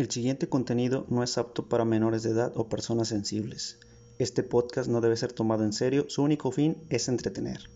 [0.00, 3.78] El siguiente contenido no es apto para menores de edad o personas sensibles.
[4.18, 7.68] Este podcast no debe ser tomado en serio, su único fin es entretener.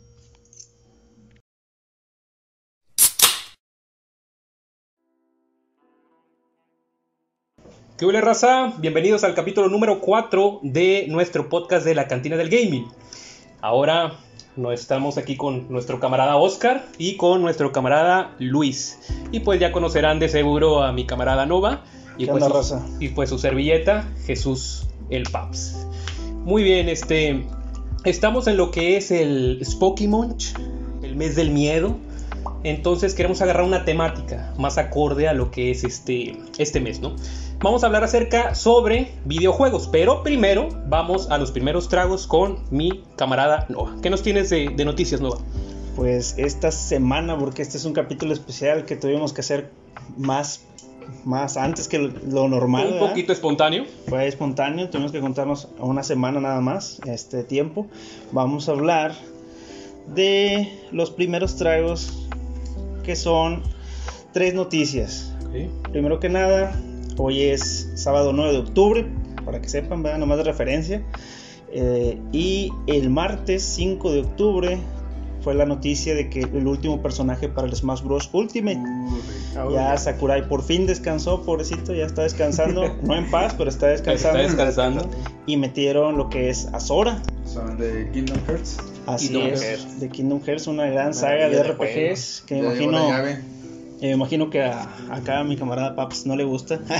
[7.98, 8.72] ¿Qué hola raza?
[8.78, 12.88] Bienvenidos al capítulo número 4 de nuestro podcast de la cantina del gaming.
[13.60, 14.18] Ahora
[14.56, 18.98] no estamos aquí con nuestro camarada Oscar y con nuestro camarada Luis.
[19.30, 21.84] Y pues ya conocerán de seguro a mi camarada Nova
[22.16, 22.86] y, ¿Qué pues, onda, su, raza?
[23.00, 25.86] y pues su servilleta Jesús el Paps.
[26.44, 27.44] Muy bien, este
[28.04, 30.44] estamos en lo que es el Spooky Month,
[31.02, 31.96] el mes del miedo.
[32.62, 37.14] Entonces queremos agarrar una temática más acorde a lo que es este, este mes, ¿no?
[37.60, 43.02] Vamos a hablar acerca sobre videojuegos, pero primero vamos a los primeros tragos con mi
[43.16, 43.96] camarada Nova.
[44.02, 45.38] ¿Qué nos tienes de, de noticias, Nova?
[45.94, 49.70] Pues esta semana, porque este es un capítulo especial que tuvimos que hacer
[50.16, 50.64] más,
[51.24, 52.86] más antes que lo- normal.
[52.86, 53.08] Un ¿verdad?
[53.08, 53.84] poquito espontáneo.
[54.08, 57.86] Fue espontáneo, tuvimos que contarnos una semana nada más este tiempo.
[58.32, 59.14] Vamos a hablar
[60.14, 62.26] de los primeros tragos
[63.04, 63.62] que son
[64.32, 65.32] tres noticias.
[65.92, 66.78] Primero que nada,
[67.16, 69.06] hoy es sábado 9 de octubre,
[69.44, 71.02] para que sepan, vean nomás de referencia.
[71.76, 74.78] Eh, y el martes 5 de octubre
[75.44, 78.30] fue la noticia de que el último personaje para el Smash Bros.
[78.32, 78.80] Ultimate.
[79.70, 82.96] Ya Sakurai por fin descansó, pobrecito, ya está descansando.
[83.04, 84.38] No en paz, pero está descansando.
[84.38, 85.10] Está descansando.
[85.46, 87.20] Y metieron lo que es Azora.
[87.44, 88.78] Son de Kingdom Hearts.
[89.06, 90.00] Así Kingdom es, Hearts.
[90.00, 93.06] de Kingdom Hearts, una gran saga de de RPGs que me imagino,
[94.00, 96.80] me imagino que a, acá a mi camarada Paps no le gusta.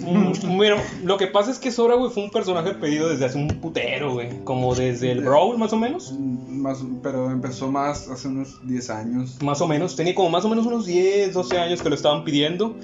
[0.00, 3.36] Mm, Bueno, lo que pasa es que Sora, güey, fue un personaje pedido desde hace
[3.36, 4.30] un putero, güey.
[4.44, 6.12] Como desde el Brawl, más o menos.
[6.18, 9.36] Más, pero empezó más hace unos 10 años.
[9.42, 9.96] Más o menos.
[9.96, 12.76] Tenía como más o menos unos 10, 12 años que lo estaban pidiendo.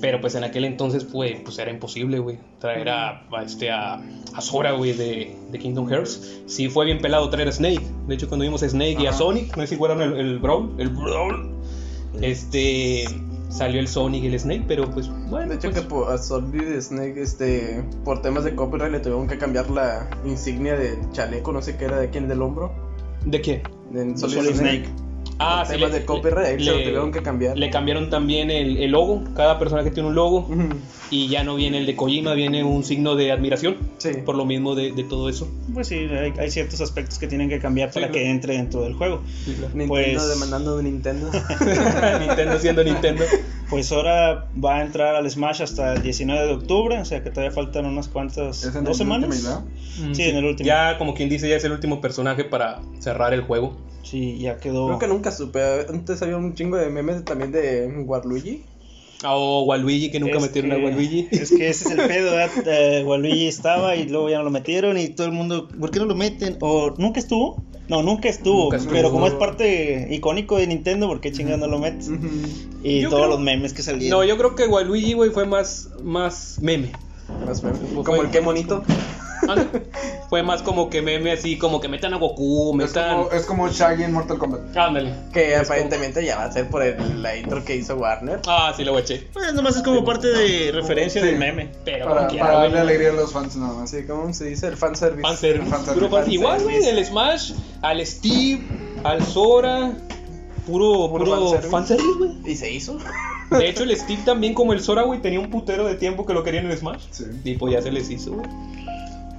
[0.00, 2.38] Pero pues en aquel entonces, pues, pues era imposible, güey.
[2.58, 3.96] Traer a, a este, a,
[4.34, 6.40] a Sora, güey, de, de Kingdom Hearts.
[6.46, 7.82] Sí fue bien pelado traer a Snake.
[8.08, 9.18] De hecho, cuando vimos a Snake y a Ajá.
[9.18, 10.74] Sonic, no sé si fueron el, el Brawl.
[10.78, 11.50] El Brawl.
[12.20, 13.04] Este...
[13.52, 15.50] Salió el Sonic y el Snake, pero pues bueno.
[15.50, 19.28] De hecho pues, que por, a Solid Snake, este, por temas de copyright le tuvieron
[19.28, 22.72] que cambiar la insignia del chaleco, no sé qué era de quién, del hombro.
[23.26, 23.62] ¿De qué?
[23.90, 24.88] De Solid Snake.
[25.38, 27.58] Ah, sí, temas le- de copyright se lo tuvieron que cambiar.
[27.58, 29.24] Le cambiaron también el, el logo.
[29.34, 30.40] Cada personaje tiene un logo.
[30.40, 30.68] Ujú.
[31.10, 33.76] Y ya no viene el de Kojima, viene un signo de admiración.
[33.98, 34.10] Sí.
[34.24, 35.46] Por lo mismo de, de todo eso.
[35.74, 38.24] Pues sí, hay, hay ciertos aspectos que tienen que cambiar Sí, para claro.
[38.24, 39.20] que entre dentro del juego.
[39.74, 41.30] Nintendo Pues- demandando de Nintendo.
[42.20, 43.24] Nintendo siendo Nintendo.
[43.68, 47.30] Pues ahora va a entrar al Smash hasta el 19 de octubre, o sea que
[47.30, 49.30] todavía faltan unas cuantas, Es en dos el semanas.
[49.30, 49.64] Ultimate,
[49.98, 50.14] ¿verdad?
[50.14, 50.66] Sí, en el último.
[50.66, 53.76] Ya, como quien dice, ya es el último personaje para cerrar el juego.
[54.02, 54.86] Sí, ya quedó.
[54.88, 55.60] Creo que nunca supe.
[55.88, 58.64] Antes había un chingo de memes también de Waluigi.
[59.22, 61.28] Ah, O Waluigi, que nunca Es metieron que- a Waluigi.
[61.30, 62.50] Es que ese es el pedo, ¿verdad?
[62.66, 66.00] Eh, Waluigi estaba y luego ya no lo metieron y todo el mundo, ¿por qué
[66.00, 66.56] no lo meten?
[66.60, 67.62] ¿O nunca estuvo?
[67.88, 68.92] No, nunca estuvo, Nunca estuvo.
[68.94, 72.10] pero como es parte icónico de Nintendo, ¿por qué chingado no lo metes?
[72.82, 74.18] Y Yo todos creo- los memes que salieron.
[74.18, 76.90] No, yo creo que Waluigi, güey, fue más, más meme.
[77.46, 77.78] Más meme.
[78.02, 78.82] Como el que monito.
[80.32, 83.16] Fue más como que meme así, como que metan a Goku, Es metan...
[83.18, 84.74] como, es como Shaggy en Mortal Kombat.
[84.74, 85.12] Ándale.
[85.30, 88.40] Que Es aparentemente ya va a ser por el, la intro que hizo Warner.
[88.46, 89.28] Ah, sí, lo eché.
[89.34, 91.26] Pues nomás es como parte de referencia Sí.
[91.26, 91.68] del meme.
[91.84, 93.92] Pero Para, quiera, para darle alegría a los fans nada más.
[93.92, 95.20] Así como se dice el fanservice.
[95.20, 95.68] Fanservice.
[95.70, 95.94] Fanservice.
[96.00, 96.34] Puro fan- Fanservice.
[96.34, 98.62] Igual, güey, del Smash, al Steve,
[99.04, 99.92] al Sora.
[100.66, 101.68] Puro, Puro puro fanservice.
[101.70, 102.30] fanservice, güey.
[102.46, 102.96] Y se hizo.
[103.50, 106.32] De hecho, el Steve también, como el Sora, güey, tenía un putero de tiempo que
[106.32, 107.02] lo querían en Smash.
[107.10, 107.24] Sí.
[107.44, 108.46] Y pues ya se les hizo, güey.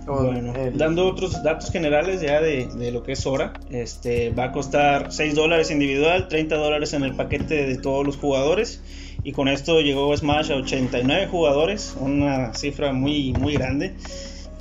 [0.05, 4.31] Como Bueno, el- dando otros datos generales ya de, de lo que es Sora, este
[4.31, 8.81] va a costar 6 dólares individual, 30 dólares en el paquete de todos los jugadores.
[9.23, 13.93] Y con esto llegó Smash a 89 jugadores, una cifra muy muy grande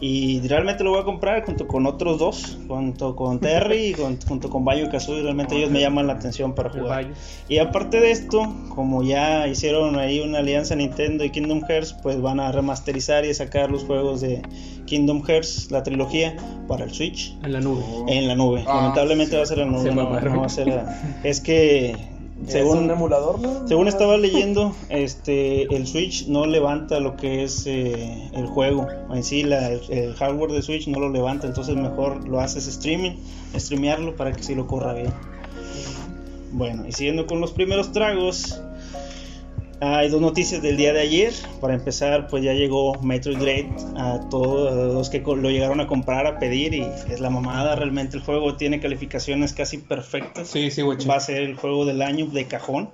[0.05, 4.19] y realmente lo voy a comprar junto con otros dos, junto con Terry y con-
[4.21, 7.13] junto con Bayo y Kazooie, realmente ellos me llaman la atención para jugar.
[7.49, 12.21] Y aparte de esto, como ya hicieron ahí una alianza Nintendo y Kingdom Hearts, pues
[12.21, 14.43] van a remasterizar y sacar los juegos de
[14.87, 16.35] Kingdom Hearts, la trilogía,
[16.67, 17.85] para el Switch En la nube.
[18.09, 18.65] en la nube.
[18.67, 19.37] Ah, Lamentablemente sí.
[19.37, 20.33] va a ser en la nube, Se no, mamaron.
[20.35, 21.95] no va a ser la- Es que
[22.47, 23.69] es un según emulador, ¿no?
[23.69, 29.23] según estaba leyendo, este el Switch no levanta lo que es eh, el juego en
[29.23, 33.13] sí, la- el, el hardware de Switch no lo levanta, entonces mejor lo haces streaming,
[33.57, 35.13] streamearlo para que sí lo corra bien.
[36.53, 38.61] Bueno, y siguiendo con los primeros tragos,
[39.83, 41.33] hay dos noticias del día de ayer.
[41.61, 46.27] Para empezar, pues ya llegó Metroid Dread a todos los que lo llegaron a comprar,
[46.27, 47.75] a pedir y es la mamada.
[47.75, 50.49] Realmente el juego tiene calificaciones casi perfectas.
[50.49, 50.99] Sí, sí, güey.
[51.05, 52.91] Va a ser el juego del año de cajón.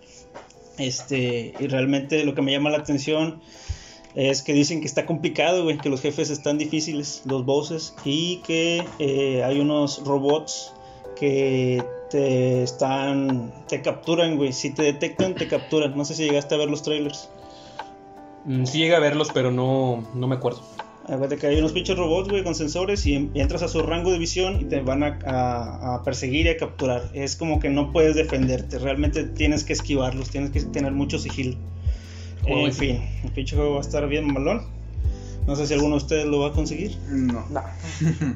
[0.79, 3.43] Este, y realmente lo que me llama la atención
[4.15, 8.37] es que dicen que está complicado, güey, que los jefes están difíciles, los bosses, y
[8.47, 10.73] que eh, hay unos robots
[11.19, 15.97] que te están, te capturan, güey, si te detectan, te capturan.
[15.97, 17.29] No sé si llegaste a ver los trailers.
[18.45, 20.61] Mm, Sí llegué a verlos, pero no, no me acuerdo.
[21.05, 24.11] Acuérdate que hay unos pinches robots, güey, con sensores y en- entras a su rango
[24.13, 27.11] de visión y te van a, a- a perseguir y a capturar.
[27.15, 31.57] Es como que no puedes defenderte, realmente tienes que esquivarlos, tienes que tener mucho sigilo.
[32.43, 32.67] Joder.
[32.67, 34.67] en fin, el pinche juego va a estar bien malón.
[35.49, 36.97] No sé si alguno de ustedes lo va a conseguir.
[37.09, 37.45] No.
[37.51, 37.63] No.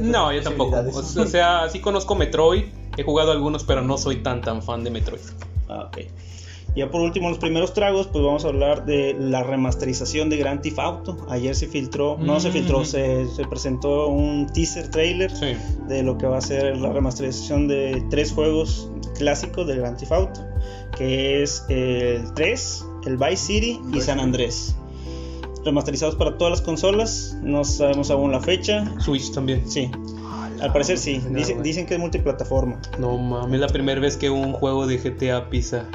[0.00, 0.76] No, está yo tampoco.
[1.20, 2.64] O sea, sí conozco Metroid,
[2.96, 5.20] he jugado algunos, pero no soy tan tan fan de Metroid.
[5.68, 5.98] Ah, ok.
[6.74, 10.62] Ya por último, los primeros tragos, pues vamos a hablar de la remasterización de Grand
[10.62, 11.26] Theft Auto.
[11.28, 12.84] Ayer se filtró, no se filtró, Mm.
[12.86, 15.54] se, se presentó un teaser trailer Sí.
[15.88, 18.88] de lo que va a ser la remasterización de tres juegos
[19.18, 20.40] clásicos de Grand Theft Auto,
[20.96, 24.18] que es el 3, el Vice City y San.
[24.20, 24.74] Andrés.
[25.64, 28.84] Remasterizados para todas las consolas, no sabemos aún la fecha.
[29.00, 29.62] Switch también.
[29.70, 29.90] Sí,
[30.60, 31.20] al parecer sí,
[31.62, 32.80] dicen, que es multiplataforma.
[32.98, 35.88] No mames, es la primera vez que un juego de GTA pisa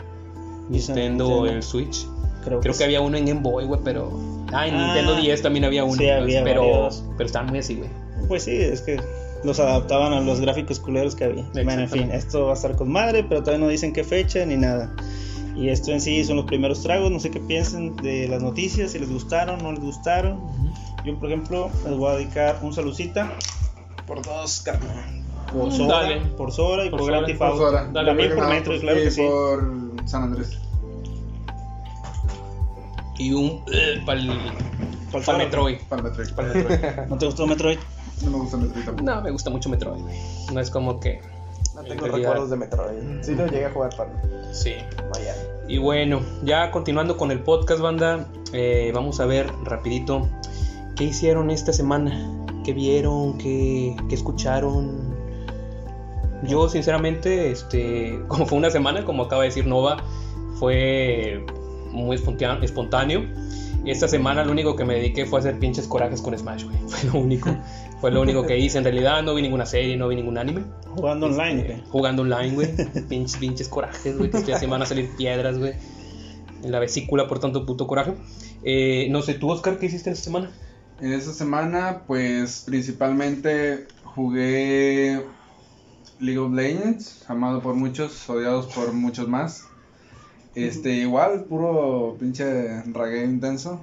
[0.70, 2.06] Nintendo en el Switch.
[2.44, 4.10] Creo, Creo que había uno en Game Boy, güey, pero.
[4.54, 5.96] Ah, en Ah, Nintendo 10 también había uno.
[5.98, 7.04] sí, había pero, varios.
[7.18, 7.90] pero estaban muy así, güey.
[8.30, 9.00] Pues sí, es que
[9.44, 11.44] los adaptaban a los gráficos culeros que había.
[11.54, 14.46] Bueno, en fin, esto va a estar con madre, pero todavía no dicen qué fecha
[14.46, 14.94] ni nada.
[15.58, 18.92] Y esto en sí son los primeros tragos, no sé qué piensen de las noticias,
[18.92, 20.40] si les gustaron, no les gustaron.
[21.04, 23.34] Yo, por ejemplo, les voy a dedicar un saludcita
[24.06, 25.24] por dos, carnal.
[25.52, 26.20] Por Sora, Dale.
[26.38, 27.58] por Sora y Por por.
[27.58, 27.90] Sora.
[27.92, 29.22] Dale, También por Metro, claro y que sí.
[29.22, 30.60] por San Andrés.
[33.18, 33.64] Y un.
[34.06, 34.30] para el.
[35.12, 35.38] Para Sora.
[35.40, 35.78] Metroid.
[35.90, 36.30] Para Metroid.
[37.10, 37.80] ¿No te gustó Metroid?
[38.24, 39.04] No me gusta Metroid tampoco.
[39.10, 40.02] no, me gusta mucho Metroid.
[40.54, 41.20] No es como que.
[41.78, 43.22] No tengo realidad- recuerdos de Metroid.
[43.22, 44.12] Sí lo llegué a jugar para
[44.52, 44.74] Sí.
[45.68, 50.30] Y bueno, ya continuando con el podcast, banda, eh, vamos a ver rapidito
[50.96, 55.16] qué hicieron esta semana, qué vieron, qué, qué escucharon.
[56.44, 59.98] Yo sinceramente, este, como fue una semana, como acaba de decir Nova,
[60.58, 61.46] fue
[61.92, 62.64] muy espontáneo.
[62.64, 63.26] espontáneo.
[63.86, 66.78] Esta semana lo único que me dediqué fue a hacer pinches corajes con Smash, güey.
[66.88, 67.50] Fue lo único.
[68.00, 68.78] Fue lo único que hice.
[68.78, 70.64] En realidad no vi ninguna serie, no vi ningún anime.
[70.96, 71.84] Jugando online, Este, güey.
[71.90, 72.70] Jugando online, güey.
[73.10, 74.30] pinches, pinches corajes, güey.
[74.30, 75.74] Que estoy así van a salir piedras, güey.
[76.64, 78.14] En la vesícula por tanto puto coraje.
[78.64, 80.52] Eh, no sé, tú, Oscar, ¿qué hiciste esta semana?
[81.00, 85.22] En esta semana, pues principalmente jugué
[86.20, 89.66] League of Legends, amado por muchos, odiados por muchos más.
[90.56, 93.80] Este, igual, puro pinche ragueo intenso.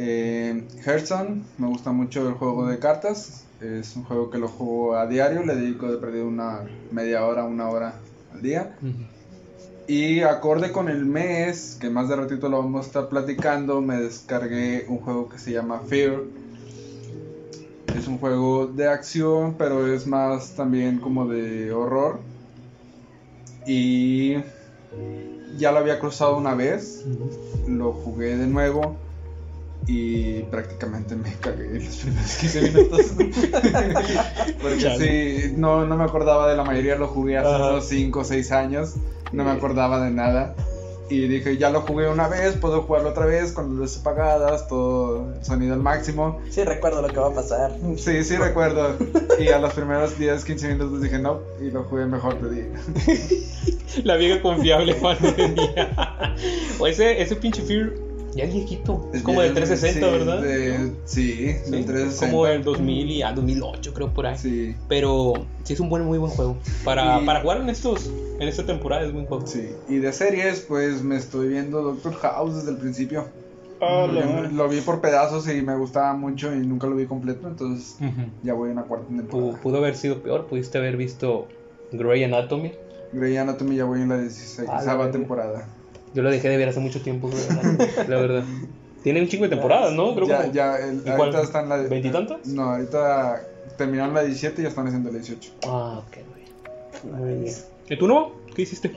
[0.00, 3.44] Eh, Hearthstone, me gusta mucho el juego de cartas.
[3.60, 6.60] Es un juego que lo juego a diario, le dedico de perdido una
[6.92, 7.94] media hora, una hora
[8.32, 8.76] al día.
[9.88, 14.00] Y acorde con el mes, que más de ratito lo vamos a estar platicando, me
[14.00, 16.22] descargué un juego que se llama Fear.
[17.96, 22.20] Es un juego de acción, pero es más también como de horror.
[23.66, 24.34] Y
[25.56, 27.04] ya lo había cruzado una vez,
[27.66, 29.07] lo jugué de nuevo
[29.88, 33.06] y prácticamente me cagué en los primeros 15 minutos.
[34.62, 35.40] Porque Chale.
[35.40, 37.70] sí, no, no me acordaba de la mayoría, lo jugué hace Ajá.
[37.70, 38.94] unos 5 o 6 años,
[39.32, 40.54] no me acordaba de nada.
[41.10, 44.68] Y dije, ya lo jugué una vez, puedo jugarlo otra vez con las luces apagadas,
[44.68, 46.38] todo el sonido al máximo.
[46.50, 47.72] Sí, recuerdo lo que va a pasar.
[47.96, 48.94] Sí, sí recuerdo.
[49.40, 52.66] Y a los primeros 10, 15 minutos dije, no, y lo jugué mejor de día.
[54.04, 55.16] La vieja confiable, Juan.
[56.78, 57.94] o ese, ese pinche Fear,
[58.34, 59.08] ya es viejito.
[59.12, 60.40] Es como de 360, Sí, ¿verdad?
[60.42, 61.32] de- sí,
[61.64, 62.26] Sí, del 360.
[62.26, 64.38] Como el 2000 y a 2008, creo por ahí.
[64.38, 65.32] Sí, Pero
[65.64, 66.56] sí es un buen, muy buen juego.
[66.84, 69.46] Para, Y- para jugar en estos en esta temporada es buen juego.
[69.46, 69.68] sí.
[69.88, 73.24] Y de series, pues me estoy viendo Doctor House desde el principio.
[73.80, 74.50] Ah, me- madre.
[74.52, 78.22] lo vi por pedazos y me gustaba mucho y nunca lo vi completo, entonces Ujú.
[78.42, 79.60] ya voy a una cuarta temporada.
[79.62, 81.46] Pudo haber sido peor, pudiste haber visto
[81.92, 82.72] Grey Anatomy.
[83.12, 85.12] Grey Anatomy ya voy en la 16 Ah, la verga.
[85.12, 85.68] temporada.
[86.14, 87.30] Yo lo dejé de ver hace mucho tiempo,
[88.08, 88.44] la verdad.
[89.02, 90.14] Tiene un chingo de temporadas, ¿no?
[90.14, 92.46] Creo ya, como- ya, el- ¿Y ahorita están la ¿Veintitantas?
[92.46, 93.42] No, ahorita
[93.76, 95.52] terminaron la 17 y ya están haciendo la 18.
[95.64, 97.20] Ah, ok, güey.
[97.20, 97.54] Muy bien.
[97.88, 98.32] ¿Y tú no?
[98.54, 98.96] ¿Qué hiciste?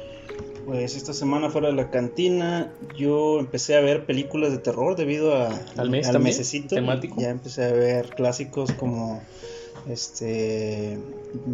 [0.65, 5.36] Pues esta semana fuera de la cantina yo empecé a ver películas de terror debido
[5.36, 6.36] a, ¿Al mes al también?
[6.36, 6.75] mesecito.
[6.75, 7.20] ¿Temático?
[7.20, 9.22] Ya empecé a ver clásicos como
[9.89, 10.98] este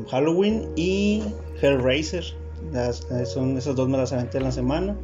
[0.09, 1.23] Halloween y
[1.61, 2.25] Hellraiser.
[2.73, 4.95] Las- eh, son esos dos me las aventé en la semana.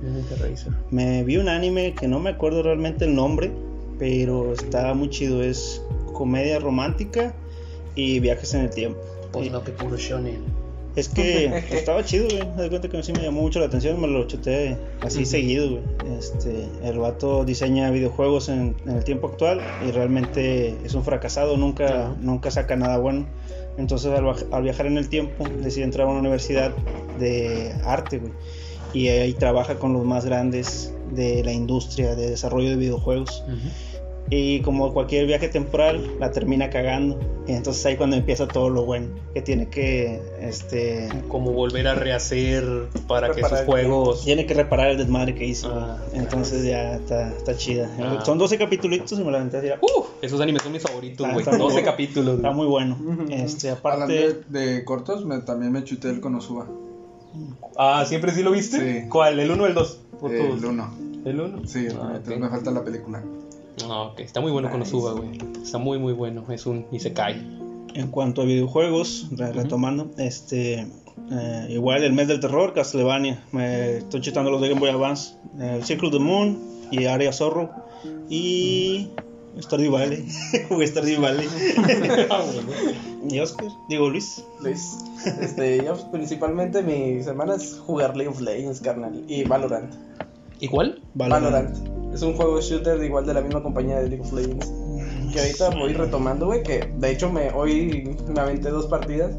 [0.91, 3.51] Me vi un anime que no me acuerdo realmente el nombre,
[3.99, 5.41] pero está muy chido.
[5.43, 5.81] Es
[6.13, 7.33] comedia romántica
[7.95, 8.99] y viajes en el tiempo.
[9.31, 10.43] Pues Y- no, que puro shonen.
[10.95, 12.47] Es que estaba chido, güey.
[12.55, 15.83] Me cuenta que sí me llamó mucho la atención, me lo chuté así seguido, güey.
[16.19, 21.57] Este, el vato diseña videojuegos en, en el tiempo actual y realmente es un fracasado,
[21.57, 23.25] nunca, nunca saca nada bueno.
[23.77, 26.71] Entonces al, al viajar en el tiempo decide entrar a una universidad
[27.19, 28.33] de arte, güey.
[28.93, 33.43] Y ahí trabaja con los más grandes de la industria de desarrollo de videojuegos.
[34.35, 37.19] Y como cualquier viaje temporal, la termina cagando.
[37.47, 39.09] Y entonces ahí cuando empieza todo lo bueno.
[39.33, 42.63] Que tiene que, este, Como volver a rehacer
[43.07, 44.23] para que sus el juegos.
[44.25, 45.69] tiene que reparar el desmadre que hizo.
[45.71, 47.89] Ah, entonces ya está, está chida.
[47.99, 48.23] Ah.
[48.25, 49.67] Son 12 capítulos y me la aventé así.
[49.81, 51.39] Uh, esos animes son mis favoritos, Ah, güey.
[51.43, 51.91] está muy 12 bueno.
[51.91, 52.35] capítulos.
[52.37, 52.97] Está muy bueno.
[53.29, 56.67] Este, Hablando aparte, de, de cortos, me- también me chuté el Konosuba.
[57.77, 59.01] Ah, ¿siempre sí lo viste?
[59.03, 59.09] Sí.
[59.09, 59.39] ¿Cuál?
[59.39, 59.99] ¿El 1 o el 2?
[60.23, 60.93] El 1.
[61.25, 61.67] ¿El 1?
[61.67, 62.39] Sí, Ah, entonces ok.
[62.43, 63.23] me falta la película.
[63.89, 64.19] Ah, ok.
[64.19, 65.37] Está muy bueno con Konosuba, güey.
[65.63, 66.43] Está muy, muy bueno.
[66.49, 67.35] Es un Isekai.
[67.95, 70.87] en cuanto a videojuegos, re- retomando, este,
[71.31, 73.43] eh, igual el mes del terror, Castlevania.
[73.51, 75.35] Me estoy chutando los de Game Boy Advance.
[75.59, 76.57] El Circle of the Moon
[76.91, 77.69] y Area Zorro.
[78.29, 79.09] Y.
[79.61, 80.25] Stardew Valley.
[80.69, 81.47] Jugué Stardew Valley.
[83.29, 84.43] y Oscar, digo Luis.
[84.61, 84.97] Luis.
[85.41, 89.23] Este, yo principalmente mis semanas jugar League of Legends, carnal.
[89.27, 89.93] Y Valorant.
[90.59, 91.01] ¿Y cuál?
[91.13, 91.93] Valorant.
[92.13, 94.71] Es un juego shooter igual de la misma compañía de League of Legends.
[95.33, 96.61] Que ahorita voy retomando, güey.
[96.61, 99.31] Que de hecho me, hoy me aventé dos partidas.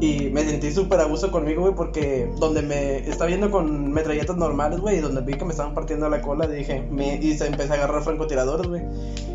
[0.00, 1.74] Y me sentí súper a gusto conmigo, güey.
[1.74, 4.98] Porque donde me estaba viendo con metralletas normales, güey.
[4.98, 6.86] Y donde vi que me estaban partiendo la cola, dije.
[6.90, 8.82] Me, y se empecé a agarrar francotiradores, güey.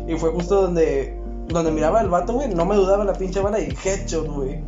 [0.06, 1.14] Y fue justo donde.
[1.48, 2.48] Donde miraba al vato, güey.
[2.54, 4.60] No me dudaba la pinche bala y headshot, güey.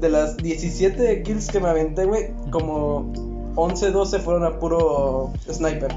[0.00, 2.30] De las 17 kills que me aventé, güey.
[2.50, 3.12] Como
[3.56, 5.92] 11, 12 fueron a puro sniper.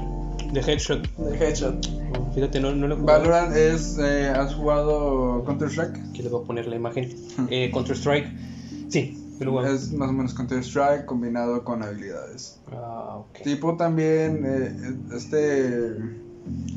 [0.52, 1.06] De Headshot.
[1.16, 1.86] De headshot.
[2.18, 2.96] Oh, fíjate, no, no lo.
[2.96, 3.98] Valorant es.
[3.98, 5.96] eh, ¿Has jugado Counter-Strike?
[6.10, 7.14] Aquí les voy a poner la imagen.
[7.50, 8.26] Eh, Counter-Strike.
[8.88, 9.16] Sí.
[9.40, 12.60] Es más o menos Counter-Strike combinado con habilidades.
[12.72, 13.42] Ah, ok.
[13.44, 14.42] Tipo también.
[14.44, 15.94] eh, este.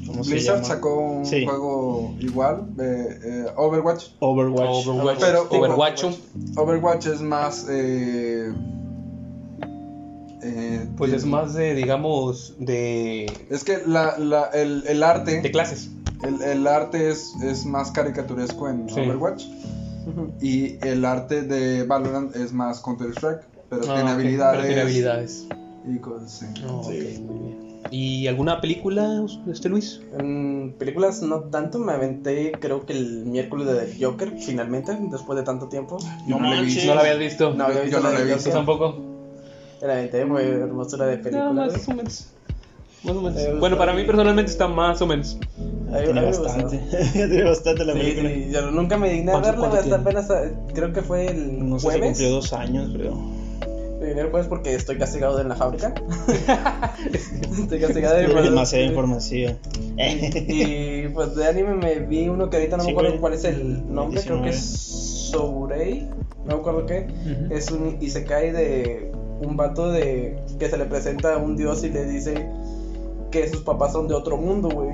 [0.05, 1.45] ¿Cómo se Blizzard sacó un Sí.
[1.45, 4.09] juego igual, eh, eh, Overwatch.
[4.19, 4.87] Overwatch.
[4.87, 5.19] Overwatch.
[5.19, 6.03] Pero- Overwatch.
[6.57, 7.65] Overwatch es más.
[10.43, 15.41] Eh, Pues es más de, digamos, de, Es que la, la- el, el arte.
[15.41, 15.89] de clases.
[16.23, 18.99] El, el arte es, es más caricaturesco en Sí.
[18.99, 19.43] Overwatch.
[20.41, 23.41] Y el arte de Valorant es más Counter-Strike.
[23.69, 24.55] Pero Ah, tiene habilidades.
[24.57, 25.47] Pero tiene habilidades.
[25.87, 26.63] Y cosas así.
[26.65, 27.19] Ok, Sí.
[27.25, 27.63] muy bien.
[27.91, 29.99] ¿Y alguna película, este Luis?
[30.17, 35.43] En películas no tanto, me aventé creo que el miércoles de Joker, finalmente, después de
[35.43, 35.97] tanto tiempo.
[36.25, 36.61] No la.
[36.61, 37.53] ¿No la habías visto?
[37.53, 38.37] No había Yo visto no la de visto.
[38.37, 38.53] ¿Tú Joker.
[38.53, 39.12] tampoco?
[39.83, 41.45] La aventé, fue hermosura de película.
[41.45, 42.27] No, más o menos.
[43.03, 43.59] Más o menos.
[43.59, 45.37] Bueno, para mí personalmente está más o menos.
[45.57, 46.77] A mí- a Tiene bastante.
[47.13, 48.29] tiene bastante la Sí, película.
[48.29, 50.27] sí, yo nunca me digné a ¿Cuánto- verla, hasta apenas,
[50.73, 52.07] creo que fue el No sé si jueves.
[52.17, 53.15] cumplió dos años, creo.
[53.99, 55.93] Me digné el jueves porque estoy castigado en la fábrica.
[57.61, 59.57] estoy castigado de demasiada información.
[59.97, 63.21] Y pues de anime me vi uno que ahorita no Sí, me acuerdo güey.
[63.21, 64.49] cuál es el nombre, creo que 19.
[64.49, 66.07] es Sourei,
[66.45, 67.07] no me acuerdo qué.
[67.51, 69.11] Es un Isekai de
[69.45, 72.47] un vato de que se le presenta a un dios y le dice
[73.31, 74.89] que sus papás son de otro mundo, güey.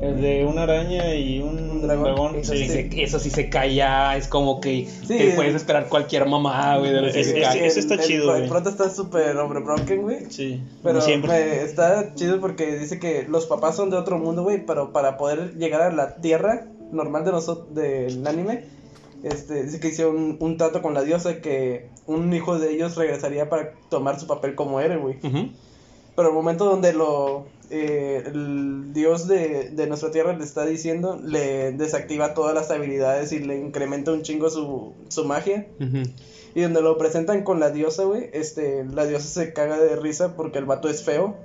[0.00, 2.04] El de una araña y un Un dragón.
[2.04, 2.34] dragón.
[2.36, 2.58] Eso sí.
[2.66, 6.78] Sí, se- eso sí se calla, es como que Sí, te puedes esperar cualquier mamá,
[6.78, 7.58] güey, de los Es- isekai.
[7.58, 8.48] es- ese está el- chido, El güey.
[8.48, 10.18] prota está súper overbroken, güey.
[10.30, 14.64] Sí, Pero me- está chido porque dice que los papás son de otro mundo, güey,
[14.64, 18.64] pero para poder llegar a la tierra normal de nosotros, del anime,
[19.22, 22.96] este, dice que hicieron un, un trato con la diosa que un hijo de ellos
[22.96, 25.16] regresaría para tomar su papel como héroe, güey.
[25.22, 25.50] Ujú.
[26.16, 31.20] Pero el momento donde lo eh, el dios de, de nuestra tierra le está diciendo,
[31.22, 35.66] le desactiva todas las habilidades y le incrementa un chingo su, su magia.
[35.78, 36.02] Ujú.
[36.54, 40.34] Y donde lo presentan con la diosa, güey, este, la diosa se caga de risa
[40.34, 41.36] porque el vato es feo.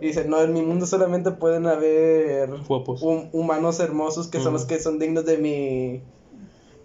[0.00, 4.64] Y dice, no, en mi mundo solamente pueden haber hum- humanos hermosos que son los
[4.64, 6.02] que son dignos de mi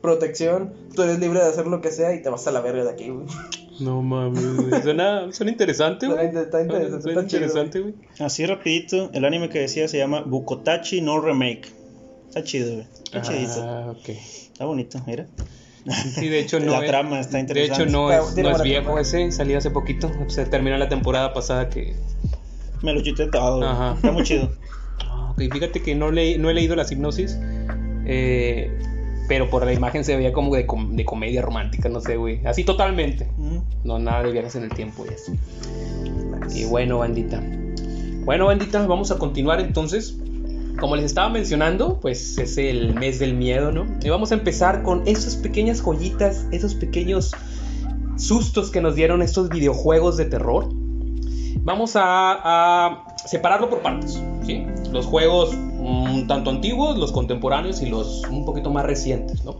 [0.04, 0.74] protección.
[0.96, 2.92] Tú eres libre de hacer lo que sea y te vas a la verga de
[2.92, 3.26] aquí, güey.
[3.80, 4.82] No mames, güey.
[4.84, 6.28] Suena, suena interesante, güey.
[6.28, 7.94] Está- está interesante, Suena está interesante, güey.
[8.20, 11.70] Así rapidito, el anime que decía se llama Bukotachi no Remake.
[12.28, 12.88] Está chido, güey.
[13.06, 13.54] Está chidito.
[13.64, 14.10] Ah, ok.
[14.10, 15.26] Está bonito, mira.
[16.16, 17.84] Sí, de hecho no La es- trama está De interesante.
[17.84, 19.02] hecho no es, no es viejo trama.
[19.02, 20.12] ese, salió hace poquito.
[20.28, 21.96] Se terminó la temporada pasada que...
[22.82, 23.64] Me lo chuté todo.
[23.66, 23.94] Ajá.
[23.96, 24.52] Está muy chido.
[25.34, 27.40] Ok, fíjate que no, le, no he leído la hipnosis.
[28.06, 28.72] eh,
[29.34, 32.46] pero por la imagen se veía como de, com- de comedia romántica, no sé, güey.
[32.46, 33.28] Así totalmente.
[33.36, 33.58] Mm.
[33.84, 35.32] No, nada de viajes en el tiempo y eso.
[36.56, 37.42] Y bueno, bandita.
[38.26, 40.20] Bueno, bandita, vamos a continuar entonces.
[40.80, 43.88] Como les estaba mencionando, pues es el mes del miedo, ¿no?
[44.04, 47.32] Y vamos a empezar con esas pequeñas joyitas, esos pequeños
[48.16, 50.70] sustos que nos dieron estos videojuegos de terror.
[51.64, 54.22] Vamos a, a separarlo por partes.
[54.46, 54.64] ¿sí?
[54.92, 59.44] Los juegos un tanto antiguos, los contemporáneos y los un poquito más recientes.
[59.44, 59.56] ¿no?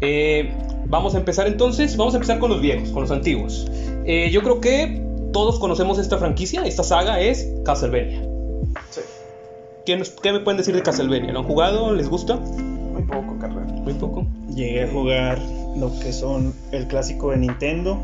[0.00, 0.52] Eh,
[0.86, 3.70] vamos a empezar entonces, vamos a empezar con los viejos, con los antiguos.
[4.06, 8.22] Eh, yo creo que todos conocemos esta franquicia, esta saga es Castlevania.
[8.90, 9.00] Sí.
[9.86, 11.32] ¿Qué, nos- qué me pueden decir de Castlevania?
[11.32, 11.92] ¿Lo han jugado?
[11.92, 12.36] ¿Les gusta?
[12.36, 13.66] Muy poco, carnal.
[13.82, 14.26] Muy poco.
[14.54, 15.38] Llegué a jugar
[15.76, 17.98] lo que son el clásico de Nintendo.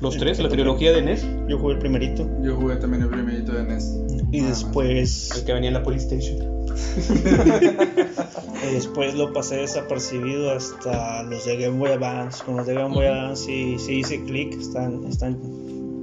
[0.00, 2.28] Los tres, la trilogía de NES, Yo jugué el primerito.
[2.42, 3.84] Yo jugué también el primerito de NES.
[3.84, 4.32] Y Nada más.
[4.32, 6.52] el después, que venía en la PlayStation.
[8.70, 12.42] y después lo pasé desapercibido hasta los de Game Boy Advance.
[12.44, 14.54] Con los de Game Boy Advance sí, sí hice clic.
[14.58, 15.38] Están, están,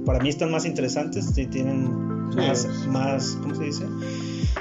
[0.04, 2.36] para mí están más interesantes y tienen Sí.
[2.36, 3.84] más, más, ¿cómo se dice?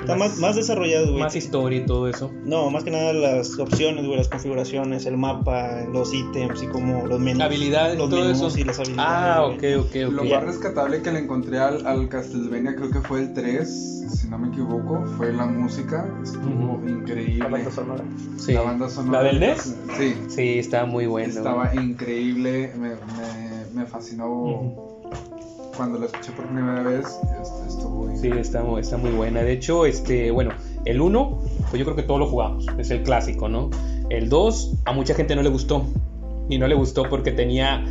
[0.01, 1.21] Están Más- más, más desarrollados, güey.
[1.23, 2.31] Más historia y todo eso.
[2.45, 7.05] No, más que nada las opciones, güey, las configuraciones, el mapa, los ítems y como
[7.05, 7.41] los menús.
[7.43, 8.59] Habilidades, los todo menús eso.
[8.59, 9.11] y las habilidades.
[9.11, 9.75] Ah, güey.
[9.75, 10.29] ok, ok, Lo ok.
[10.31, 14.37] más rescatable que le encontré al, al Castlevania, creo que fue el 3, si no
[14.39, 16.07] me equivoco, fue la música.
[16.23, 16.87] Estuvo Ujú.
[16.87, 17.37] increíble.
[17.39, 18.03] La banda sonora.
[18.37, 18.53] Sí.
[18.53, 19.21] La banda sonora.
[19.23, 19.75] ¿La del NES?
[19.97, 20.15] Sí.
[20.27, 21.29] Sí, está muy bueno.
[21.33, 24.88] Estaba increíble, me, me, me fascinó Ujú.
[25.79, 27.05] Cuando la escuché por primera vez.
[27.41, 28.41] este, estuvo Sí, increíble.
[28.41, 29.41] está, está muy buena.
[29.41, 30.51] De hecho, este, bueno,
[30.85, 32.65] el 1, pues yo creo que todos lo jugamos.
[32.77, 33.69] Es el clásico, ¿no?
[34.09, 35.85] El 2, a mucha gente no le gustó.
[36.49, 37.85] Y no le gustó porque tenía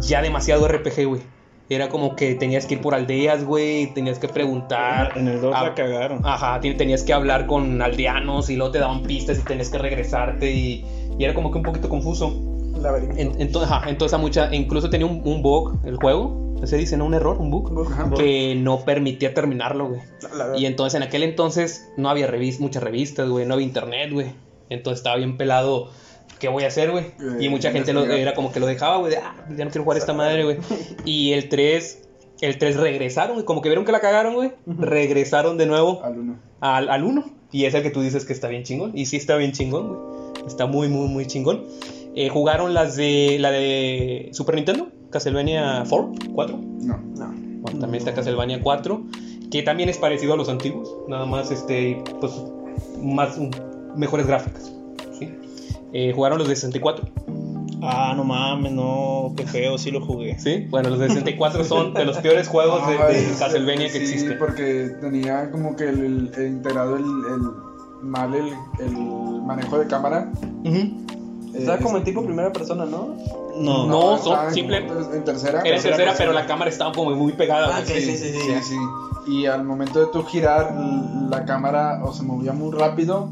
[0.00, 1.20] ya demasiado RPG, güey.
[1.68, 3.94] Era como que tenías que ir por aldeas, güey.
[3.94, 5.12] Tenías que preguntar.
[5.16, 6.20] En el 2 Ah, la cagaron.
[6.24, 10.50] Ajá, tenías que hablar con aldeanos y luego te daban pistas y tenías que regresarte
[10.50, 10.84] y,
[11.16, 12.34] y era como que un poquito confuso.
[13.16, 16.96] En- entonces, ajá, entonces a mucha, incluso tenía un, un bug el juego, se dice,
[16.96, 17.04] ¿no?
[17.06, 18.10] Un error, un bug, Ajá.
[18.16, 20.00] que no permitía terminarlo, güey.
[20.56, 24.32] Y entonces en aquel entonces no había revis muchas revistas, güey, no había internet, güey.
[24.68, 25.90] Entonces estaba bien pelado.
[26.38, 27.04] ¿Qué voy a hacer, güey?
[27.04, 29.70] Eh, Y mucha gente lo- era como que lo dejaba, güey, de, ah, ya no
[29.70, 30.56] quiero jugar esta madre, güey.
[31.04, 32.02] Y el 3,
[32.40, 36.18] el 3 regresaron, y como que vieron que la cagaron, güey, regresaron de nuevo Al
[36.18, 36.38] 1.
[36.60, 37.24] al, al 1.
[37.52, 38.96] Y es el que tú dices que está bien chingón.
[38.96, 40.46] Y sí está bien chingón, güey.
[40.46, 41.64] Está muy, muy, muy chingón.
[42.14, 46.56] Eh, jugaron las de la de Super Nintendo, Castlevania 4, 4.
[46.82, 46.96] No.
[46.98, 47.34] No.
[47.62, 49.02] Bueno, también está Castlevania 4,
[49.50, 52.32] que también es parecido a los antiguos, nada más este, pues,
[53.02, 53.38] más
[53.96, 54.72] mejores gráficas.
[55.18, 55.34] ¿sí?
[55.92, 57.04] Eh, jugaron los de 64,
[57.82, 60.38] Ah, no mames, no, qué feo, sí lo jugué.
[60.38, 60.66] ¿sí?
[60.68, 63.98] Bueno, los de 64 son de los peores juegos de, de Ay, Castlevania que sí,
[64.02, 64.36] existen.
[64.38, 67.40] porque tenía como que el, el- integrado el, el
[68.02, 68.48] mal el,
[68.84, 68.92] el
[69.46, 70.30] manejo de cámara.
[70.62, 70.90] Ujú.
[71.54, 73.16] Estaba Eh, como en tipo primera persona, ¿no?
[73.56, 75.60] No, No, estaba son en- simple- En tercera.
[75.64, 77.68] Era en tercera, pero la cámara estaba como muy pegada.
[77.76, 78.00] Ah, güey.
[78.00, 78.62] sí, sí, sí.
[78.62, 78.76] sí.
[79.26, 83.28] Y al momento de tú girar, l- la cámara o se movía muy rápido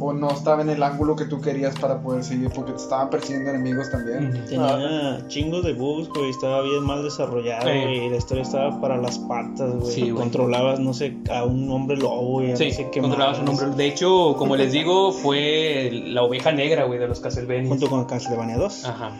[0.00, 3.10] o no estaba en el ángulo que tú querías para poder seguir porque te estaban
[3.10, 4.44] persiguiendo enemigos también.
[4.46, 7.78] Tenía chingos de bugs, güey, estaba bien mal desarrollado, Sí.
[7.82, 9.92] güey, y la historia estaba para las patas, güey.
[9.92, 10.14] Sí, güey.
[10.22, 13.42] Controlabas, no sé, a un hombre lobo y a Sí, no sé qué controlaba su
[13.42, 13.60] más.
[13.60, 13.76] nombre.
[13.76, 17.68] De hecho, como les digo, fue la oveja negra, güey, de los Castlevania.
[17.68, 18.84] Junto con Castlevania 2.
[18.86, 19.12] Ajá.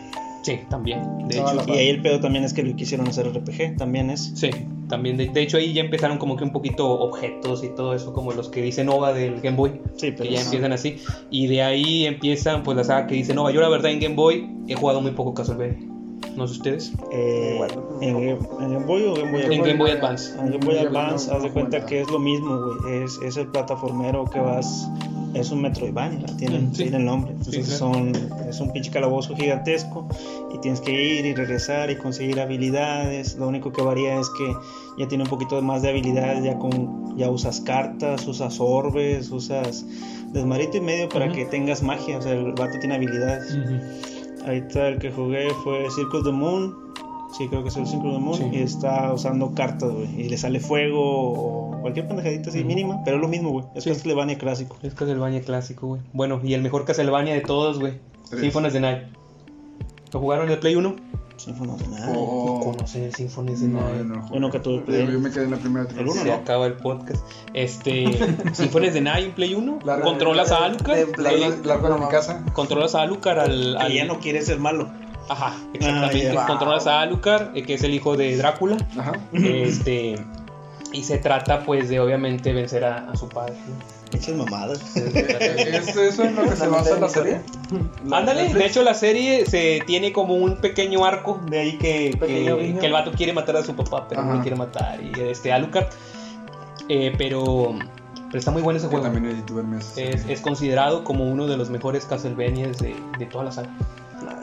[0.45, 1.01] Sí, también.
[1.27, 1.63] De hecho.
[1.65, 4.31] Y ahí el pedo también es que lo quisieron hacer RPG, también es.
[4.35, 4.51] Sí,
[4.87, 5.17] también.
[5.17, 8.31] De, de hecho, ahí ya empezaron como que un poquito objetos y todo eso, como
[8.31, 9.81] los que dice Nova del Game Boy.
[9.95, 10.97] Sí, pero Que ya empiezan así.
[11.31, 13.49] Y de ahí empiezan, pues, la saga que dice Nova.
[13.51, 15.94] Yo, la verdad, en Game Boy he jugado muy poco Castlevania.
[16.35, 16.91] No sé ustedes.
[17.11, 17.57] eh,
[18.01, 19.61] en, Game- en Game Boy o Game Boy En Advance.
[19.71, 20.33] Game Boy Advance.
[20.39, 23.03] En Game Boy Advance, haz de cuenta que es lo mismo, güey.
[23.03, 24.87] Es, es el plataformero que vas.
[25.33, 26.83] Es un Metroidvania, tiene, sí.
[26.83, 27.31] tiene el nombre.
[27.33, 28.13] Entonces son,
[28.49, 30.07] es un pinche calabozo gigantesco
[30.53, 33.35] y tienes que ir y regresar y conseguir habilidades.
[33.35, 34.53] Lo único que varía es que
[34.97, 39.85] ya tiene un poquito más de habilidades, ya con ya usas cartas, usas orbes, usas
[40.31, 42.17] desmarito y medio para que tengas magia.
[42.17, 43.57] O sea, el vato tiene habilidades.
[44.45, 46.75] Ahorita el que jugué fue Circle the Moon.
[47.37, 48.37] Sí, creo que es el Circle the Moon.
[48.37, 48.49] Sí.
[48.53, 50.21] Y está usando cartas, güey.
[50.21, 53.01] Y le sale fuego o cualquier pendejadita así mínima.
[53.03, 53.65] Pero es lo mismo, güey.
[53.75, 53.89] Es Sí.
[53.89, 54.77] Castlevania clásico.
[54.83, 56.01] Es Castlevania clásico, güey.
[56.13, 57.93] Bueno, y el mejor Castlevania de todos, güey.
[58.23, 59.03] Symphony of the Night.
[60.13, 60.95] ¿Lo jugaron en el Play 1?
[61.47, 62.15] Of the Night.
[62.15, 63.97] O- Conocen el Symphony of the No, Night.
[63.97, 65.07] yo no Yo nunca tuve Play.
[65.11, 66.33] Yo me quedé en la primera El uno, Se ¿no?
[66.33, 67.23] acaba el podcast.
[67.53, 68.05] Este.
[68.07, 69.79] Of the Night Play 1.
[69.85, 71.11] La- Controlas a de Alucard.
[71.11, 71.43] Play.
[71.43, 72.43] eh, Largo de mi casa.
[72.53, 73.77] Controlas a Alucard al.
[73.77, 74.89] al- ya no quiere ser malo.
[75.27, 76.37] Ajá, exactamente.
[76.37, 76.45] Ah.
[76.47, 78.77] Controlas a Alucard, eh, que es el hijo de Drácula.
[78.97, 79.13] Ajá.
[79.33, 80.15] Este.
[80.93, 83.53] Y se trata, pues, de obviamente vencer a, a su padre.
[83.67, 83.94] ¿no?
[84.11, 84.95] Pinches mamadas.
[84.95, 87.41] ¿Es eso en lo que se basa la serie?
[88.07, 92.17] La Ándale, de hecho la serie se tiene como un pequeño arco de ahí que,
[92.19, 92.47] que,
[92.85, 94.99] el vato quiere matar a su papá, pero no lo quiere matar.
[95.01, 95.87] Y este Alucard.
[96.87, 97.75] Eh, pero,
[98.27, 99.03] pero está muy bueno ese juego.
[99.03, 99.97] también mes.
[99.97, 103.69] Es, es considerado como uno de los mejores Castlevanias de, de toda la saga.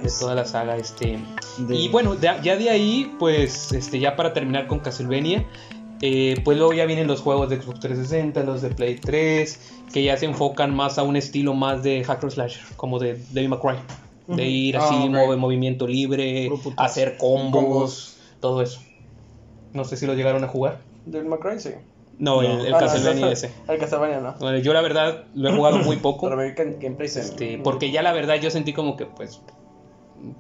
[0.03, 0.77] de toda la saga.
[0.77, 1.19] Este.
[1.59, 5.47] De- Y bueno, de- ya de ahí, pues, este, ya para terminar con Castlevania,
[6.03, 9.59] eh, pues luego ya vienen los juegos de Xbox 360, los de Play 3,
[9.93, 13.49] que ya se enfocan más a un estilo más de hacker slasher, como de Devil
[13.51, 13.77] May Cry.
[14.37, 18.17] De ir Ah, así, move- movimiento libre, hacer combos, Combos.
[18.41, 18.81] todo eso.
[19.73, 20.79] No sé si lo llegaron a jugar.
[21.07, 21.71] Del McCray, sí.
[22.19, 22.61] No, No.
[22.61, 23.51] el, el Ah, Castlevania no, ese.
[23.69, 24.35] El Castlevania no.
[24.39, 26.29] Bueno, yo la verdad lo he jugado muy poco.
[26.31, 26.41] Pero.
[27.01, 29.41] Este, porque ya la verdad yo sentí como que pues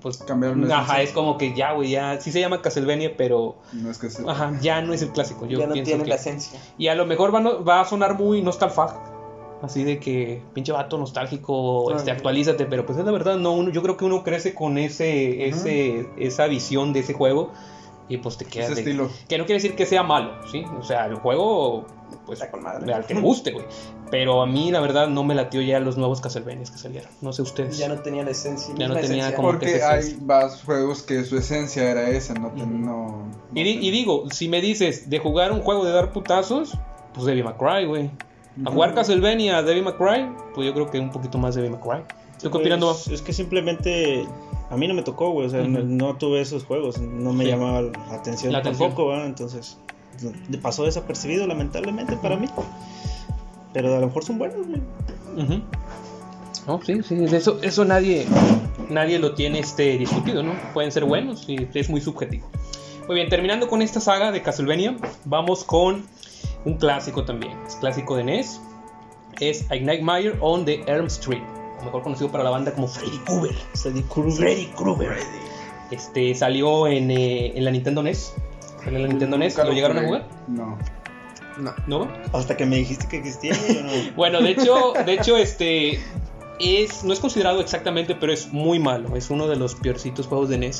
[0.00, 3.90] pues Cambiaron ajá, es como que ya güey, ya sí se llama Castlevania, pero No
[3.90, 4.30] es que sea.
[4.30, 5.46] ajá, ya no es el clásico.
[5.46, 6.60] Yo ya no pienso tiene que- la esencia.
[6.78, 9.12] y a lo mejor va, no- va a sonar muy nostalfag.
[9.62, 13.70] Así de que pinche vato nostálgico, este, actualízate, pero pues es la verdad, no, uno,
[13.70, 17.52] yo creo que uno crece con ese, ese, esa visión de ese juego
[18.08, 19.08] y pues te quedas Ese de- estilo.
[19.28, 20.64] que no quiere decir que sea malo, ¿sí?
[20.80, 21.86] O sea, el juego,
[22.26, 22.92] pues, Está con madre.
[22.92, 23.64] al que le guste, güey.
[24.10, 27.10] Pero a mí, la verdad, no me latió ya los nuevos Castlevanias que salieron.
[27.20, 27.78] No sé ustedes.
[27.78, 28.74] Ya no tenía la esencia.
[28.76, 29.36] Ya no tenía esencia.
[29.36, 32.66] como- que Porque ese hay más juegos que su esencia era esa, no, te- no,
[32.66, 36.72] no Y, di- y digo, si me dices de jugar un juego de dar putazos,
[37.14, 38.10] pues Devil May Cry, güey.
[38.66, 41.80] A jugar Castlevania, Devil May Cry, pues yo creo que un poquito más Devil May
[41.80, 42.04] Cry.
[42.42, 44.26] ¿Tú qué opinas, es que simplemente
[44.68, 45.46] a mí no me tocó, güey.
[45.46, 45.70] O sea, Ujú.
[45.70, 46.98] no, no tuve esos juegos.
[46.98, 47.50] No me Sí.
[47.50, 48.88] llamaba la atención La atención.
[48.88, 49.26] tampoco, ¿verdad?
[49.26, 49.78] Entonces,
[50.60, 52.46] pasó desapercibido, lamentablemente, para mí.
[53.72, 54.82] Pero a lo mejor son buenos, güey.
[55.36, 55.62] Ujú.
[56.66, 58.26] No, sí, sí, eso, eso nadie,
[58.88, 60.52] nadie lo tiene este, discutido, ¿no?
[60.72, 62.46] Pueden ser buenos y es muy subjetivo.
[63.08, 66.06] Muy bien, terminando con esta saga de Castlevania, vamos con
[66.64, 67.58] un clásico también.
[67.66, 68.60] Es clásico de NES.
[69.40, 71.42] Es A Nightmare on the Elm Street,
[71.80, 73.56] o mejor conocido para la banda como Freddy Krueger.
[73.74, 74.36] Freddy Krueger.
[74.36, 75.16] Freddy Krueger.
[75.90, 78.34] Este salió en, eh, en la Nintendo NES.
[78.86, 80.24] En la Nintendo NES, ¿lo llegaron a jugar?
[80.48, 80.78] No.
[81.58, 81.74] No.
[81.86, 82.08] ¿No?
[82.32, 86.00] Hasta que me dijiste que existía, no- Bueno, de hecho, de hecho, este
[86.58, 89.16] es no es considerado exactamente, pero es muy malo.
[89.16, 90.78] Es uno de los peorcitos juegos de NES.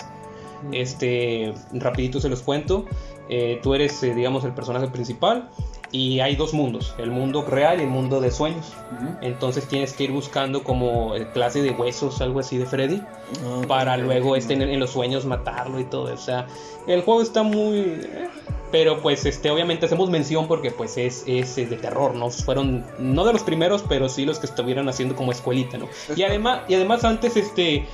[0.71, 2.87] Este, rapidito se los cuento.
[3.29, 5.49] Eh, tú eres, eh, digamos, el personaje principal
[5.91, 8.73] y hay dos mundos, el mundo real y el mundo de sueños.
[8.93, 9.17] Ujú.
[9.23, 13.03] Entonces tienes que ir buscando como eh, clase de huesos, algo así de Freddy,
[13.43, 16.13] No, para luego este, en, en los sueños matarlo y todo.
[16.13, 16.47] O sea,
[16.87, 17.79] el juego está muy...
[17.79, 18.29] eh,
[18.71, 22.31] Pero pues este, obviamente hacemos mención porque pues es, es, eh, de terror, ¿no?
[22.31, 25.89] Fueron no de los primeros, pero sí los que estuvieran haciendo como escuelita, ¿no?
[26.17, 27.87] Y además, y además antes este...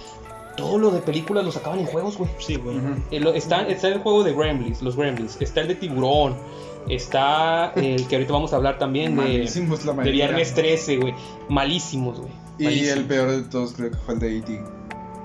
[0.58, 2.30] Todo lo de películas lo sacaban en juegos, güey.
[2.38, 2.76] Sí, güey.
[3.10, 5.36] Eh, lo- Está, está el juego de Gremlins, los Gremlins.
[5.40, 6.36] Está el de Tiburón.
[6.88, 10.10] Está el que ahorita vamos a hablar también de, Malísimos la de.
[10.10, 11.14] Viernes 13, güey.
[11.48, 12.32] Malísimos, güey.
[12.58, 14.62] Y el peor de todos creo que fue el de E.T.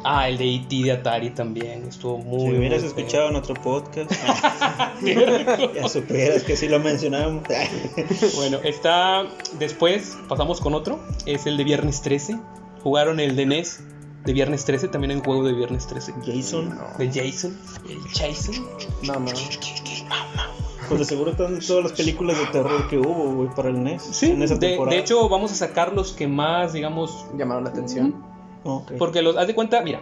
[0.03, 0.75] Ah, el de E.T.
[0.83, 1.83] de Atari también.
[1.87, 2.51] Estuvo muy.
[2.51, 2.99] Si hubieras muy feo.
[2.99, 4.11] escuchado en otro podcast,
[5.03, 7.43] ya supieras que sí lo mencionamos.
[8.35, 9.23] Bueno, está.
[9.59, 10.99] Después pasamos con otro.
[11.25, 12.37] Es el de Viernes 13.
[12.83, 13.79] Jugaron el de NES
[14.25, 14.87] de Viernes 13.
[14.87, 16.13] También hay un juego de Viernes 13.
[16.25, 17.57] Jason, De Jason.
[17.89, 18.55] El Jason.
[19.03, 19.31] No, no.
[20.87, 24.01] pues de seguro están todas las películas de terror que hubo, güey, para el NES.
[24.03, 24.95] Sí, en esa de, temporada.
[24.95, 27.25] de hecho, vamos a sacar los que más, digamos.
[27.37, 28.23] Llamaron la atención.
[28.63, 28.93] Ok.
[28.97, 29.35] Porque los.
[29.37, 30.01] Haz de cuenta, mira.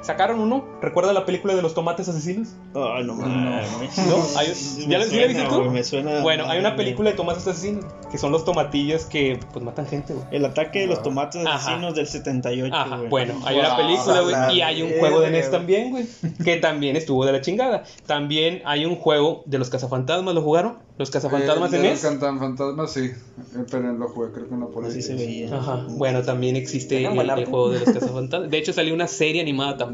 [0.00, 0.64] Sacaron uno.
[0.80, 2.48] ¿Recuerda la película de los tomates asesinos?
[2.74, 3.98] Ay, no mames.
[4.06, 4.16] ¿No?
[4.38, 5.70] Hay- Sí ¿ya sí viste suena, tú?
[5.70, 6.20] me suena.
[6.22, 7.84] Bueno, hay una película de tomates asesinos.
[8.10, 10.26] Que son los tomatillos que pues matan gente, güey.
[10.30, 11.56] El ataque de los tomates Ajá.
[11.56, 13.08] asesinos del 78, Ajá, güey.
[13.10, 16.06] bueno, hay una Wow, película, güey, y hay un juego de NES también, güey,
[16.42, 17.82] que también estuvo de la chingada.
[18.06, 20.78] También hay un juego de los cazafantasmas, ¿lo jugaron?
[20.96, 22.00] Los cazafantasmas Eh, de NES.
[22.02, 23.00] Cantan fantasmas, sí.
[23.04, 25.54] Eh, Pero lo jugué, creo que no por Así se veía.
[25.54, 28.50] Ajá, bueno, también existe el, el juego de los cazafantasmas.
[28.50, 29.87] De hecho, salió una serie animada también,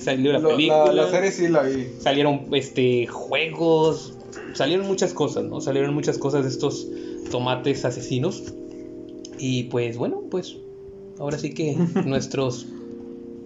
[0.00, 1.86] salió la Lo- película, La, la serie sí la vi.
[2.00, 4.14] salieron este juegos,
[4.54, 5.60] salieron muchas cosas, ¿no?
[5.60, 6.86] Salieron muchas cosas de estos
[7.30, 8.54] tomates asesinos.
[9.38, 10.56] Y pues bueno, pues
[11.18, 12.66] ahora sí que nuestros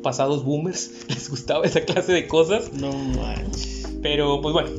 [0.03, 2.73] pasados boomers les gustaba esa clase de cosas.
[2.73, 3.89] No manches.
[4.03, 4.71] Pero pues bueno,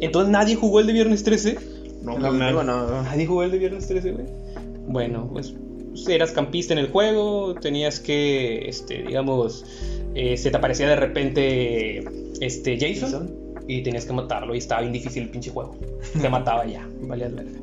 [0.00, 1.58] entonces nadie jugó el de Viernes 13.
[2.02, 3.02] No, No, digo, no.
[3.02, 4.26] Nadie jugó el de Viernes 13, güey.
[4.86, 5.52] Bueno, pues
[6.06, 9.64] eras campista en el juego, tenías que, este, digamos,
[10.14, 12.04] eh, se te aparecía de repente
[12.40, 13.30] este Jason,
[13.66, 15.76] y tenías que matarlo y estaba bien difícil el pinche juego.
[16.22, 17.58] Te mataba ya, valía verga.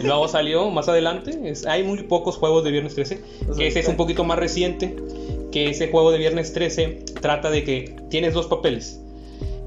[0.00, 3.20] Y luego salió más adelante, es- hay muy pocos juegos de Viernes 13,
[3.56, 4.94] que ese es un poquito más reciente,
[5.52, 9.00] que ese juego de Viernes 13 trata de que tienes dos papeles.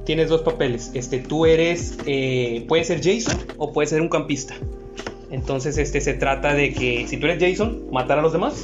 [0.05, 0.89] Tienes dos papeles.
[0.95, 4.55] Este, tú eres, eh, puedes ser Jason o puedes ser un campista.
[5.31, 8.63] Entonces, este se trata de que si tú eres Jason, matar a los demás.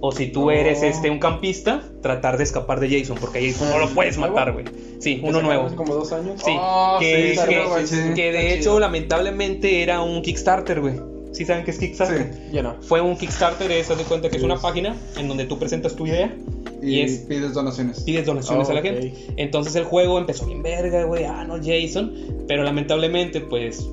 [0.00, 3.78] O si tú eres este un campista, tratar de escapar de Jason, porque Jason no
[3.78, 4.64] lo puedes matar, güey.
[5.00, 5.66] Sí, uno nuevo.
[5.66, 6.40] Hace como dos años.
[6.44, 10.94] Sí, Oh, que, sí, sí, que- que de hecho lamentablemente era un Kickstarter, güey.
[11.32, 12.32] ¿Sí saben qué es Kickstarter?
[12.32, 12.40] Sí.
[12.52, 12.76] Yo no.
[12.80, 15.58] Fue un Kickstarter, es, haz de cuenta que es una Es- página en donde tú
[15.58, 16.32] presentas tu idea
[16.82, 18.00] Y, y es pides donaciones.
[18.00, 19.12] pides donaciones Oh, a la gente.
[19.36, 21.24] Entonces el juego empezó bien verga, güey.
[21.24, 22.12] Ah, no, Jason.
[22.46, 23.84] Pero lamentablemente, pues,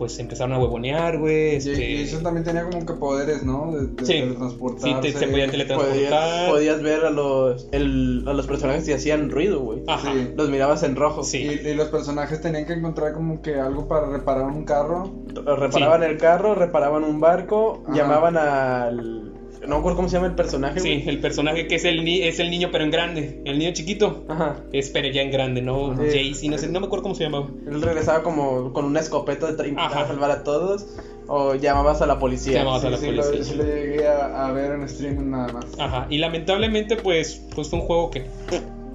[0.00, 1.56] pues empezaron a huevonear, güey.
[1.56, 1.90] Este...
[1.90, 3.70] Y eso también tenía como que poderes, ¿no?
[3.70, 4.34] De, de Sí.
[4.78, 6.48] Sí, te- se podía teletransportar.
[6.48, 9.82] Podías, podías ver a los, el- a los personajes que hacían ruido, güey.
[9.86, 10.10] Ajá.
[10.10, 10.30] Sí.
[10.34, 11.22] Los mirabas en rojo.
[11.22, 11.38] Sí.
[11.62, 15.12] Y, y los personajes tenían que encontrar como que algo para reparar un carro.
[15.34, 17.94] Reparaban el carro, reparaban un barco, Ajá.
[17.96, 19.32] llamaban al.
[19.60, 20.80] No me acuerdo cómo se llama el personaje.
[20.80, 21.08] Sí, güey.
[21.08, 23.42] el personaje que es el, ni- es el niño, pero en grande.
[23.44, 24.24] El niño chiquito.
[24.28, 24.56] Ajá.
[24.72, 25.92] Es pero ya en grande, ¿no?
[25.92, 26.02] Ajá.
[26.10, 27.48] Jaycee, no sé, no me acuerdo cómo se llamaba.
[27.66, 30.06] Él regresaba como con una escopeta de Ajá.
[30.06, 30.86] salvar a todos.
[31.26, 32.54] O llamabas a la policía.
[32.60, 33.38] Llamabas a la sí, policía.
[33.38, 35.66] lo, sí lo llegué a, a ver en stream nada más.
[35.78, 36.06] Ajá.
[36.10, 38.24] Y lamentablemente, pues, pues fue un juego que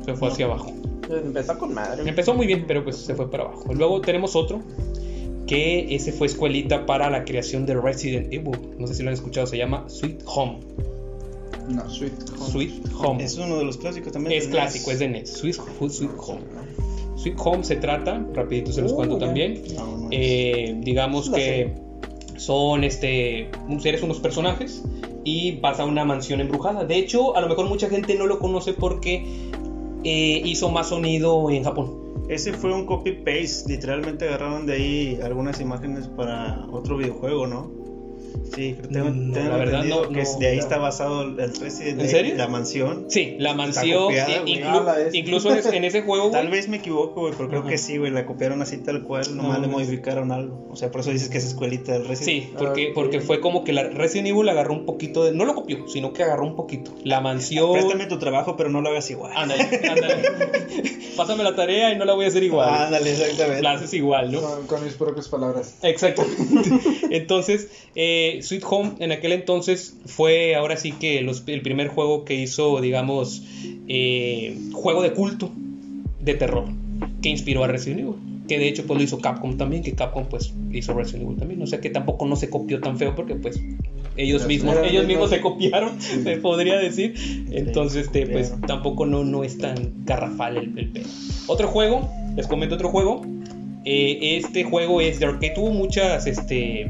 [0.04, 0.73] se fue hacia abajo.
[1.10, 2.10] Empezó con madre.
[2.10, 3.71] Empezó muy bien, pero pues se fue para abajo.
[3.73, 4.62] Luego tenemos otro
[5.47, 8.58] que ese fue escuelita para la creación de Resident Evil.
[8.77, 10.60] No sé si lo han escuchado, se llama Sweet Home.
[11.69, 12.51] No, Sweet Home.
[12.51, 13.23] Sweet Home.
[13.23, 14.38] Es uno de los clásicos también.
[14.38, 15.29] Es de clásico, es de NES.
[15.31, 16.41] Sweet, Sweet Home.
[17.15, 19.62] Sweet Home se trata, rapidito se los Uh, cuento también.
[19.75, 20.17] No, no es.
[20.19, 21.73] Eh, digamos que
[22.38, 23.49] son este
[23.84, 24.84] eres unos personajes
[25.23, 26.86] y vas a una mansión embrujada.
[26.86, 29.25] De hecho, a lo mejor mucha gente no lo conoce porque
[30.03, 32.04] eh, hizo más sonido en Japón.
[32.27, 33.69] Ese fue un copy-paste.
[33.71, 37.85] Literalmente agarraron de ahí algunas imágenes para otro videojuego, ¿no?
[38.56, 40.39] Sí, que tengo, Mm, tengo la verdad no- que no.
[40.39, 42.36] de ahí está basado el Resident ¿En Evil, serio?
[42.36, 43.06] La mansión.
[43.10, 47.21] Sí, la mansión, copiada, inclu- Ah, incluso en ese, en juego, Tal vez me equivoco,
[47.21, 47.69] güey, pero creo Ajá.
[47.69, 48.12] que sí, güey.
[48.12, 49.24] La copiaron así tal cual.
[49.36, 50.67] Nomás No, le modificaron algo.
[50.71, 53.63] O sea, por eso dices que es escuelita del Resident Sí, porque, porque fue como
[53.63, 55.32] que la Resident Evil agarró un poquito de.
[55.34, 56.93] No lo copió, sino que agarró un poquito.
[57.04, 57.74] La mansión.
[57.74, 59.34] Préstame tu trabajo, pero no lo hagas igual.
[59.36, 60.24] Ándale, ándale.
[61.17, 62.69] Pásame la tarea y no la voy a hacer igual.
[62.69, 63.62] Ándale, exactamente.
[63.62, 64.41] La haces igual, ¿no?
[64.41, 65.76] Con, con mis propias palabras.
[65.82, 66.69] Exactamente.
[67.12, 72.25] Entonces, eh, Sweet Home en aquel entonces fue ahora sí que los- el primer juego
[72.25, 73.43] que hizo, digamos,
[73.88, 75.51] eh, juego de culto
[76.19, 76.65] de terror
[77.21, 78.13] que inspiró a Resident Evil.
[78.47, 81.61] Que de hecho pues lo hizo Capcom también, que Capcom pues hizo Resident Evil también.
[81.63, 83.59] O sea que tampoco no se copió tan feo porque pues
[84.17, 87.15] ellos mismos, ellos mismos se copiaron, se podría decir.
[87.51, 91.05] Entonces, este, pues tampoco no, no es tan garrafal el, el pedo.
[91.47, 93.23] Otro juego, les comento otro juego.
[93.83, 95.53] Eh, este juego es de arcade.
[95.55, 96.89] Tuvo muchas, este,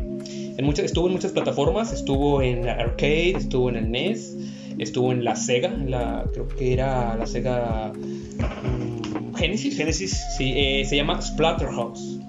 [0.58, 1.92] en muchas, estuvo en muchas plataformas.
[1.94, 4.36] Estuvo en arcade, estuvo en el NES,
[4.78, 9.76] estuvo en la Sega, la, creo que era la Sega mm, Genesis.
[9.78, 10.22] Genesis.
[10.38, 12.20] Sí, eh, se llama Splatterhouse.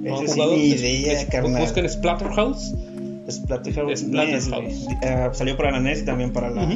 [0.00, 1.62] ¿No Ese sí, ni idea, es- carnal.
[1.62, 2.74] Busquen Splatterhouse.
[3.30, 4.00] Splatterhouse.
[4.00, 4.48] Splatterhouse.
[4.48, 4.98] NES, güey.
[5.02, 6.68] Ah, salió para la NES y también para la.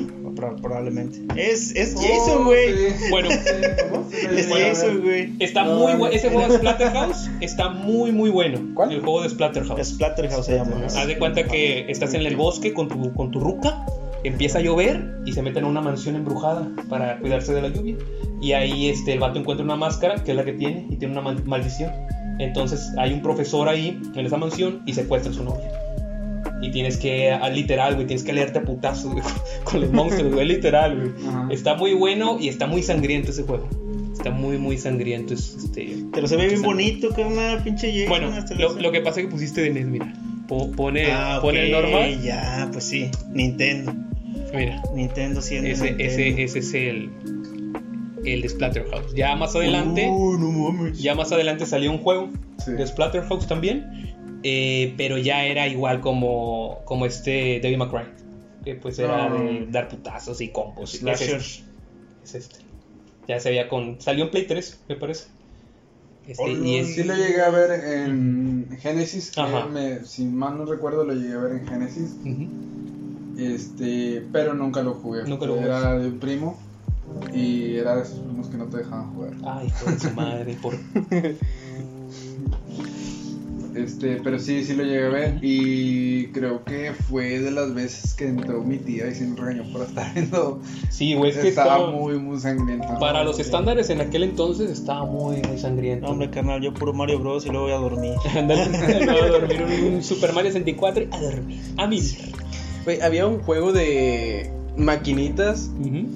[0.61, 1.21] Probablemente.
[1.37, 2.75] Es, es Oh, Jason, güey.
[2.93, 3.11] sí.
[3.11, 5.33] Bueno, Es Jason, güey.
[5.39, 6.05] está No, muy no, bueno.
[6.07, 6.07] no.
[6.09, 8.61] Ese juego de Splatterhouse está muy, muy bueno.
[8.75, 8.93] ¿Cuál?
[8.93, 9.89] El juego de Splatterhouse.
[9.89, 10.73] Splatterhouse se llama.
[10.87, 13.85] Haz de cuenta que estás en el bosque con tu, con tu ruca,
[14.25, 17.97] empieza a llover y se meten a una mansión embrujada para cuidarse de la lluvia.
[18.41, 21.13] Y ahí este, el vato encuentra una máscara, que es la que tiene, y tiene
[21.13, 21.91] una mal- maldición.
[22.39, 25.71] Entonces hay un profesor ahí en esa mansión y secuestra a su novia.
[26.61, 29.23] Y tienes que, ah, literal, güey, tienes que leerte a putazos güey,
[29.65, 31.29] con, los monstruos, güey, literal, güey.
[31.29, 31.49] Ajá.
[31.51, 33.69] Está muy bueno y está muy sangriento ese juego.
[34.13, 35.35] Está muy, muy sangriento.
[35.35, 38.09] Es, este, Pero se ve bien bonito, que una pinche Jason.
[38.09, 40.13] bueno, lo, lo que pasa es que pusiste de NES, mira.
[40.49, 42.21] Pone, Ah, pone el normal.
[42.23, 43.11] Ya, pues sí.
[43.33, 43.95] Nintendo.
[44.55, 45.69] Mira, Nintendo siendo.
[45.69, 46.05] ese, Nintendo.
[46.13, 47.11] ese, ese es el,
[48.25, 49.15] el de Splatterhouse.
[49.15, 50.99] Ya más adelante, Uh, no mames.
[51.01, 52.31] ya más adelante salió un juego
[52.65, 52.73] Sí.
[52.73, 53.87] de Splatterhouse también,
[54.43, 58.05] eh, pero ya era igual como, como este May Cry,
[58.65, 59.37] que pues era No.
[59.43, 60.95] de dar putazos y combos.
[60.95, 61.37] Es Slasher.
[61.37, 61.63] este,
[62.25, 62.57] es este.
[63.27, 65.27] Ya se veía con, salió en Play 3, me parece.
[66.27, 69.33] Este, Oh, y es, Sí lo llegué a ver en Genesis.
[69.73, 72.17] me- si mal no recuerdo, lo llegué a ver en Genesis.
[73.39, 75.25] Este, pero nunca lo jugué.
[75.25, 76.59] Nunca lo Era de un primo.
[77.35, 79.33] Y era de esos primos que no te dejaban jugar.
[79.45, 80.75] Ay, hijo de su madre, por
[83.79, 85.39] Este, pero sí, sí lo llegué a ver.
[85.43, 89.65] Y creo que fue de las veces que entró mi tía y se me regañó
[89.73, 90.61] por estar viendo.
[90.91, 92.89] Sí, güey, es que estaba muy, muy sangriento.
[92.99, 96.07] Para los estándares en aquel entonces estaba muy, muy sangriento.
[96.07, 97.47] No, hombre, carnal, yo puro Mario Bros.
[97.47, 98.15] y luego voy a dormir.
[98.37, 98.67] Ándale,
[99.07, 101.61] no, a dormir un, Super Mario 64 y a dormir.
[101.77, 101.89] A.
[102.85, 106.07] Güey, había un juego de maquinitas Ujú.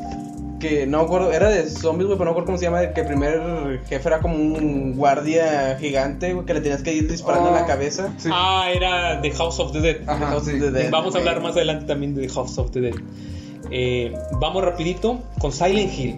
[0.63, 2.93] Que no me acuerdo, era de zombies, güey, pero no me acuerdo cómo se llama,
[2.95, 7.11] que el primer jefe era como un guardia gigante, güey, que le tenías que ir
[7.11, 7.67] disparando en la Oh.
[7.67, 8.15] cabeza.
[8.17, 8.29] Sí.
[8.33, 9.97] Ah, era The House of the Dead.
[10.09, 10.53] Ajá, House sí.
[10.55, 10.91] of the Dead.
[10.91, 12.95] Vamos a hablar más adelante también de The House of the Dead.
[13.71, 16.17] Eh, vamos rapidito con Silent Hill.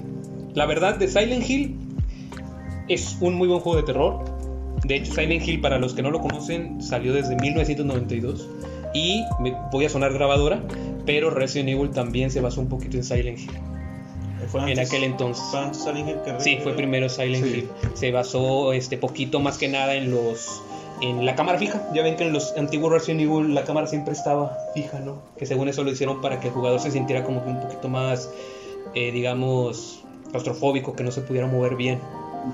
[0.55, 1.77] La verdad de Silent Hill
[2.89, 4.25] es un muy buen juego de terror.
[4.85, 8.49] De hecho, Silent Hill, para los que no lo conocen, salió desde 1992.
[8.93, 10.63] Y me, voy a sonar grabadora,
[11.07, 13.51] pero Resident Evil también se basó un poquito en Silent Hill.
[14.47, 15.45] Fue En aquel entonces.
[15.51, 17.51] fue antes Silent Hill que Sí, fue primero Silent Sí.
[17.59, 17.69] Hill.
[17.95, 20.63] Se basó este poquito más que nada en los
[21.01, 21.83] en la cámara fija.
[21.93, 25.19] Ya ven que en los antiguos Resident Evil la cámara siempre estaba fija, ¿no?
[25.37, 27.89] Que según eso lo hicieron para que el jugador se sintiera como que un poquito
[27.89, 28.31] más
[28.95, 32.01] eh, digamos claustrofóbico, que no se pudiera mover bien.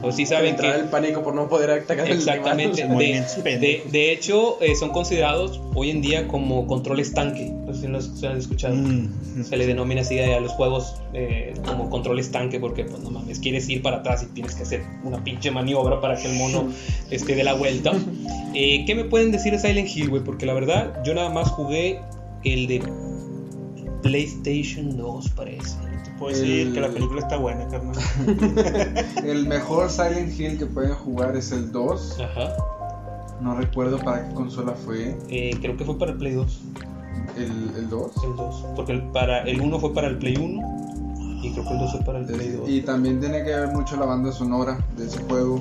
[0.03, 2.83] O sí saben que Entrar el pánico por no poder atacar Exactamente.
[2.83, 3.01] animal.
[3.45, 7.53] De, de, de hecho, eh, son considerados hoy en día como controles tanque.
[7.67, 8.75] No sé si los se han escuchado.
[8.75, 9.45] Mm.
[9.45, 13.39] Se le denomina así a los juegos eh, como controles tanque porque, pues no mames,
[13.39, 16.69] quieres ir para atrás y tienes que hacer una pinche maniobra para que el mono
[17.11, 17.93] esté de la vuelta.
[18.55, 20.23] Eh, ¿Qué me pueden decir de Silent Hill, güey?
[20.23, 22.01] Porque la verdad, yo nada más jugué
[22.45, 22.83] el de
[24.03, 25.90] PlayStation 2, parece.
[26.21, 27.97] Puedo decir El- que la película está buena, carnal.
[29.25, 32.19] El mejor Silent Hill que pueden jugar es el 2.
[32.21, 32.55] Ajá.
[33.41, 35.17] No recuerdo para qué consola fue.
[35.31, 36.61] Eh, creo que fue para el Play 2.
[37.39, 38.13] El, el 2.
[38.25, 38.65] El 2.
[38.77, 41.91] Porque el, para, el 1 fue para el Play 1 y creo que el 2
[41.93, 42.69] fue para el Play 2.
[42.69, 45.59] Y también tiene que ver mucho la banda sonora de ese juego.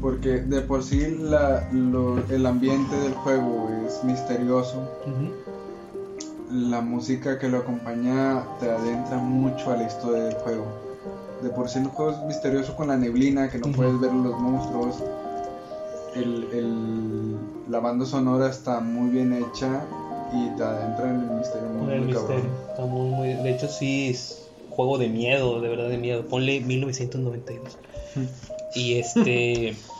[0.00, 4.82] Porque de por sí la- lo- el ambiente del juego es misterioso.
[5.06, 5.30] Ujú.
[6.54, 10.66] La música que lo acompaña te adentra mucho a la historia del juego.
[11.42, 13.76] De por sí el juego es misterioso con la neblina, que no Ujú.
[13.76, 15.02] puedes ver los monstruos.
[16.14, 17.36] El, el-
[17.68, 19.84] la banda sonora está muy bien hecha
[20.32, 22.36] y te adentra en el misterio muy, el muy cabrón.
[22.36, 22.68] misterio.
[22.70, 26.24] Está muy, muy- de hecho, sí es juego de miedo, de verdad de miedo.
[26.28, 27.78] Ponle 1992.
[28.76, 29.76] y este.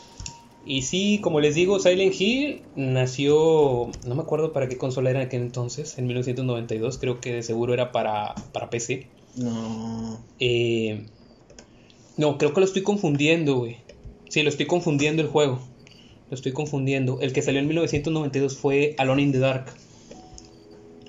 [0.67, 3.91] Y sí, como les digo, Silent Hill nació.
[4.07, 6.99] No me acuerdo para qué consola era en aquel entonces, en 1992.
[6.99, 9.07] Creo que de seguro era para, para PC.
[9.37, 10.21] No.
[10.41, 11.07] Eh,
[12.17, 13.77] no, creo que lo estoy confundiendo, güey.
[14.29, 15.61] Sí, lo estoy confundiendo el juego.
[16.31, 17.21] Lo estoy confundiendo.
[17.21, 19.67] El que salió en 1992 fue Alone in the Dark.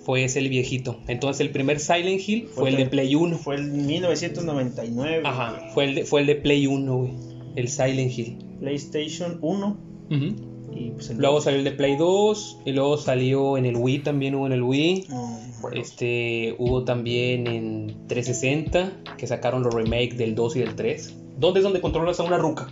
[0.04, 1.00] Fue ese el viejito.
[1.08, 3.38] Entonces el primer Silent Hill fue, el de Play 1.
[3.38, 5.22] Fue el 1999.
[5.26, 7.12] Ajá, fue el de, fue el de Play 1, güey.
[7.56, 8.45] El Silent Hill.
[8.60, 9.78] PlayStation 1.
[10.12, 10.26] Ujú.
[10.78, 12.60] Y pues el Luego salió el de Play 2.
[12.66, 15.06] Y luego salió en el Wii, también hubo en el Wii.
[15.10, 15.40] No,
[15.74, 21.16] Este, hubo también en 360 que sacaron los remakes del 2 y del 3.
[21.40, 22.68] ¿Dónde es donde controlas a una ruca?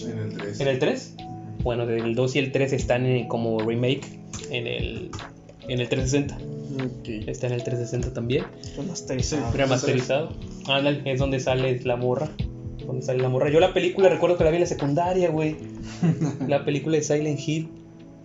[0.00, 0.60] En el 3.
[0.60, 1.14] ¿En el 3?
[1.62, 4.06] Bueno, del 2 y el 3 están en- como remake
[4.50, 5.10] en el,
[5.68, 6.38] en el 360.
[6.84, 7.08] Ok.
[7.28, 8.44] Está en el 360 también.
[8.76, 9.52] remasterizado.
[9.52, 10.28] Remasterizado.
[10.66, 12.28] Ándale, es donde sale la morra.
[12.88, 13.50] Donde sale la morra.
[13.50, 15.56] Yo la película recuerdo que la vi en la secundaria, güey.
[16.48, 17.68] La película de Silent Hill.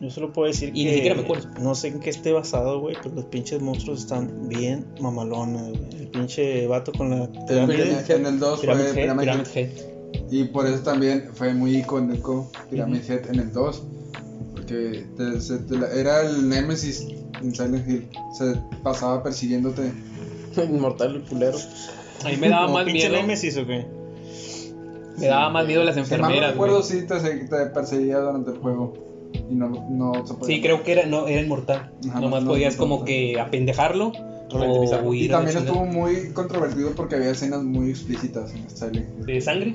[0.02, 0.90] Yo solo puedo decir Y que.
[0.90, 1.50] ni siquiera me acuerdo.
[1.62, 6.02] No sé en qué esté basado, güey, pero los pinches monstruos están bien mamalones, güey.
[6.02, 8.04] El pinche vato con la pirámide.
[8.10, 8.94] en el 2 fue Pyramid Head.
[8.96, 9.70] Pyramid Pyramid Head.
[9.70, 10.32] Head.
[10.32, 13.12] Y por eso también fue muy icónico Pyramid Ujú.
[13.14, 13.84] Head en el 2.
[14.54, 17.06] Porque te- se- te la- era el Nemesis
[17.42, 18.08] en Silent Hill.
[18.38, 19.92] Se pasaba persiguiéndote.
[20.58, 21.58] Inmortal el culero.
[22.26, 23.22] A mí me daba ¿Como más pinche miedo.
[23.22, 23.86] Nemesis o qué?
[25.18, 26.88] Me daba más miedo las Si mal no enfermeras, recuerdo, güey.
[26.90, 28.94] sí te, se- te perseguía durante el juego.
[29.50, 30.56] Y no, no se podía.
[30.56, 31.92] Sí, creo que era, no, era inmortal.
[32.10, 34.12] Ajá, Nomás no- podías no- como que apendejarlo
[34.52, 39.06] o huir Y también estuvo muy controvertido porque había escenas muy explícitas en Hill.
[39.26, 39.74] ¿De sangre?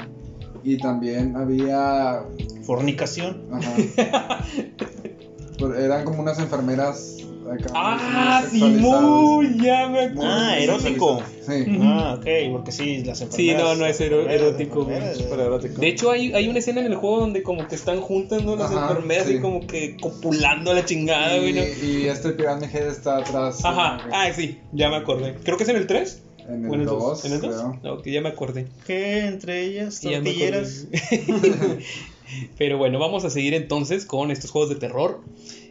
[0.64, 2.22] Y también había.
[2.62, 3.42] Fornicación.
[3.52, 4.44] Ajá.
[5.78, 7.16] Eran como unas enfermeras.
[7.52, 9.58] Acá, ¡Ah, muy sí!
[9.62, 10.22] Ya me acuerdo.
[10.24, 11.22] Ah, erótico.
[11.46, 11.64] Sí.
[11.80, 13.62] Ah, ok, porque sí, las Sí, enfermeras.
[13.62, 15.80] no, no es ero- erótico, erótico.
[15.80, 18.56] De hecho, hay, hay una escena en el juego donde como que están juntas, ¿no?
[18.56, 19.34] Las Ajá, enfermeras sí.
[19.34, 21.62] y como que copulando a la chingada, güey, ¿no?
[21.62, 23.64] Y, y este Pyramid Head está atrás.
[23.64, 25.34] Ajá, eh, ah, sí, ya me acordé.
[25.42, 26.22] Creo que es en el 3.
[26.48, 26.98] En ¿O en el el 2?
[26.98, 27.24] 2.
[27.26, 27.54] ¿En el 2?
[27.54, 27.80] creo.
[27.82, 28.66] No, que ya me acordé.
[28.86, 30.00] ¿Qué entre ellas?
[30.00, 30.86] Tortilleras.
[32.58, 35.20] Pero bueno, vamos a seguir entonces con estos juegos de terror.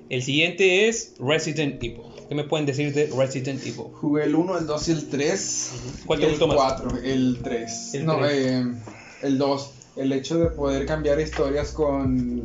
[0.10, 2.02] El siguiente es Resident Evil.
[2.30, 3.86] ¿Qué me pueden decir de Resident Evil?
[3.94, 5.72] Jugué el 1, el 2 y el 3.
[6.06, 6.58] ¿Cuál te el gustó más?
[6.82, 7.94] 4, el 3.
[7.96, 8.32] El no, tres.
[8.34, 8.66] eh,
[9.24, 9.72] el 2.
[9.98, 12.44] El hecho de poder cambiar historias con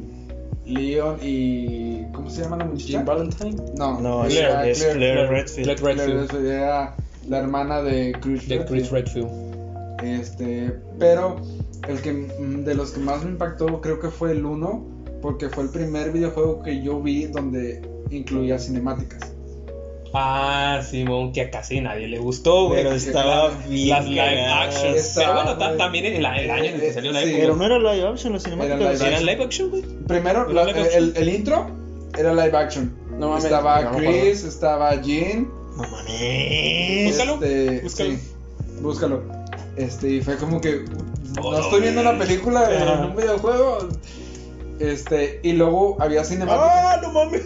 [0.65, 2.03] Leon y.
[2.15, 2.87] ¿Cómo se llama la muchacha?
[2.99, 3.57] Jim Valentine.
[3.77, 5.65] No, No, es, era es Claire, Claire- Redfield.
[5.65, 6.21] Claire Claire Redfield.
[6.31, 6.97] Redfield, era
[7.29, 9.27] la hermana de Chris De Chris Redfield.
[9.29, 10.03] Redfield.
[10.21, 11.41] Este, pero
[11.89, 14.87] el que mm, de los que más me impactó creo que fue el 1,
[15.23, 19.21] porque fue el primer videojuego que yo vi donde incluía cinemáticas.
[20.15, 22.83] Ah, Simón, que a casi nadie le gustó, güey.
[22.83, 23.89] Pero estaba Las bien.
[23.89, 24.97] Las live.
[24.99, 27.41] Estaba Pero bueno, ta- también el, el año en el que salió la Sí, época.
[27.41, 28.75] Pero no era live action, la cinemática.
[28.77, 29.05] Era live ¿sí?
[29.05, 29.27] ¿Era action.
[29.27, 29.83] live action, güey?
[30.07, 31.03] Primero, ¿Era la- live action?
[31.05, 31.67] el, el intro
[32.19, 32.95] era live action.
[33.19, 35.49] No mames, estaba no Chris, estaba Jean.
[35.79, 37.07] No mames.
[37.17, 38.11] Búscalo, este, búscalo.
[38.11, 38.19] sí,
[38.83, 39.23] búscalo.
[39.77, 40.85] Este, y fue como que
[41.41, 43.89] Oh, no estoy viendo una película en un videojuego.
[44.83, 46.71] Este, y luego había cinemáticas.
[46.73, 47.43] ¡Ah, no mames!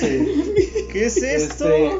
[0.00, 0.86] Sí.
[0.92, 1.68] ¿Qué es esto?
[1.68, 1.90] Este,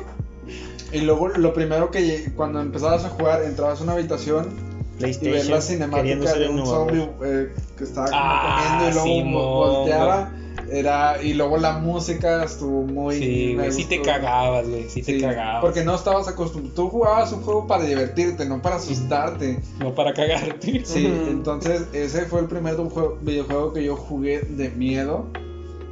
[0.93, 4.51] y luego lo primero que cuando empezabas a jugar, entrabas a una habitación
[4.99, 9.55] y ver la cinemática de un zombie eh, que estaba como Ah, comiendo y luego
[9.55, 10.33] volteaba.
[10.73, 13.17] Era, y luego la música estuvo muy.
[13.19, 15.61] Sí, güey, sí te cagabas, güey, sí te cagabas.
[15.61, 16.75] Porque no estabas acostumbrado.
[16.75, 19.61] Tú jugabas un juego para divertirte, no para asustarte.
[19.79, 20.83] No para cagarte.
[20.85, 25.27] Sí, entonces ese fue el primer juego- videojuego que yo jugué de miedo.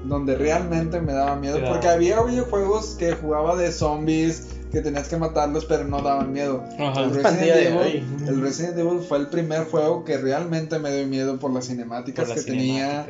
[0.03, 1.59] Donde realmente me daba miedo.
[1.69, 6.65] Porque había videojuegos que jugaba de zombies, que tenías que matarlos, pero no daban miedo.
[6.79, 7.03] Ajá.
[7.05, 8.05] El Resident, de Evil, hoy.
[8.29, 11.75] el Resident Evil fue el primer juego que realmente me dio miedo por las Por
[11.75, 13.07] cinemáticas la que tenía.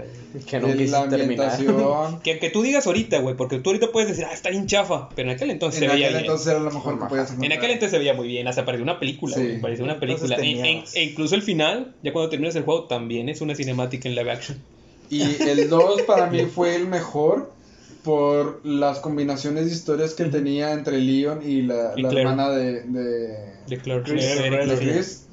[0.47, 0.75] Que no la
[1.09, 1.51] terminar.
[1.51, 2.21] ambientación.
[2.23, 5.09] Que, que tú digas ahorita, güey, porque tú ahorita puedes decir, ah, está bien chafa,
[5.15, 6.25] pero en aquel entonces en se veía aquel bien.
[6.31, 7.59] entonces era lo mejor que podías En encontrar.
[7.59, 9.43] aquel entonces se veía muy bien, hasta parecía una película, Sí.
[9.43, 10.37] güey, parecía una película.
[10.37, 13.55] En- en- teníamos- e incluso el final, ya cuando terminas el juego, también es una
[13.55, 14.59] cinemática en live action.
[15.11, 17.53] Y el 2 para mí fue el mejor
[18.03, 22.83] por las combinaciones de historias que tenía entre Leon y la, Y la hermana de,
[22.83, 23.37] de,
[23.69, 25.27] De Clark Chris Claire, de Chris.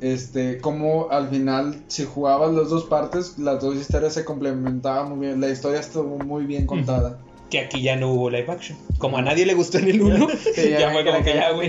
[0.00, 5.26] Este, como al final, si jugabas las dos partes, las dos historias se complementaban muy
[5.26, 5.40] bien.
[5.40, 7.18] La historia estuvo muy bien contada.
[7.50, 8.78] que aquí ya no hubo live action.
[8.96, 11.68] Como a nadie le gustó en el 1, Sí, ya, fue como que ya, güey.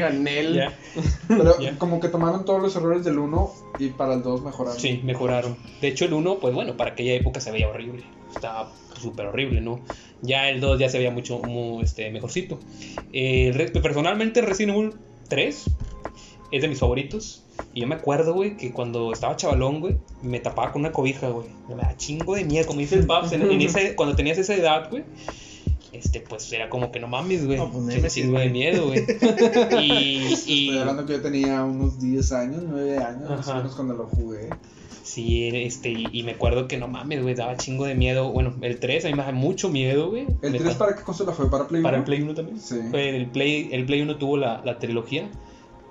[1.27, 1.77] Pero Ya.
[1.77, 4.79] como que tomaron todos los errores del 1 y para el 2 mejoraron.
[4.79, 5.57] Sí, mejoraron.
[5.81, 8.03] De hecho, el 1, pues bueno, para aquella época se veía horrible.
[8.33, 9.81] Estaba súper horrible, ¿no?
[10.21, 12.59] Ya el 2 ya se veía mucho muy, este, mejorcito.
[13.13, 14.93] Eh, personalmente, Resident Evil
[15.29, 15.65] 3
[16.51, 17.43] es de mis favoritos.
[17.73, 21.29] Y yo me acuerdo, güey, que cuando estaba chavalón, güey, me tapaba con una cobija,
[21.29, 21.47] güey.
[21.69, 24.53] Me da chingo de miedo, como dice el Paps, en, en ese- cuando tenías esa
[24.55, 25.03] edad, güey.
[25.93, 27.57] Este, pues era como que no mames, güey.
[27.57, 29.03] No, pues, Chingo- de miedo, güey.
[29.81, 33.75] y, y- Estoy hablando que yo tenía unos 10 años, 9 años, más o menos
[33.75, 34.49] cuando lo jugué.
[35.11, 38.31] Sí, este, y, y me acuerdo que no mames, güey, daba chingo de miedo.
[38.31, 40.25] Bueno, el 3 a mí me da mucho miedo, güey.
[40.41, 40.63] ¿El Neta.
[40.63, 41.49] 3 para qué consola fue?
[41.49, 42.05] ¿Para Play Para el 1?
[42.05, 42.59] Play 1 también.
[42.61, 42.79] Sí.
[42.93, 45.29] El Play, el Play 1 tuvo la, la trilogía,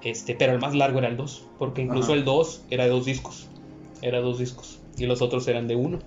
[0.03, 2.19] este, pero el más largo era el 2, porque incluso Ajá.
[2.21, 3.47] el 2 era de dos discos.
[4.01, 4.79] Era dos discos.
[4.97, 5.99] Y los otros eran de uno.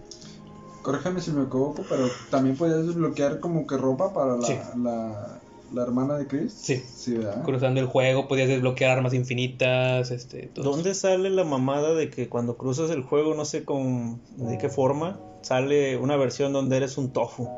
[0.81, 4.55] Corrígeme si me equivoco, pero también podías desbloquear como que ropa para la, Sí.
[4.81, 5.39] la,
[5.73, 6.53] la hermana de Chris.
[6.53, 6.81] Sí.
[6.95, 7.43] Sí, ¿verdad?
[7.43, 10.63] Cruzando el juego podías desbloquear armas infinitas, este, todo.
[10.71, 14.69] ¿Dónde sale la mamada de que cuando cruzas el juego, no sé con de qué
[14.69, 17.49] forma, sale una versión donde eres un tofu?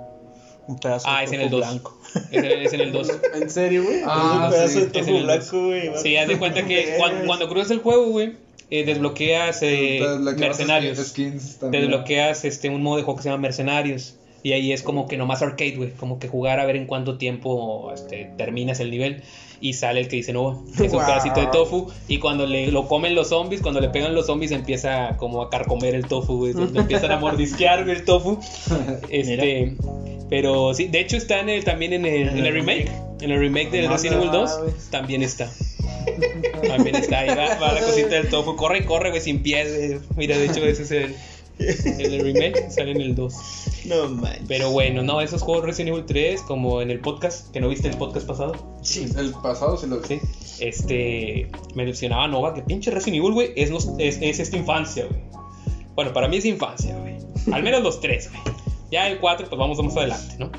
[0.68, 1.60] Un pedazo Ah, de es en tofu el 2.
[1.60, 1.98] blanco.
[2.32, 3.12] Es, en- es en el 2.
[3.36, 4.02] ¿En serio, güey?
[4.06, 5.92] Ah, un pedazo sí, de es en tofu blanco, güey.
[6.02, 8.34] Sí, haz de cuenta que cuando, cuando cruzas el juego, güey,
[8.72, 10.00] eh, desbloqueas eh,
[10.38, 10.98] mercenarios.
[10.98, 11.84] Skins Te también.
[11.84, 14.16] desbloqueas este, un modo de juego que se llama Mercenarios.
[14.46, 15.90] Y ahí es como que nomás arcade, güey.
[15.94, 19.24] Como que jugar a ver en cuánto tiempo este, terminas el nivel.
[19.60, 21.92] Y sale el que dice, no, es un pedacito de tofu.
[22.08, 25.50] Y cuando le, lo comen los zombies, cuando le pegan los zombies, empieza como a
[25.50, 26.54] carcomer el tofu, güey.
[26.76, 28.38] Empiezan a mordisquear el tofu.
[29.10, 29.76] Este,
[30.30, 32.92] pero sí, de hecho está en el, también en el, en el remake.
[33.22, 34.90] En el remake del Resident Evil 2 sabes.
[34.92, 35.50] también está.
[36.68, 38.56] También está, ahí va, va la cosita del tofu.
[38.56, 40.02] Corre corre, güey, sin pies.
[40.16, 41.16] Mira, de hecho, ese es el,
[42.00, 43.34] el remake, sale en el 2.
[43.86, 44.44] No manches.
[44.48, 47.88] Pero bueno, no, esos juegos Resident Evil 3, como en el podcast, que no viste
[47.88, 50.08] el podcast pasado, Sí, el pasado sí lo vi.
[50.08, 50.22] ¿sí?
[50.60, 55.22] Este, me mencionaba Nova que pinche Resident Evil, güey, es, es, es esta infancia, güey.
[55.96, 57.16] Bueno, para mí es infancia, güey.
[57.52, 58.56] Al menos los tres, güey.
[58.92, 60.52] Ya el 4, pues vamos más adelante, ¿no?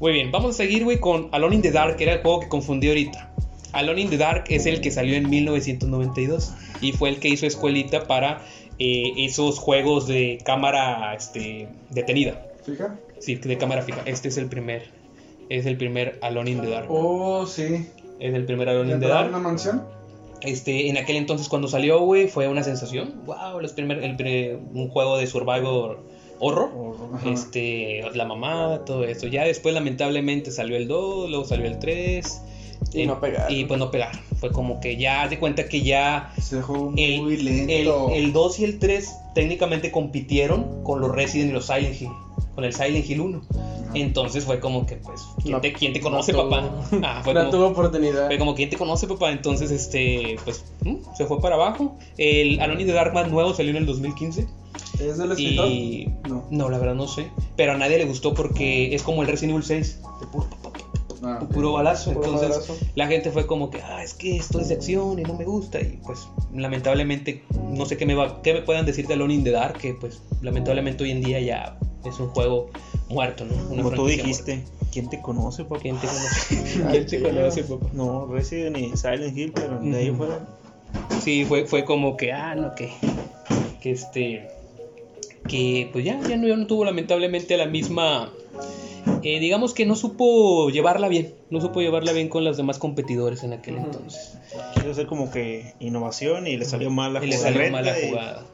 [0.00, 2.40] Muy bien, vamos a seguir, güey, con Alone in the Dark, que era el juego
[2.40, 3.32] que confundí ahorita.
[3.72, 7.46] Alone in the Dark es el que salió en 1992 y fue el que hizo
[7.46, 8.42] escuelita para
[8.78, 12.46] eh, esos juegos de cámara este, detenida.
[12.64, 12.98] Fija.
[13.18, 14.02] Sí, de cámara fija.
[14.06, 14.90] Este es el primer.
[15.48, 16.86] Es el primer Alone in the Dark.
[16.90, 17.88] Oh, sí.
[18.18, 19.34] Es el primer Alone in the ¿Entraron Dark.
[19.34, 19.84] a una mansión?
[20.42, 23.22] Este, en aquel entonces cuando salió, güey, fue una sensación.
[23.24, 25.98] Wow, los primer, el un juego de survival
[26.38, 26.70] horror.
[27.24, 29.26] Este, la mamada, todo eso.
[29.26, 32.42] Ya después lamentablemente salió el 2, luego salió el 3.
[32.92, 33.52] Y no pegaron.
[33.54, 34.20] Y pues no pegaron.
[34.40, 38.10] Fue como que ya, haz de cuenta que ya Se dejó el, muy el, lento.
[38.12, 42.08] el 2 y el 3 técnicamente compitieron con los Resident y los Silent Hill.
[42.54, 43.42] Con el Silent Hill 1.
[43.94, 46.70] Entonces fue como que, pues, ¿quién, No- te, quién te no conoce, tuvo- papá?
[47.02, 48.26] Ah, fue no como- tuvo oportunidad.
[48.26, 49.30] fue como, ¿quién te conoce, papá?
[49.32, 50.96] Entonces, este, pues, ¿mm?
[51.16, 51.96] se fue para abajo.
[52.18, 54.46] El Alone in the Dark más nuevo salió en el 2015.
[55.00, 55.66] ¿Es del escritor?
[55.68, 56.10] Y.
[56.28, 56.44] No.
[56.50, 57.26] No, la verdad no sé.
[57.56, 60.00] Pero a nadie le gustó porque es como el Resident Evil 6.
[60.20, 60.46] De puro,
[61.22, 62.12] Ah, puro balazo.
[62.12, 62.76] Puro Entonces, balazo.
[62.94, 65.44] la gente fue como que, ah, es que esto es de acción y no me
[65.44, 65.80] gusta.
[65.80, 69.44] Y pues, lamentablemente, no sé qué me, va, qué me puedan decir de Alone in
[69.44, 69.78] the Dark.
[69.78, 72.70] Que pues, lamentablemente hoy en día ya es un juego
[73.08, 73.54] muerto, ¿no?
[73.70, 75.80] Una Como tú dijiste, ¿quién te conoce, papá?
[75.80, 76.84] ¿Quién te conoce?
[76.90, 77.86] ¿Quién te conoce, papá?
[77.92, 80.46] No, Resident y Silent Hill, pero de ahí fuera.
[81.22, 82.90] Sí, fue, fue como que, ah, no, que,
[83.80, 84.48] que este,
[85.48, 88.32] que pues ya, ya no, ya no tuvo lamentablemente la misma,
[89.22, 93.42] eh, digamos que no supo llevarla bien, no supo llevarla bien con los demás competidores
[93.44, 94.38] en aquel entonces.
[94.74, 97.52] Quiso hacer como que innovación y le salió mal la Y le jugada.
[97.54, 98.46] salió mal la y- jugada.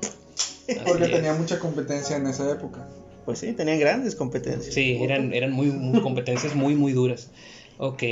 [0.86, 2.86] Porque tenía mucha competencia en esa época.
[3.24, 4.74] Pues sí, tenían grandes competencias.
[4.74, 7.30] Sí, eran, eran muy, muy competencias muy, muy duras.
[7.78, 8.02] Ok,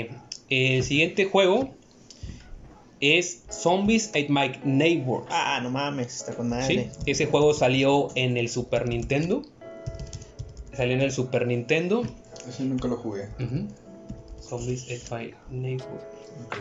[0.48, 1.74] el siguiente juego
[3.00, 5.24] es Zombies at My Neighbor.
[5.30, 6.50] Ah, no mames, está con ¿sí?
[6.50, 6.90] madre.
[7.06, 9.42] Ese juego salió en el Super Nintendo.
[10.76, 12.02] Salió en el Super Nintendo.
[12.48, 13.28] Ese nunca lo jugué.
[13.38, 13.68] Ujú.
[14.40, 16.00] Zombies at My Neighbor.
[16.46, 16.56] Ok.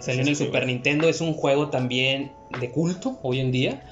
[0.00, 3.82] Salió en el Super Nintendo, es un juego también de culto hoy en día.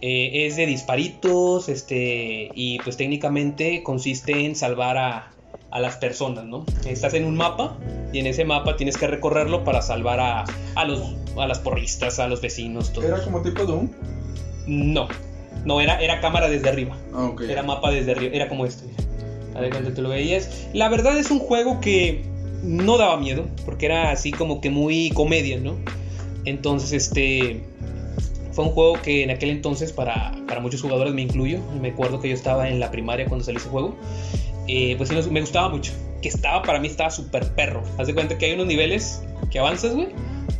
[0.00, 5.32] Eh, es de disparitos, este, y pues técnicamente consiste en salvar a,
[5.70, 6.64] a las personas, ¿no?
[6.86, 7.76] Estás en un mapa
[8.12, 10.44] y en ese mapa tienes que recorrerlo para salvar a,
[10.76, 13.06] a los, a las porristas, a los vecinos, todo.
[13.06, 13.90] ¿Era como tipo Doom?
[14.68, 15.08] No,
[15.64, 16.96] no, era, era cámara desde arriba.
[17.12, 17.40] Ah, ok.
[17.42, 18.84] Era mapa desde arriba, era como este.
[19.58, 20.68] A ver cuando te lo veías.
[20.72, 22.22] La verdad es un juego que
[22.62, 25.74] no daba miedo, porque era así como que muy comedia, ¿no?
[26.44, 27.64] Entonces, este.
[28.52, 31.60] Fue un juego que en aquel entonces, para, para muchos jugadores, me incluyo.
[31.80, 33.96] Me acuerdo que yo estaba en la primaria cuando salió ese juego.
[34.68, 35.92] eh, pues sí, me gustaba mucho.
[36.22, 37.82] Que estaba, para mí, estaba súper perro.
[37.98, 40.08] Haz de cuenta que hay unos niveles que avanzas, güey.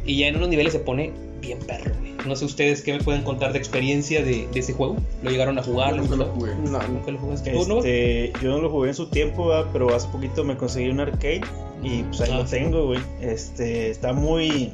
[0.04, 1.92] Y ya en unos niveles se pone bien perro.
[2.26, 4.96] No sé ustedes qué me pueden contar de experiencia de, de ese juego.
[5.22, 5.96] ¿Lo llegaron a jugar?
[5.96, 6.54] Nunca lo jugué.
[6.56, 7.56] No, ¿Nunca lo jugaste?
[7.56, 9.70] Este, yo no lo jugué en su tiempo, ¿verdad?
[9.72, 11.42] pero hace poquito me conseguí un arcade
[11.82, 12.56] y pues ahí Ah, lo sí.
[12.56, 13.00] tengo, güey.
[13.20, 14.72] Este, está muy,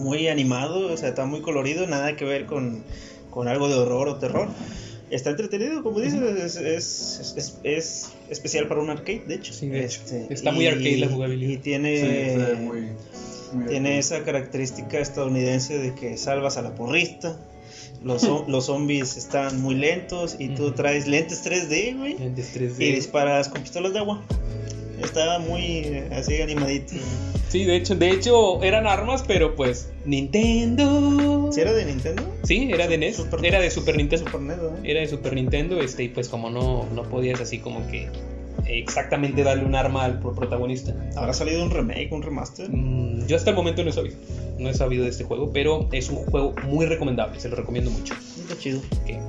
[0.00, 2.82] muy animado, o sea, está muy colorido, nada que ver con,
[3.30, 4.48] con algo de horror o terror.
[5.08, 9.52] Está entretenido, como dices, es, es, es- es especial para un arcade, de hecho.
[9.52, 10.00] Sí, de hecho.
[10.04, 11.52] Este, Está muy arcade la jugabilidad.
[11.52, 11.96] Y tiene,
[12.56, 12.88] Sí, muy
[13.66, 17.36] tiene esa característica estadounidense de que salvas a la porrista.
[18.02, 22.18] Los, los zombies están muy lentos y tú traes lentes 3D, güey.
[22.18, 22.76] Lentes 3D.
[22.78, 24.22] Y disparas con pistolas de agua.
[25.02, 26.94] Estaba muy eh, así animadito.
[27.48, 31.50] Sí, de hecho, de hecho eran armas, pero pues Nintendo.
[31.52, 32.22] ¿Si era de Nintendo?
[32.42, 33.74] Sí, era de NES, Super era de NES.
[33.74, 34.26] Super Nintendo.
[34.26, 34.90] Super NES, ¿eh?
[34.90, 38.08] Era de Super Nintendo, este, y pues como no, no podías así como que
[38.68, 40.94] exactamente darle un arma al pro- protagonista.
[41.16, 42.68] ¿Habrá salido un remake, un remaster?
[42.70, 44.16] Mm, yo hasta el momento no he sabido,
[44.58, 47.90] no he sabido de este juego, pero es un juego muy recomendable, se lo recomiendo
[47.90, 48.14] mucho.
[48.38, 48.80] Está chido.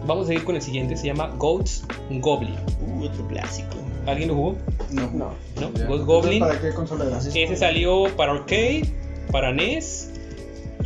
[0.06, 2.56] Vamos a seguir con el siguiente, se llama Goats Goblin.
[2.88, 3.76] Uh, otro clásico.
[4.06, 4.56] ¿Alguien lo jugó?
[4.92, 5.10] No.
[5.12, 5.32] No.
[5.60, 5.88] ¿No?
[5.88, 6.40] Ghost Goblin.
[6.40, 7.18] ¿Para qué consola era?
[7.18, 8.84] Ese salió para arcade,
[9.32, 10.12] para NES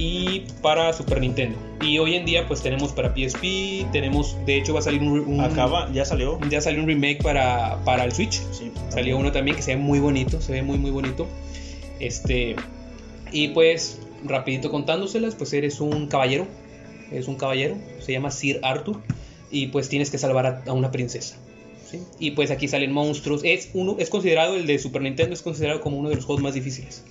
[0.03, 1.55] y para Super Nintendo.
[1.79, 5.19] Y hoy en día pues tenemos para PSP, tenemos, de hecho va a salir un,
[5.19, 6.39] un- Acaba, ya salió.
[6.49, 8.41] ya salió un remake para, para el Switch.
[8.51, 8.71] Sí.
[8.89, 11.27] Salió uno también que se ve muy bonito, se ve muy muy bonito.
[11.99, 12.55] Este
[13.31, 16.47] y pues rapidito contándoselas, pues eres un caballero,
[17.11, 18.97] eres un caballero, se llama Sir Arthur
[19.51, 21.37] y pues tienes que salvar a, a una princesa.
[21.89, 21.99] ¿sí?
[22.19, 23.41] Y pues aquí salen monstruos.
[23.43, 26.41] Es uno es considerado el de Super Nintendo es considerado como uno de los juegos
[26.41, 27.03] más difíciles.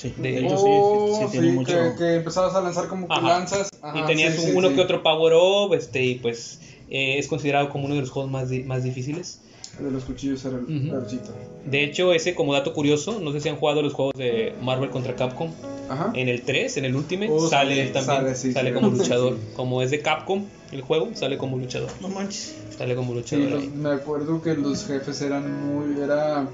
[0.00, 1.72] Sí, De- de hecho Oh, sí, sí, sí, tiene mucho.
[1.72, 3.28] que, que empezabas a lanzar como que Ajá.
[3.28, 3.68] lanzas.
[3.82, 4.74] Ajá, y tenías sí, un- sí, uno sí.
[4.76, 8.30] que otro power up, este y pues eh, es considerado como uno de los juegos
[8.30, 9.40] más, di- más difíciles.
[9.78, 11.32] El de los cuchillos era el larguito.
[11.66, 14.90] De hecho, ese como dato curioso, no sé si han jugado los juegos de Marvel
[14.90, 15.50] contra Capcom.
[15.88, 16.12] Ajá.
[16.14, 18.34] En el 3, en el Ultimate, Oh, sale él también.
[18.34, 18.72] sale, Sale, sí, sí.
[18.72, 19.36] como luchador.
[19.54, 21.90] Como es de Capcom el juego, sale como luchador.
[22.00, 22.54] No manches.
[22.78, 23.68] Sale como Sí, luchador los- ahí.
[23.74, 26.00] me acuerdo que los jefes eran muy.
[26.00, 26.48] Era.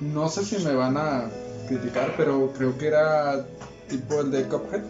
[0.00, 1.30] No sé si me van a
[1.66, 3.44] criticar, pero creo que era
[3.88, 4.82] tipo el de Cuphead.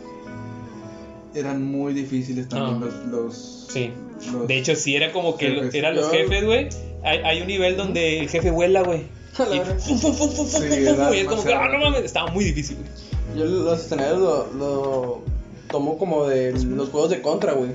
[1.34, 2.86] Eran muy difíciles también Ah.
[2.86, 3.66] los, los.
[3.70, 3.92] Sí.
[4.32, 5.74] los- De hecho, sí, era como que Jefes.
[5.74, 6.68] eran los Yo- jefes, güey.
[7.02, 9.02] Hay, hay un nivel donde el jefe vuela, güey.
[9.38, 9.74] Y verga.
[9.78, 11.78] fum, fum, fum, fum, fum, Sí, fum, era fum, y es como que, ah, no
[11.78, 13.38] mames, estaba muy difícil, güey.
[13.38, 15.22] Yo los escenarios lo, lo
[15.70, 17.70] tomo como de los juegos de contra, güey.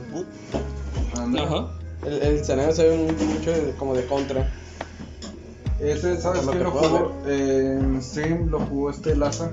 [1.38, 1.68] Ajá.
[2.06, 4.52] El, el escenario se ve mucho como de contra.
[5.82, 7.12] Ese, ¿sabes quién lo jugó?
[7.26, 9.52] Eh, en stream lo jugó este Laza.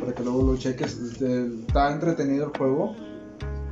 [0.00, 0.98] Para que luego lo cheques.
[0.98, 2.96] Este, está entretenido el juego.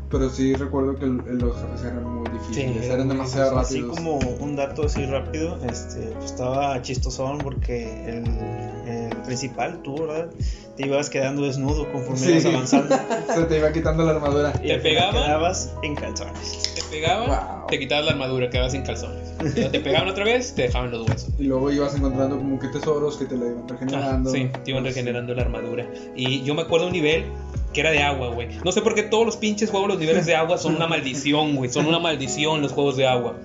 [0.09, 2.85] Pero sí recuerdo que los jefes eran muy difíciles.
[2.87, 3.97] Sí, eran demasiado Así rápidos.
[3.99, 8.25] como un dato así rápido, este, pues, estaba chistosón porque el,
[8.89, 10.31] el principal, tú, ¿verdad?
[10.77, 12.31] Te ibas quedando desnudo conforme Sí.
[12.33, 12.97] ibas avanzando.
[13.35, 14.53] Se te iba quitando la armadura.
[14.63, 15.13] y ¿Te al final pegaba?
[15.27, 16.75] quedabas en calzones.
[16.77, 17.67] Te pegaban, Wow.
[17.67, 19.35] te quitabas la armadura, quedabas sin calzones.
[19.55, 21.31] Te pegaban otra vez, te dejaban los huesos.
[21.39, 24.31] Y luego ibas encontrando como que tesoros que te la iban Ah, regenerando.
[24.31, 25.85] sí, te iban regenerando la armadura.
[26.15, 27.25] Y yo me acuerdo un nivel
[27.77, 28.49] que era de agua, güey.
[28.64, 31.55] No sé por qué todos los pinches juegos, los niveles de agua son una maldición,
[31.57, 31.70] güey.
[31.70, 33.39] Son una maldición los juegos de agua.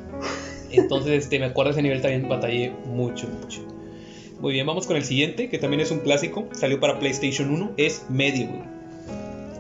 [0.72, 3.60] Entonces, este, me acuerdo de ese nivel también batallé mucho, mucho.
[4.40, 6.48] Muy bien, vamos con el siguiente, que también es un clásico.
[6.54, 7.74] Salió para PlayStation 1.
[7.76, 8.64] Es Medieval.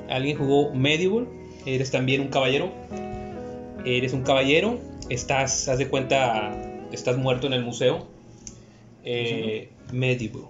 [0.09, 1.28] ¿Alguien jugó Medieval?
[1.65, 2.72] Eres también un caballero.
[3.86, 4.80] Eres un caballero.
[5.09, 6.53] Estás, haz de cuenta,
[6.93, 8.07] estás muerto en el museo.
[9.03, 10.43] Eh, medieval.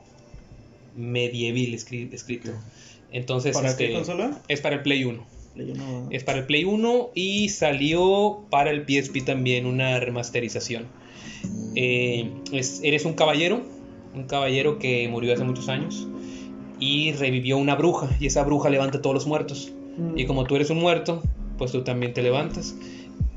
[0.95, 2.51] Medieval escri- escrito.
[3.11, 4.41] Entonces, ¿Para este, qué consola?
[4.47, 5.25] es para el Play 1.
[5.53, 6.07] Play uno.
[6.11, 10.85] Es para el Play 1 y salió para el PSP también una remasterización.
[11.75, 13.61] Eh, es- eres un caballero,
[14.13, 16.07] un caballero que murió hace muchos años
[16.79, 19.71] y revivió una bruja y esa bruja levanta a todos los muertos.
[20.15, 21.21] Y como tú eres un muerto,
[21.57, 22.75] pues tú también te levantas.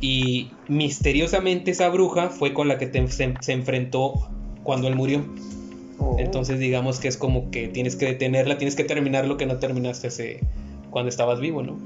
[0.01, 4.29] Y misteriosamente esa bruja fue con la que te- se, se enfrentó
[4.63, 5.25] cuando él murió.
[5.99, 6.17] Oh.
[6.19, 9.59] Entonces digamos que es como que tienes que detenerla, tienes que terminar lo que no
[9.59, 10.41] terminaste hace,
[10.91, 11.79] cuando estabas vivo, ¿no?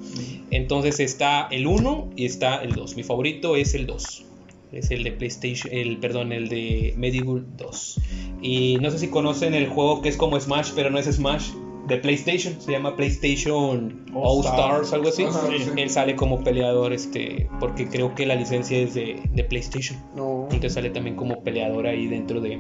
[0.50, 2.96] Entonces está el 1 y está el 2.
[2.96, 4.24] Mi favorito es el 2.
[4.72, 8.00] Es el de PlayStation, el perdón, el de Medieval 2.
[8.42, 11.52] Y no sé si conocen el juego que es como Smash, pero no es Smash,
[11.88, 14.92] de PlayStation, se llama PlayStation All, All Stars, Stars.
[14.92, 15.24] algo así.
[15.24, 15.70] Ajá, sí.
[15.80, 19.98] Él sale como peleador este porque creo que la licencia es de, de PlayStation.
[20.14, 20.42] No.
[20.44, 22.58] Entonces sale también como peleador ahí dentro de,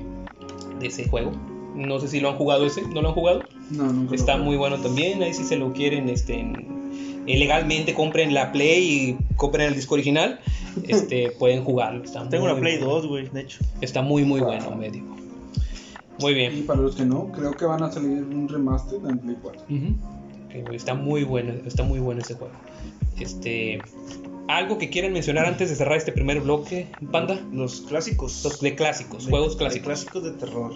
[0.80, 1.32] de ese juego.
[1.74, 3.44] No sé si lo han jugado ese, ¿no lo han jugado?
[3.70, 5.22] No, nunca Está muy bueno también.
[5.22, 6.78] Ahí si se lo quieren, este, en-
[7.26, 8.82] legalmente compren la Play
[9.20, 10.40] y compren el disco original.
[10.86, 12.04] Este, pueden jugarlo.
[12.04, 12.92] Está Tengo muy la Play bueno.
[12.94, 13.58] 2, güey, de hecho.
[13.80, 14.48] Está muy muy Wow.
[14.50, 15.02] bueno, medio.
[16.20, 16.66] Muy Y bien.
[16.66, 19.60] para los que no, creo que van a salir un remaster en Play 4.
[19.62, 19.86] Ujú.
[20.46, 22.52] Ok, güey, Está muy bueno, está muy bueno ese juego.
[23.18, 23.80] Este,
[24.48, 27.40] algo que quieran mencionar antes de cerrar este primer bloque, Panda.
[27.52, 28.42] Los clásicos.
[28.44, 29.86] Los de clásicos, De- juegos de clásicos.
[29.86, 30.72] clásicos de terror.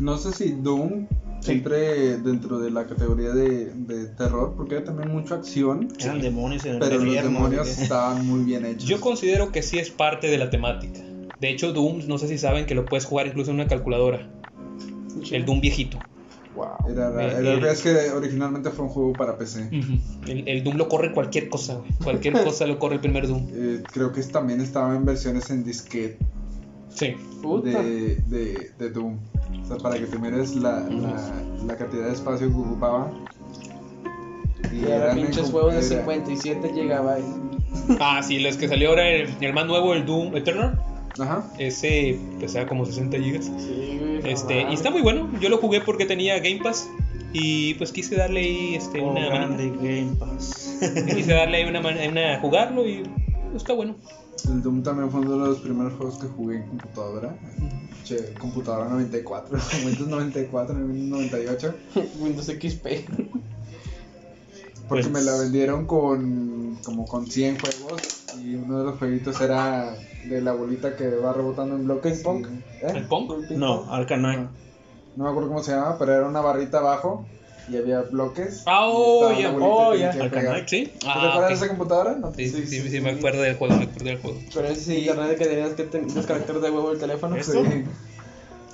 [0.00, 1.06] No sé si Doom
[1.48, 6.64] entre dentro de la categoría de, de terror, porque hay también mucha acción, Eran demonios
[6.64, 8.88] en el pero los demonios estaban muy bien hechos.
[8.88, 11.00] Yo considero que sí es parte de la temática.
[11.40, 14.28] De hecho, Doom, no sé si saben que lo puedes jugar incluso en una calculadora.
[15.30, 15.98] El Doom viejito.
[16.56, 16.90] Wow.
[16.90, 19.68] Era, era- el- es que originalmente fue un juego para PC.
[20.26, 21.90] El, el Doom lo corre cualquier cosa, güey.
[22.02, 23.46] Cualquier cosa lo corre el primer Doom.
[23.52, 26.18] Eh, creo que también estaba en versiones en disquete
[26.88, 27.14] Sí.
[27.62, 29.18] De, de, de Doom.
[29.62, 31.30] O sea, para que te mires la, la,
[31.66, 33.12] la cantidad de espacio que ocupaba.
[34.72, 37.98] Y ahora eran pinches juegos de era- 57 57 GB.
[38.00, 40.80] Ah, sí, los que salió ahora, el, el más nuevo, el Doom Eternal.
[41.18, 41.44] Ajá.
[41.58, 43.46] Ese pesaba como 60 gigas.
[43.58, 45.28] Sí, no Este, y está muy bueno.
[45.40, 46.88] Yo lo jugué porque tenía Game Pass.
[47.32, 49.70] Y pues quise darle ahí este, Oh, una grande.
[49.70, 50.78] Game Pass.
[51.14, 53.02] Quise darle ahí una, una jugarlo y
[53.54, 53.96] está bueno.
[54.48, 57.36] El Doom también fue uno de los primeros juegos que jugué en computadora.
[58.04, 61.74] Che, computadora 94, Windows 94, Windows 98.
[62.20, 62.86] Windows XP.
[64.88, 68.02] Porque Pues- me la vendieron con como con 100 juegos
[68.40, 72.20] y uno de los jueguitos era de la bolita que va rebotando en bloques.
[72.20, 72.46] Pong.
[72.82, 72.92] ¿Eh?
[72.94, 73.30] ¿El Pong?
[73.50, 74.36] No, Arcanine.
[74.36, 74.50] No,
[75.16, 77.26] no me acuerdo cómo se llama, pero era una barrita abajo
[77.68, 78.62] y había bloques.
[78.66, 80.12] Ah, oh, ya, oh, ya.
[80.66, 80.92] ¿Sí?
[80.92, 82.14] ¿Tú te Ah, acuerdas de esa computadora?
[82.16, 82.32] No.
[82.34, 84.38] Sí, sí, sí, sí, me acuerdo del juego, me acuerdo del juego.
[84.54, 87.34] Pero ese sí, internet que tenías que ten- descargar de huevo el teléfono.
[87.36, 87.64] ¿Esto?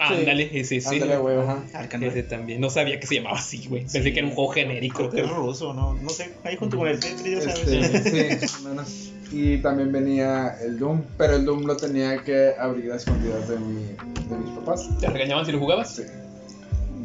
[0.08, 0.14] Sí.
[0.14, 0.88] Ándale, ese sí.
[0.88, 1.42] Ándale, huevo.
[1.42, 1.62] Ajá.
[2.00, 2.60] Ese también.
[2.60, 3.82] No sabía que se llamaba así, güey.
[3.82, 5.08] Pensé que era un juego genérico.
[5.08, 5.94] Creo que es ruso, ¿no?
[5.94, 6.32] No sé.
[6.44, 7.68] Ahí junto con el Tetris, ya sabes.
[7.94, 9.12] Este, sí, menos.
[9.30, 13.58] Y también venía el Doom, pero el Doom lo tenía que abrir a escondidas de,
[13.58, 14.88] mi, de mis papás.
[15.00, 15.94] ¿Te regañaban si lo jugabas?
[15.96, 16.02] Sí.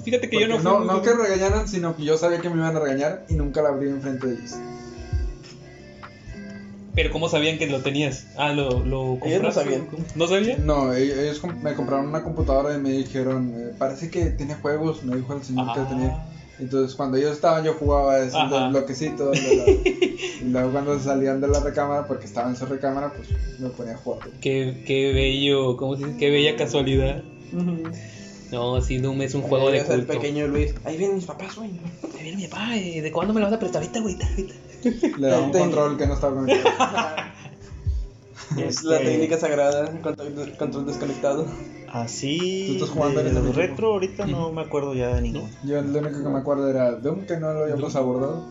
[0.03, 2.39] Fíjate que yo no Porque fui no, muy- no que regañaran, sino que yo sabía
[2.39, 4.55] que me iban a regañar y nunca la abrí enfrente de ellos.
[6.97, 8.25] Pero ¿cómo sabían que lo tenías?
[8.35, 9.59] Ah, lo, lo Ellos no compraste.
[9.61, 9.87] sabían.
[10.15, 10.65] ¿No sabían?
[10.65, 15.03] No, e- ellos me compraron una computadora y me dijeron, eh, parece que tiene juegos,
[15.03, 15.87] me dijo el señor que Ah.
[15.87, 16.25] tenía.
[16.57, 18.61] Entonces cuando ellos estaban yo jugaba ese Ajá.
[18.61, 19.29] del bloquecito.
[19.29, 19.65] de la-
[20.41, 23.27] y luego cuando salían de la recámara, porque estaba en su recámara, pues
[23.59, 24.21] me ponía a jugar.
[24.41, 26.17] Qué, qué bello, ¿cómo se dice?
[26.17, 27.25] Qué bella casualidad.
[27.53, 27.83] Ujú.
[28.51, 29.77] No, sí, Doom es un juego Ahí
[35.17, 36.75] Le daba un control que no estaba conectado.
[38.57, 41.45] Es la Este- técnica sagrada, control, control desconectado.
[41.91, 42.65] Así.
[42.67, 43.57] ¿Tú estás jugando de los Nico?
[43.57, 45.49] retro, ahorita no me acuerdo ya de ninguno.
[45.65, 48.45] Yo lo único que me acuerdo era Doom, que no lo habíamos abordado.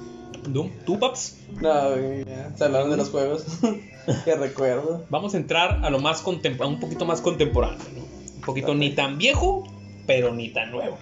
[0.49, 1.37] Doom, ¿tú, paps?
[1.61, 2.53] No, ya.
[2.57, 3.45] Se hablaron de los juegos.
[4.25, 5.05] que recuerdo.
[5.09, 8.03] Vamos a entrar a lo más contemporáneo, un poquito más contemporáneo, ¿no?
[8.03, 9.65] Un poquito ni tan viejo,
[10.07, 10.99] pero ni tan nuevo.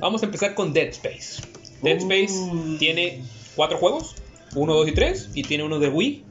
[0.00, 1.42] Vamos a empezar con Dead Space.
[1.82, 2.34] Dead Space
[2.78, 3.22] tiene
[3.56, 4.14] cuatro juegos,
[4.58, 6.24] uno, dos y tres, y tiene uno de Wii,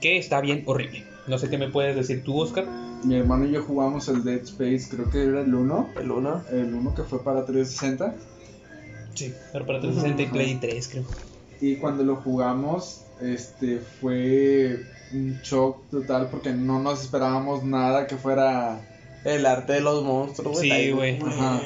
[0.00, 1.04] que está bien horrible.
[1.26, 2.66] No sé qué me puedes decir tú, Oscar.
[3.04, 5.90] Mi hermano y yo jugamos el Dead Space, creo que era el 1.
[6.00, 6.42] El uno.
[6.50, 8.14] El 1 que fue para 360.
[9.14, 9.34] Sí.
[9.52, 11.04] Pero para 360 y Play 3, creo.
[11.60, 14.80] Y cuando lo jugamos, este fue
[15.12, 18.80] un shock total porque no nos esperábamos nada que fuera
[19.24, 21.18] El arte de los monstruos, Sí, güey.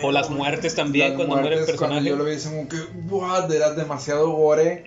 [0.02, 2.08] O las muertes también las cuando muere el Cuando personaje.
[2.08, 2.76] yo lo vi, como que,
[3.08, 4.84] what, era demasiado gore.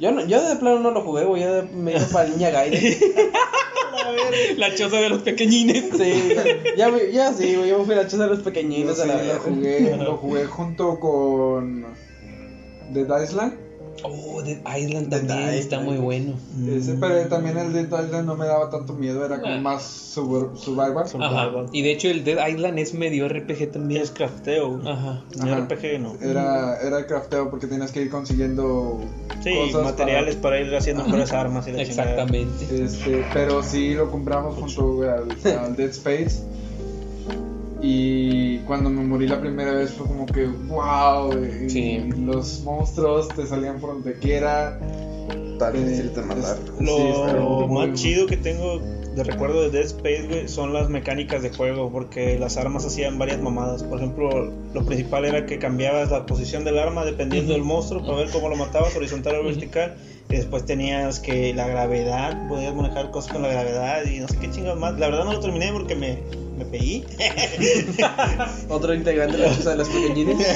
[0.00, 1.42] Yo, no, yo de plano no lo jugué, güey.
[1.42, 2.96] Yo de- me iba para Niña Gaiden.
[4.56, 5.84] La choza de los pequeñines.
[5.96, 6.34] Sí,
[6.76, 7.68] ya, me- ya sí, güey.
[7.70, 9.96] Yo me fui a la choza de los Yo pequeñitos sí a la lo jugué,
[9.96, 11.84] lo jugué junto con
[12.90, 13.54] Dead Island.
[14.04, 15.84] Oh, Dead Island Dead también está Island.
[15.88, 16.34] muy bueno.
[16.68, 19.60] Ese, pero también el Dead Island no me daba tanto miedo, era como Ah.
[19.60, 21.04] más sur- survival.
[21.20, 21.50] Ajá.
[21.72, 24.02] Y de hecho el Dead Island es medio RPG también.
[24.02, 24.80] Es crafteo.
[24.86, 25.22] Ajá.
[25.36, 25.56] No Ajá.
[25.66, 26.14] RPG no.
[26.22, 29.00] Era, era crafteo porque tenías que ir consiguiendo
[29.42, 31.82] Sí, cosas materiales para, ir haciendo mejores armas y la.
[31.82, 32.66] Exactamente.
[32.66, 35.28] para- este, pero sí lo compramos junto al,
[35.58, 36.42] al Dead Space.
[37.80, 41.30] Y cuando me morí la primera vez fue como que, wow,
[41.68, 42.00] Sí.
[42.18, 44.78] los monstruos te salían por donde quiera.
[45.58, 46.56] Tan Eh, difícil de matar.
[46.56, 48.80] es- Lo sí, está muy- más chido que tengo
[49.16, 53.18] de recuerdo de Dead Space, güey, son las mecánicas de juego, porque las armas hacían
[53.18, 53.82] varias mamadas.
[53.82, 58.18] Por ejemplo, lo principal era que cambiabas la posición del arma dependiendo del monstruo para
[58.18, 59.96] ver cómo lo matabas, horizontal o vertical.
[60.30, 64.36] Y después tenías que la gravedad, podías manejar cosas con la gravedad y no sé
[64.38, 64.96] qué chingados más.
[65.00, 66.18] La verdad no lo terminé porque me,
[66.58, 67.04] me pegué.
[68.68, 70.46] Otro integrante de la choza de los pequeñines.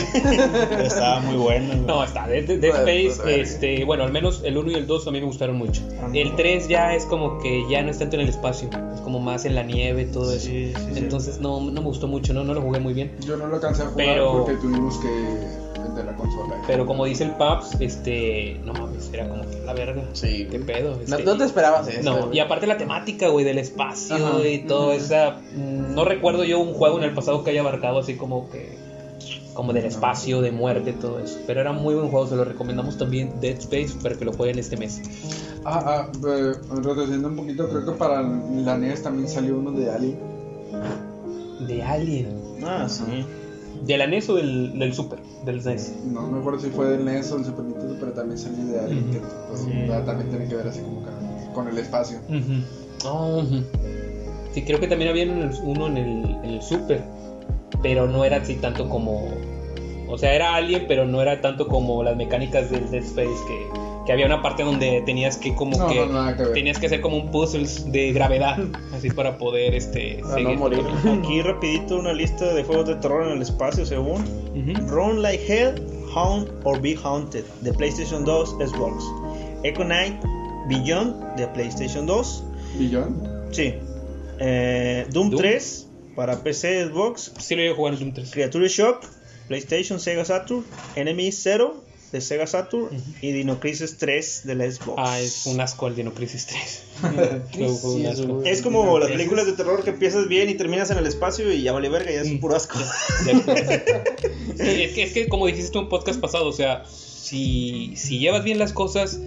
[0.68, 1.68] Pero estaba muy bueno.
[1.68, 1.80] güey.
[1.80, 2.26] No, está.
[2.26, 5.10] Dead, Dead Bueno, Space, pues, este, bueno, al menos el 1 y el 2 a
[5.10, 5.82] mí me gustaron mucho.
[6.02, 6.36] A mí El no.
[6.36, 9.44] 3 ya es como que ya no es tanto en el espacio, es como más
[9.44, 10.46] en la nieve, todo eso.
[10.46, 10.98] Sí, sí, sí.
[10.98, 13.12] Entonces no, no me gustó mucho, no, no lo jugué muy bien.
[13.26, 16.54] Yo no lo alcancé a jugar Pero- porque tuvimos que vender la consola.
[16.66, 20.04] Pero como dice el Paps, este, no mames, era como que la verga.
[20.12, 20.46] Sí.
[20.50, 20.96] ¿Qué pedo?
[20.96, 22.02] No, Este, no te esperabas eso.
[22.02, 22.36] No, güey.
[22.38, 24.46] y aparte la temática, güey, del espacio Ajá.
[24.46, 25.40] y todo esa...
[25.54, 28.76] mm, No recuerdo yo un juego en el pasado que haya abarcado así como que...
[29.54, 31.38] Como del espacio, de muerte, todo eso.
[31.46, 34.58] Pero era muy buen juego, se lo recomendamos también Dead Space para que lo jueguen
[34.58, 35.02] este mes.
[35.62, 39.90] Ah, ah, eh, retrocediendo un poquito, creo que para la NES también salió uno de
[39.90, 40.18] Alien.
[41.68, 42.28] De Alien.
[42.64, 43.26] Ah, sí.
[43.86, 45.18] ¿De la NES o del, del Super?
[45.44, 45.92] Del SNES.
[46.06, 48.80] No me acuerdo si fue del NES o del Super Nintendo, pero también salió de
[48.80, 49.12] Alien, Ujú.
[49.12, 49.18] que
[49.48, 49.70] pues, Sí.
[50.06, 52.18] también tiene que ver así como que con el espacio.
[53.04, 53.62] Oh, ujú.
[54.52, 57.02] Sí, creo que también había uno en el, uno en el, en el Super,
[57.82, 59.28] pero no era así tanto como...
[60.08, 63.66] O sea, era Alien, pero no era tanto como las mecánicas del Dead Space, que,
[64.06, 66.06] que había una parte donde tenías que como No, que...
[66.06, 66.52] no.
[66.52, 68.58] Tenías que hacer como un puzzles de gravedad,
[68.94, 70.58] así para poder este, Para no seguir.
[70.58, 70.80] morir.
[71.20, 74.24] Aquí rapidito una lista de juegos de terror en el espacio según.
[74.88, 75.74] Run Like Hell,
[76.14, 79.04] Haunt or Be Haunted de PlayStation 2, Xbox.
[79.64, 80.14] Echo Knight
[80.68, 82.44] Beyond de PlayStation 2.
[82.78, 83.46] ¿Billón?
[83.52, 83.74] Sí.
[84.38, 85.40] Eh, Doom, Doom.
[85.40, 87.32] 3 para PC, Xbox.
[87.38, 88.30] Sí lo iba a jugar en Doom 3.
[88.32, 89.04] Creature Shock,
[89.48, 90.64] PlayStation, Sega Saturn.
[90.96, 91.81] Enemy Zero
[92.12, 92.90] de Sega Saturn.
[93.22, 94.94] Y Dino Crisis 3 de la Xbox.
[94.98, 96.82] Ah, es un asco el Dino Crisis 3.
[97.00, 98.42] Fue- fue un asco.
[98.44, 101.62] Es como las películas de terror que empiezas bien y terminas en el espacio y
[101.62, 102.38] ya vale verga, ya es Mm.
[102.40, 102.78] puro asco.
[104.56, 108.44] Sí, es, que, es que como dijiste en podcast pasado, o sea, si, si llevas
[108.44, 109.18] bien las cosas,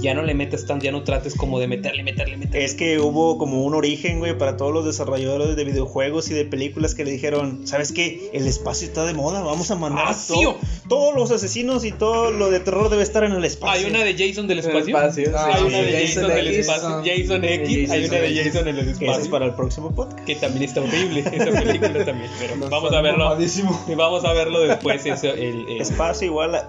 [0.00, 2.64] ya no le metes tan, ya no trates como de meterle, meterle, meterle.
[2.64, 6.44] Es que hubo como un origen, güey, para todos los desarrolladores de videojuegos y de
[6.44, 8.30] películas que le dijeron, ¿sabes qué?
[8.32, 10.56] El espacio está de moda, vamos a mandar Ah, sí, todo-
[10.88, 13.86] todos los asesinos y todo lo de terror debe estar en el espacio.
[13.86, 14.80] Hay una de Jason del espacio.
[14.96, 16.58] espacio, Ah, hay una de Jason, Jason del X.
[16.68, 16.88] espacio.
[17.04, 17.68] Jason X.
[17.80, 18.44] Jason hay una de.
[18.44, 19.30] Jason en el Ese es espacio.
[19.30, 20.24] para el próximo podcast.
[20.24, 22.30] Que también está horrible esa película también.
[22.38, 23.24] Pero No, vamos a verlo.
[23.24, 23.84] mamadísimo.
[23.88, 25.04] y Vamos a verlo después.
[25.06, 26.68] Eso, el, el- Espacio igual a...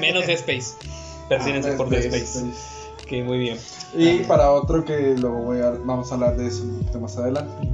[0.00, 0.32] menos de
[1.24, 1.28] Space.
[1.28, 3.06] Persínense por The Space, Space.
[3.06, 3.58] Que muy bien.
[3.96, 7.16] Y para otro que lo voy a, vamos a hablar de eso un poquito más
[7.18, 7.68] adelante.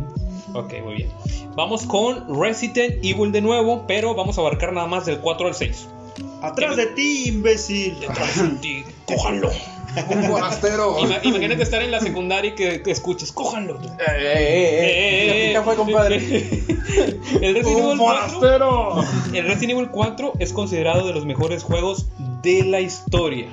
[0.55, 1.09] Ok, muy bien.
[1.55, 5.55] Vamos con Resident Evil de nuevo, pero vamos a abarcar nada más del 4 al
[5.55, 5.87] 6.
[6.43, 7.99] Atrás de ti, imbécil.
[8.01, 9.51] Detrás de ti, cójanlo.
[10.09, 10.99] ¡Un forastero!
[11.01, 13.75] Ima- imagínate estar en la secundaria y que, que escuches, cójanlo.
[13.81, 15.53] Eh, eh, eh, eh.
[15.53, 16.17] Ya fue, compadre.
[17.41, 19.05] El Resident, ¡Un Evil 4, forastero!
[19.35, 22.07] el Resident Evil 4 es considerado de los mejores juegos
[22.43, 23.49] de la historia.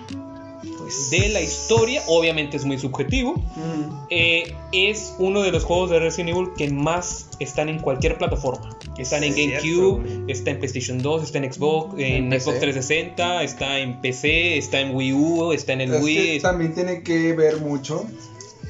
[1.12, 3.36] De la historia, obviamente es muy subjetivo.
[3.56, 4.06] Mm.
[4.10, 8.70] Eh, es uno de los juegos de Resident Evil que más están en cualquier plataforma.
[8.98, 12.72] Están en GameCube, está en PlayStation 2, está en Xbox, en, En Xbox PC.
[12.72, 16.16] 360, está en PC, está en Wii U, está en el Es Wii.
[16.36, 18.06] que también tiene que ver mucho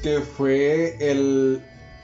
[0.02, 1.62] que fue el...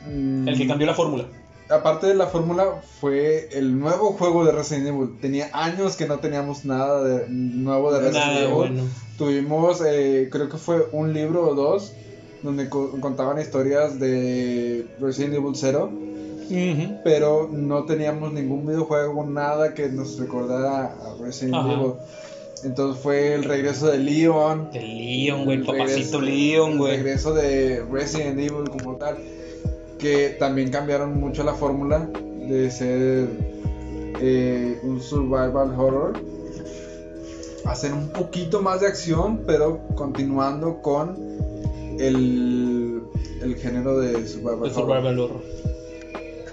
[0.09, 1.27] mm, El que cambió la fórmula.
[1.71, 5.17] Aparte de la fórmula, fue el nuevo juego de Resident Evil.
[5.21, 8.55] Tenía años que no teníamos nada de, nuevo de Resident Nada Evil.
[8.55, 8.83] bueno.
[9.17, 11.93] Tuvimos, eh, creo que fue un libro o dos,
[12.43, 15.91] donde co- contaban historias de Resident Evil 0,
[16.51, 16.99] Ujú.
[17.03, 21.73] pero no teníamos ningún videojuego, nada que nos recordara a Resident Ajá.
[21.73, 21.93] Evil.
[22.65, 24.69] Entonces fue el regreso de Leon.
[24.75, 26.97] El Leon, güey, el papacito regreso- Leon, el güey.
[26.99, 29.17] regreso de Resident Evil como tal,
[30.05, 32.11] que también cambiaron mucho la fórmula
[32.47, 33.27] de ser
[34.21, 36.13] eh, un survival horror
[37.65, 41.17] hacer un poquito más de acción, pero continuando con
[41.99, 43.01] el,
[43.41, 44.67] el género de survival.
[44.67, 45.43] El survival horror.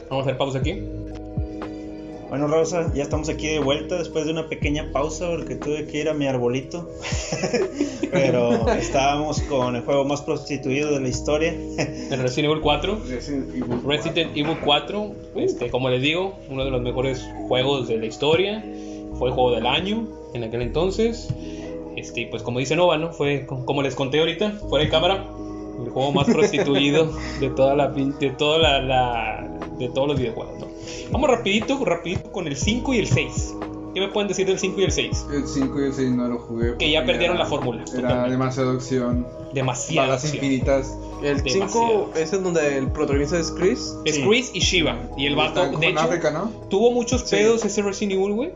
[0.10, 1.01] Vamos a hacer pausa aquí.
[2.32, 6.00] Bueno, Rosa, ya estamos aquí de vuelta después de una pequeña pausa porque tuve que
[6.00, 6.90] ir a mi arbolito.
[8.12, 11.54] Pero estábamos con el juego más prostituido de la historia.
[11.54, 13.00] El Resident Evil 4.
[13.10, 17.98] Resident Evil Resident Evil 4, este, como les digo, uno de los mejores juegos de
[17.98, 18.64] la historia.
[19.20, 21.28] Fue el juego del año en aquel entonces.
[21.98, 23.12] Este, pues como dice Nova, ¿no?
[23.12, 25.28] Fue co- como les conté ahorita, fuera de cámara,
[25.86, 30.60] el juego más prostituido de toda la de toda la, la- de todos los videojuegos,
[30.60, 30.68] ¿no?
[31.12, 33.56] Vamos rapidito, rapidito con el 5 y el 6.
[33.94, 35.26] ¿Qué me pueden decir del 5 y el 6?
[35.34, 36.78] El 5 y el 6 no lo jugué.
[36.78, 38.32] Que ya perdieron era- la fórmula, Era totalmente.
[38.32, 39.28] demasiada acción.
[39.54, 40.08] Demasiado.
[40.08, 40.98] Balas infinitas.
[41.22, 41.68] El Demasiado.
[41.70, 43.96] 5 es en donde el protagonista es Chris.
[44.06, 44.24] Es Sí.
[44.26, 44.98] Chris y Shiva.
[45.18, 46.50] Y el vato, de hecho, África, ¿no?
[46.70, 47.36] tuvo muchos Sí.
[47.36, 48.52] pedos ese Resident Evil, güey,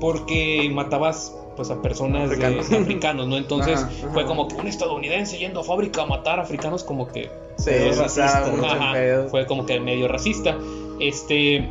[0.00, 2.70] porque matabas pues a personas Africanos.
[2.70, 3.36] de africanos, ¿no?
[3.36, 4.12] Entonces Ajá, ajá.
[4.14, 7.28] fue como que un estadounidense yendo a fábrica a matar africanos como que
[7.58, 10.56] Sí, sea, racista, ajá, fue como que medio racista.
[11.00, 11.68] Este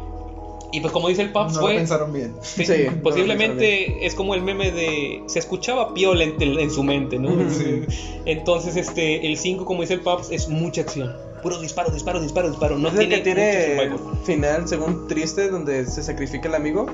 [0.73, 2.35] y pues como dice el Paps No fue lo pensaron bien.
[2.41, 7.17] sí, Sí, posiblemente es como el meme de se escuchaba piola en, en su mente,
[7.17, 7.29] ¿no?
[7.49, 7.83] Sí.
[8.25, 11.15] Entonces este el 5 como dice el Paps es mucha acción.
[11.41, 12.77] Puro disparo, disparo, disparo, disparo.
[12.77, 13.91] No es el tiene, que tiene
[14.25, 16.85] final según triste donde se sacrifica el amigo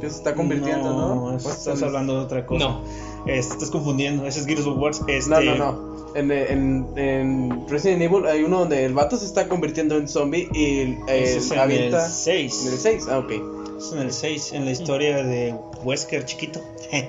[0.00, 1.14] que se está convirtiendo, ¿no?
[1.14, 2.64] No, ¿O estás es- hablando de otra cosa.
[2.68, 2.80] No.
[3.26, 4.26] Este, estás confundiendo.
[4.26, 4.92] Ese es Gears of War.
[5.06, 5.90] Este, No, no, no.
[6.14, 10.48] En, en, en Resident Evil hay uno donde el vato se está convirtiendo en zombie
[10.52, 12.06] y el es en avienta.
[12.06, 12.66] el 6.
[12.66, 13.30] En el 6, ah, ok.
[13.78, 16.60] Es en el 6, en la historia de Wesker chiquito.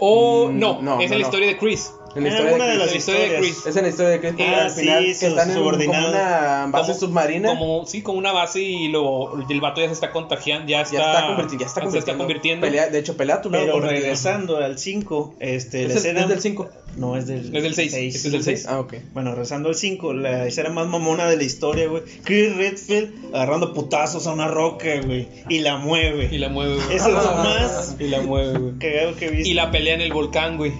[0.00, 1.22] O Mm, no, no, es no, en la no.
[1.22, 1.92] historia de Chris.
[2.16, 2.84] En la Ah, historia una de de Chris.
[2.84, 3.40] las de historias.
[3.40, 3.66] Chris.
[3.66, 4.34] Es en la historia de Chris.
[4.40, 5.68] Ah, al final sí, que están en como
[6.08, 7.48] una base Como- submarina.
[7.48, 10.96] Como, sí, como una base y luego el vato ya se está contagiando, ya está,
[10.96, 11.58] ya está convirtiendo.
[11.64, 11.98] Ya está se convirtiendo.
[12.12, 12.66] está convirtiendo.
[12.66, 13.64] Pelea- de hecho, pelea a tu lado.
[13.64, 16.20] Pero regresando al 5, este, la ¿Es, el- escena.
[16.22, 16.68] es del 5.
[16.96, 18.66] No, es del Es del seis, este es del seis.
[18.68, 18.94] Ah, ok.
[19.12, 22.04] Bueno, regresando al 5, la escena más mamona de la historia, güey.
[22.22, 25.26] Chris Redfield agarrando putazos a una roca, güey.
[25.48, 26.28] Y la mueve.
[26.30, 26.96] Y la mueve, güey.
[26.96, 28.78] Eso es lo más Y la mueve, güey.
[28.78, 29.48] cagado que he visto.
[29.50, 30.72] Y la pelea en el volcán, güey.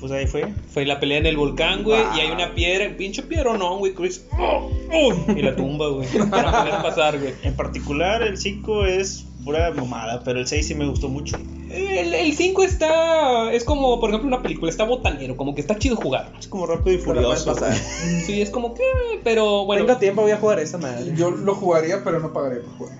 [0.00, 0.48] Pues ahí fue.
[0.72, 2.02] Fue la pelea en el volcán, güey.
[2.02, 2.16] Wow.
[2.16, 3.92] Y hay una piedra, pinche piedra, no, güey.
[3.92, 4.24] Chris.
[4.32, 5.14] ¡Oh!
[5.36, 6.08] Y la tumba, güey.
[6.30, 7.34] Para poder pasar, güey.
[7.42, 11.36] En particular, el 5 es pura mamada, pero el 6 sí me gustó mucho.
[11.70, 13.52] El 5 está.
[13.52, 14.70] Es como, por ejemplo, una película.
[14.70, 16.32] Está botanero, como que está chido jugar.
[16.38, 17.52] Es como rápido y furioso.
[17.52, 17.74] pasar.
[18.26, 18.82] Sí, es como que.
[19.22, 19.84] Pero bueno.
[19.84, 21.12] Tengo tiempo, voy a jugar esa madre.
[21.14, 22.98] Yo lo jugaría, pero no pagaría por jugar.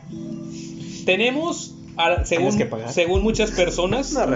[1.07, 1.77] Tenemos.
[2.07, 2.93] A- según, que pagar.
[2.93, 4.13] según muchas personas.
[4.13, 4.27] No.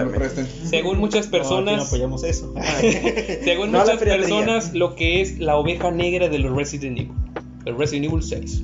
[0.69, 1.87] Según muchas no personas.
[1.87, 2.53] apoyamos eso.
[3.43, 7.11] según No muchas personas, lo que es la oveja negra de los Resident Evil.
[7.65, 8.63] El Resident Evil 6.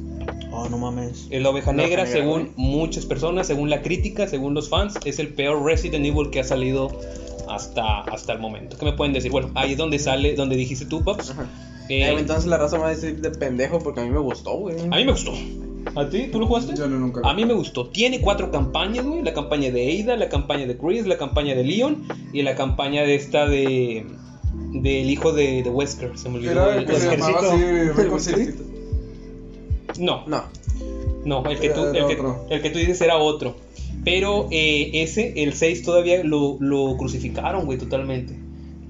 [0.52, 1.28] oh, no mames.
[1.32, 5.30] Es la oveja negra, según muchas personas, según la crítica, según los fans, es el
[5.30, 6.92] peor Resident Evil que ha salido
[7.50, 8.78] hasta, hasta el momento.
[8.78, 9.32] ¿Qué me pueden decir?
[9.32, 11.04] Bueno, ahí es donde sale, donde dijiste tú.
[11.08, 11.48] Ajá.
[11.90, 14.20] Eh, Eh, entonces la raza me va a decir de pendejo porque a mí me
[14.20, 14.80] gustó, güey.
[14.80, 15.34] a mí me gustó.
[15.96, 16.30] ¿A ti?
[16.32, 16.76] ¿Tú lo jugaste?
[16.76, 17.22] Yo no nunca.
[17.24, 17.88] A mí me gustó.
[17.88, 19.22] Tiene cuatro campañas, güey.
[19.24, 22.04] La campaña de Ada, la campaña de Chris, la campaña de Leon
[22.34, 24.06] y la campaña de esta de...
[24.74, 26.18] Del hijo de, de Wesker.
[26.18, 26.52] Se me olvidó.
[26.52, 27.40] Era el que se llamaba
[28.16, 28.34] así.
[30.00, 30.44] No, No.
[31.26, 32.46] no, el que, tú, el, que, otro.
[32.50, 33.56] el que tú dices era otro.
[34.04, 38.36] Pero eh, ese, el 6 todavía lo, lo crucificaron, güey, totalmente.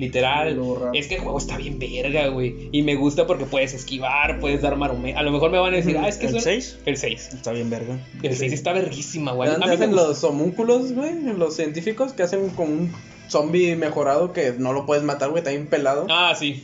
[0.01, 0.59] Literal.
[0.93, 2.69] Es que el juego está bien verga, güey.
[2.71, 5.13] Y me gusta porque puedes esquivar, puedes dar maromé.
[5.13, 6.79] A lo mejor me van a decir, ah, es que ¿El eso- 6?
[6.85, 7.29] El 6.
[7.33, 7.99] Está bien verga.
[8.23, 9.49] El 6 está verguísima, güey.
[9.51, 11.21] ¿Dónde hacen los homúnculos, güey?
[11.37, 12.91] Los científicos que hacen como un
[13.29, 16.07] zombie mejorado que no lo puedes matar, güey, está bien pelado.
[16.09, 16.63] Ah, sí.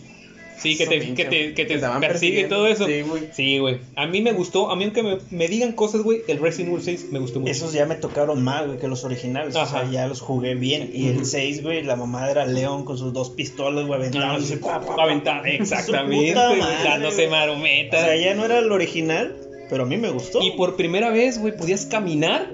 [0.57, 2.85] Sí, que te, que te, que te te persigue y todo eso.
[2.87, 3.29] Sí, güey.
[3.31, 3.77] Sí, güey.
[3.95, 4.71] A mí me gustó.
[4.71, 7.51] A mí, aunque me, me digan cosas, güey, el Resident Evil 6 me gustó mucho.
[7.51, 9.55] Esos ya me tocaron más, güey, que los originales.
[9.55, 9.81] O Ajá.
[9.81, 10.89] sea, ya los jugué bien.
[10.93, 14.11] Y el 6, güey, la mamá era León con sus dos pistolas, güey,
[14.59, 16.33] pa, aventar, exactamente.
[16.33, 18.01] Dándose marometas.
[18.01, 19.35] O sea, ya no era el original,
[19.69, 20.41] pero a mí me gustó.
[20.41, 22.51] Y por primera vez, güey, podías caminar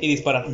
[0.00, 0.46] y disparar.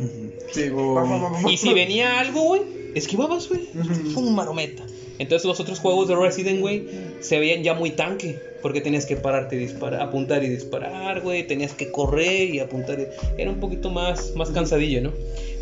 [0.51, 1.53] Sí, güey.
[1.53, 2.61] Y si venía algo, güey,
[2.93, 3.69] esquivabas, güey.
[4.15, 4.83] Un marometa.
[5.21, 6.87] Entonces los otros juegos de Resident, güey,
[7.21, 8.39] se veían ya muy tanque.
[8.61, 11.47] Porque tenías que pararte y disparar, apuntar y disparar, güey.
[11.47, 12.99] Tenías que correr y apuntar.
[12.99, 13.07] y-
[13.41, 15.11] Era un poquito más, más cansadillo, ¿no?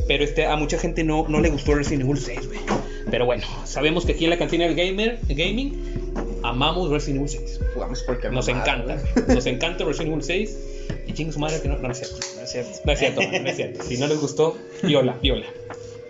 [0.06, 2.60] Pero este, a mucha gente no, no le gustó Resident Evil 6, güey.
[3.10, 5.74] Pero bueno, sabemos que aquí en la cantina del gamer, gaming,
[6.44, 7.60] amamos Resident Evil 6.
[7.74, 9.34] Jugamos porque Nos mamada, encanta.
[9.34, 10.58] Nos encanta Resident Evil 6.
[11.08, 12.18] Y chingue su madre que no, no, es cierto.
[12.36, 12.72] No es cierto.
[12.84, 13.84] No es cierto, no es cierto.
[13.84, 15.46] Si no les gustó, viola, viola.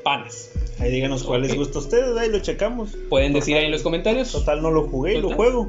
[0.04, 0.50] Panas.
[0.80, 1.58] Ahí díganos cuál les Ok.
[1.58, 2.92] gusta a ustedes, ahí lo checamos.
[3.10, 4.32] Pueden decir ahí en los comentarios.
[4.32, 5.66] Total, no lo jugué y lo juego.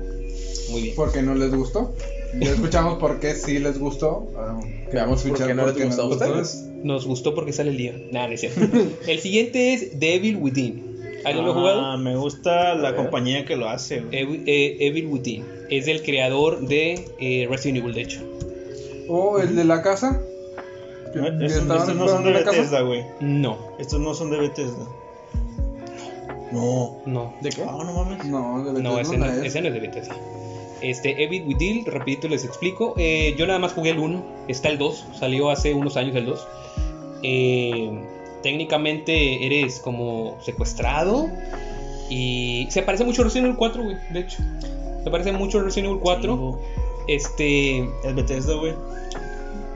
[0.71, 0.95] Muy bien.
[0.95, 1.95] ¿Por qué no les gustó?
[2.39, 4.29] Ya escuchamos por qué sí les gustó.
[4.39, 4.61] Ah,
[4.95, 6.71] Vamos a ¿Por escuchar no les gustó nos gustó.
[6.85, 7.95] Nos gustó porque sale el día.
[8.13, 8.61] Nada, no es cierto.
[9.07, 10.91] El siguiente es Devil Within.
[11.25, 11.99] ¿Alguien lo ha Ah, jugado?
[11.99, 14.17] me gusta la compañía que lo hace, güey.
[14.21, 15.45] Evil, eh, Evil Within.
[15.71, 18.21] Es el creador de eh, Resident Evil, de hecho.
[19.09, 20.23] Oh, el de la casa.
[21.15, 22.33] No, Que estos, no son de.
[22.33, 23.03] Bethesda, güey.
[23.21, 24.87] No, Estos no son de Bethesda.
[26.53, 26.97] No.
[27.07, 27.33] no.
[27.41, 27.63] ¿De qué?
[27.63, 28.25] Ah, no mames.
[28.25, 29.45] No, de No, ese no, es.
[29.45, 30.17] ese no es de Bethesda.
[30.81, 32.95] Este, Evil Within, rapidito les explico.
[32.97, 36.27] Eh, yo nada más jugué el 1, está el 2, salió hace unos años el
[36.27, 36.49] 2.
[37.23, 38.01] Eh,
[38.43, 41.29] técnicamente eres como secuestrado
[42.09, 44.39] y se parece mucho a Resident Evil 4, güey, de hecho.
[45.05, 46.61] Se parece mucho a Resident Evil 4.
[47.09, 48.75] Este, Es Bethesda, güey.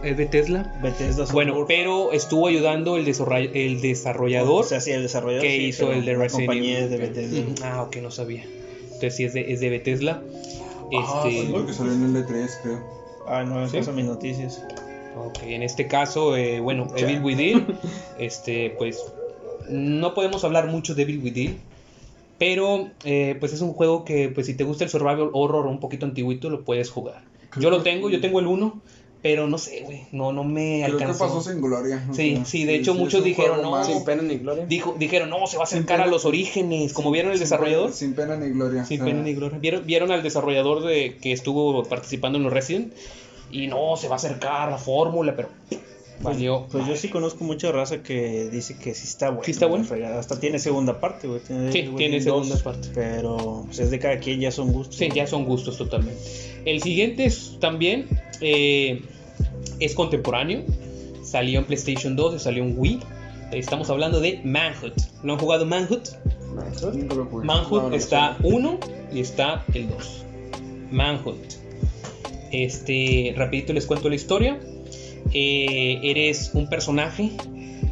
[0.04, 0.72] Es Bethesda.
[0.82, 1.66] Bethesda Bueno, Software.
[1.78, 3.06] pero estuvo ayudando el,
[3.54, 5.42] el desarrollador O sea, sí, el desarrollador.
[5.42, 6.90] que sí, hizo el de la Resident compañía Evil.
[6.90, 7.40] de Bethesda.
[7.40, 8.44] Mm, Ah, ok, no sabía.
[8.84, 10.22] Entonces sí es de, es de Bethesda.
[10.96, 12.80] Ah, Este, Sí, porque salió en el E3, creo.
[13.26, 13.76] Ah, no, ¿Sí?
[13.76, 14.62] esas son mis noticias.
[15.16, 17.66] Ok, en este caso, eh, bueno, Evil Within,
[18.18, 19.00] este, pues
[19.68, 21.58] no podemos hablar mucho de Evil Within,
[22.38, 25.80] pero eh, pues es un juego que, pues si te gusta el survival horror un
[25.80, 27.22] poquito antiguito, lo puedes jugar.
[27.58, 28.82] Yo lo tengo, yo tengo el 1,
[29.24, 31.24] pero no sé, güey, no, no me Creo que alcanzó.
[31.24, 32.06] pasó sin gloria.
[32.12, 34.66] Sí, sí, de hecho, muchos dijeron, no, Sin pena ni gloria.
[34.66, 37.86] Dijo, dijeron, no, se va a acercar a los orígenes, como vieron el sin desarrollador.
[37.86, 38.84] pena- Sin pena ni gloria.
[38.84, 39.58] Sin pena ni gloria.
[39.58, 42.92] ¿Vieron, vieron al desarrollador de que estuvo participando en los Resident
[43.50, 45.48] y no, se va a acercar la fórmula, pero
[46.20, 46.66] valió.
[46.70, 49.44] Pues yo sí conozco mucha raza que dice que sí está bueno.
[49.44, 49.86] ¿Sí está bueno?
[50.18, 51.40] Hasta tiene segunda parte, güey.
[51.40, 52.88] Tiene, Sí, tiene segunda 2, parte.
[52.94, 54.96] Pero pues, es de cada quien, ya son gustos.
[54.96, 56.20] Sí, ya son gustos totalmente.
[56.66, 58.06] El siguiente es también
[58.40, 59.02] eh,
[59.80, 60.62] es contemporáneo.
[61.22, 63.00] Salió en PlayStation 2 y salió en Wii.
[63.52, 64.94] Estamos hablando de Manhunt.
[65.22, 66.10] ¿Lo han jugado Manhunt?
[66.54, 68.78] Manhunt No, no está 1
[69.12, 70.24] y está el 2.
[70.90, 71.54] Manhunt.
[72.52, 74.60] Este, rapidito les cuento la historia.
[75.32, 77.32] Eh, eres un personaje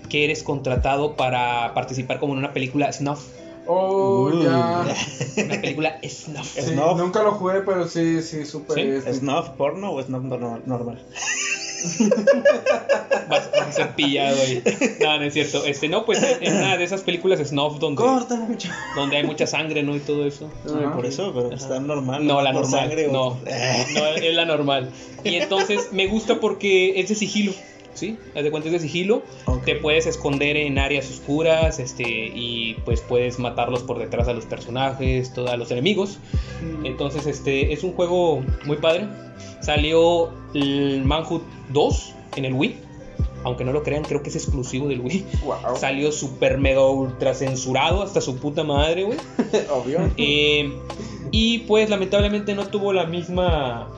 [0.08, 3.26] que eres contratado para participar como en una película snuff.
[3.74, 4.94] Oh, ya.
[5.44, 6.46] Una película snuff.
[6.54, 6.98] Sí, Snuff.
[6.98, 8.74] nunca lo jugué, pero sí, sí, supe.
[9.02, 9.12] ¿Sí?
[9.14, 11.02] ¿Snuff porno o snuff nor- normal?
[13.28, 14.62] Vas, vas a ser pillado ahí.
[15.00, 15.64] No, no es cierto.
[15.64, 18.02] Este, no, pues en una de esas películas snuff donde,
[18.48, 18.68] mucho.
[18.94, 19.96] donde hay mucha sangre, ¿no?
[19.96, 20.48] Y todo eso.
[20.94, 22.26] Por eso, pero está normal.
[22.26, 22.70] No, la normal.
[22.70, 23.30] sangre o- no,
[23.94, 24.90] no, es la normal.
[25.24, 27.52] Y entonces me gusta porque es de sigilo.
[27.94, 28.18] ¿Sí?
[28.34, 29.22] Haz de cuenta es de sigilo.
[29.64, 34.46] Te puedes esconder en áreas oscuras este, y pues puedes matarlos por detrás a los
[34.46, 36.18] personajes, todos a los enemigos.
[36.84, 39.06] Entonces este es un juego muy padre.
[39.60, 42.76] Salió el Manhunt 2 en el Wii.
[43.44, 45.26] Aunque no lo crean, creo que es exclusivo del Wii.
[45.44, 45.76] Wow.
[45.76, 49.18] Salió super mega ultra censurado hasta su puta madre, güey.
[49.70, 50.10] Obvio.
[50.16, 50.72] Eh,
[51.32, 53.88] y pues lamentablemente no tuvo la misma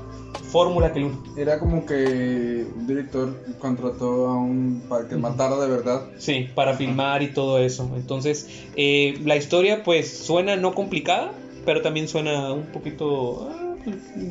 [0.54, 1.34] fórmula que el 1.
[1.36, 6.06] Era como que un director contrató a un para que matara de verdad.
[6.18, 7.90] Sí, para filmar y todo eso.
[7.96, 11.32] Entonces, eh, la historia pues suena no complicada,
[11.64, 13.74] pero también suena un poquito ah,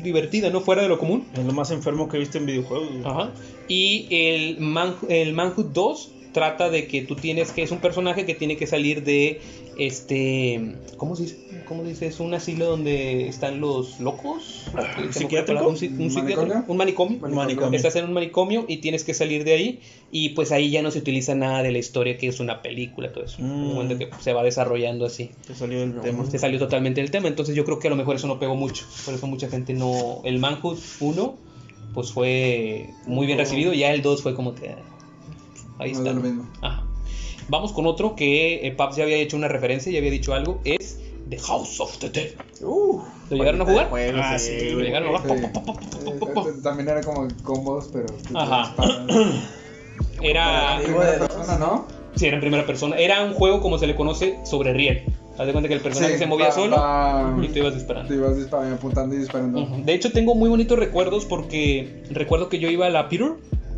[0.02, 0.62] divertida, ¿no?
[0.62, 1.26] Fuera de lo común.
[1.34, 2.88] Es lo más enfermo que he visto en videojuegos.
[3.04, 3.32] Ajá.
[3.68, 8.24] Y el, Man, el Manhunt 2 trata de que tú tienes que es un personaje
[8.24, 9.42] que tiene que salir de
[9.78, 11.62] este ¿cómo se dice?
[11.66, 12.06] ¿Cómo dice?
[12.06, 14.64] Es un asilo donde están los locos.
[15.02, 15.66] ¿Un psiquiátrico?
[15.66, 16.12] ¿Un?
[16.12, 16.64] ¿Manicomio?
[16.68, 17.18] Un manicomio.
[17.20, 17.76] Manicomio.
[17.76, 19.80] Estás en un manicomio y tienes que salir de ahí
[20.12, 23.12] y pues ahí ya no se utiliza nada de la historia que es una película,
[23.12, 23.38] todo eso.
[23.40, 23.44] Mm.
[23.50, 25.30] Un momento que se va desarrollando así.
[25.46, 26.24] Te salió el tema.
[26.30, 28.54] Se salió totalmente del tema, entonces yo creo que a lo mejor eso no pegó
[28.56, 28.84] mucho.
[29.04, 30.20] Por eso mucha gente no.
[30.24, 31.34] El Manhunt 1,
[31.94, 34.68] pues fue muy bien recibido, ya el 2 fue como que.
[34.70, 34.76] ah,
[35.78, 36.10] Ahí No está.
[36.10, 36.48] es lo mismo.
[36.60, 36.83] Ajá.
[37.48, 40.60] Vamos con otro que eh, Paps ya había hecho una referencia, ya había dicho algo:
[40.64, 42.30] es The House of the Dead.
[42.62, 43.88] Uh, ¿Lo llegaron a jugar?
[43.88, 44.86] Juego, Ah, sí, sí, ¿Lo güey.
[44.86, 45.38] llegaron a jugar?
[45.38, 46.08] Sí.
[46.10, 48.06] Eh, También era como combos, pero.
[48.34, 48.74] Ajá.
[50.22, 50.76] Era.
[50.76, 51.86] Amigo primera persona, ¿no?
[52.16, 52.96] Sí, era en primera persona.
[52.96, 55.04] Era un juego como se le conoce sobre riel.
[55.36, 57.74] Haz de cuenta que el personaje Sí, se movía va- solo va- y te ibas
[57.74, 58.08] disparando.
[58.08, 59.66] Te ibas disparando, apuntando y disparando.
[59.84, 63.32] De hecho, tengo muy bonitos recuerdos porque recuerdo que yo iba a la Peter,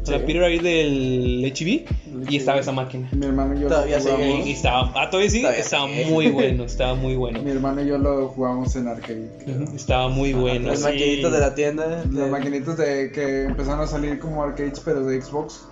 [0.09, 0.25] a la Sí.
[0.27, 2.37] Peter ahí del HB, y Sí.
[2.37, 3.09] estaba esa máquina.
[3.13, 4.47] Mi hermano y yo Todavía lo sigue jugamos.
[4.47, 6.05] Y estaba, ah, todavía sí, Todavía estaba sigue.
[6.07, 7.43] muy bueno, estaba muy bueno.
[7.43, 9.29] Mi hermano y yo lo jugamos en arcade.
[9.45, 9.63] creo.
[9.75, 10.69] Estaba muy bueno.
[10.69, 10.85] Las sí.
[10.85, 11.87] maquinitas de la tienda.
[11.87, 15.63] Las de- maquinitas de que empezaron a salir como arcades, pero de Xbox.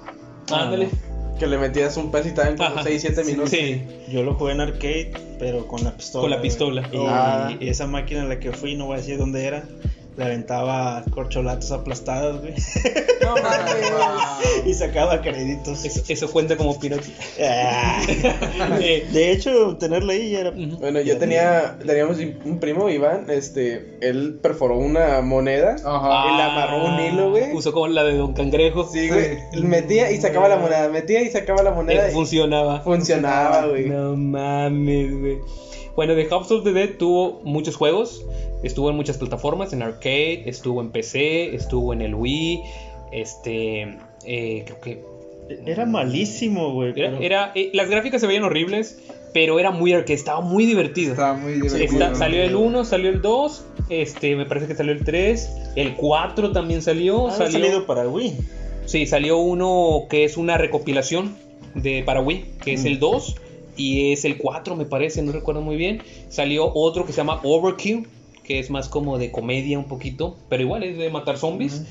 [0.52, 0.88] Ándale.
[1.38, 2.82] Que le metías un peso y estaban como Ajá.
[2.84, 3.50] 6, 7 minutos.
[3.50, 5.10] Sí, Yo lo jugué en arcade,
[5.40, 6.22] pero con la pistola.
[6.22, 6.88] Con la pistola.
[6.92, 7.56] Y Ah.
[7.60, 9.64] esa máquina en la que fui, no voy a decir dónde era,
[10.16, 12.54] le aventaba corcholatas aplastadas, güey.
[13.22, 14.66] No mames.
[14.66, 15.84] y sacaba créditos.
[15.84, 17.02] Eso, eso cuenta como pirata.
[17.42, 18.00] Ah.
[19.12, 20.52] De hecho, tenerla ahí ya era.
[20.52, 26.32] Bueno, yo tenía, teníamos un primo, Iván, este, él perforó una moneda Ajá.
[26.32, 27.52] y le amarró un hilo, güey.
[27.52, 28.84] Usó como la de Don Cangrejo.
[28.84, 32.80] Sí, güey, metía y sacaba la moneda, metía y sacaba la moneda Eh, y funcionaba.
[32.82, 33.86] funcionaba, güey.
[33.88, 35.38] No mames, güey.
[35.96, 38.24] Bueno, The House of the Dead tuvo muchos juegos.
[38.64, 42.60] Estuvo en muchas plataformas, en arcade, estuvo en PC, estuvo en el Wii.
[43.12, 43.82] Este,
[44.26, 45.02] eh, creo que
[45.66, 46.92] Era malísimo, güey.
[46.96, 48.98] era, pero- era- eh, las gráficas se veían horribles,
[49.32, 51.12] pero era muy arcade, estaba muy divertido.
[51.12, 51.84] Estaba muy divertido.
[51.84, 55.94] Está- salió el 1, salió el 2, este, me parece que salió el 3, el
[55.96, 58.32] 4 también salió, Ah, ha salió, salido para Wii.
[58.86, 61.36] sí, salió uno que es una recopilación
[61.74, 63.36] de para Wii, que es el 2
[63.76, 66.00] y es el 4 me parece, no recuerdo muy bien.
[66.30, 68.06] Salió otro que se llama Overkill,
[68.44, 71.82] que es más como de comedia un poquito, pero igual es de matar zombies.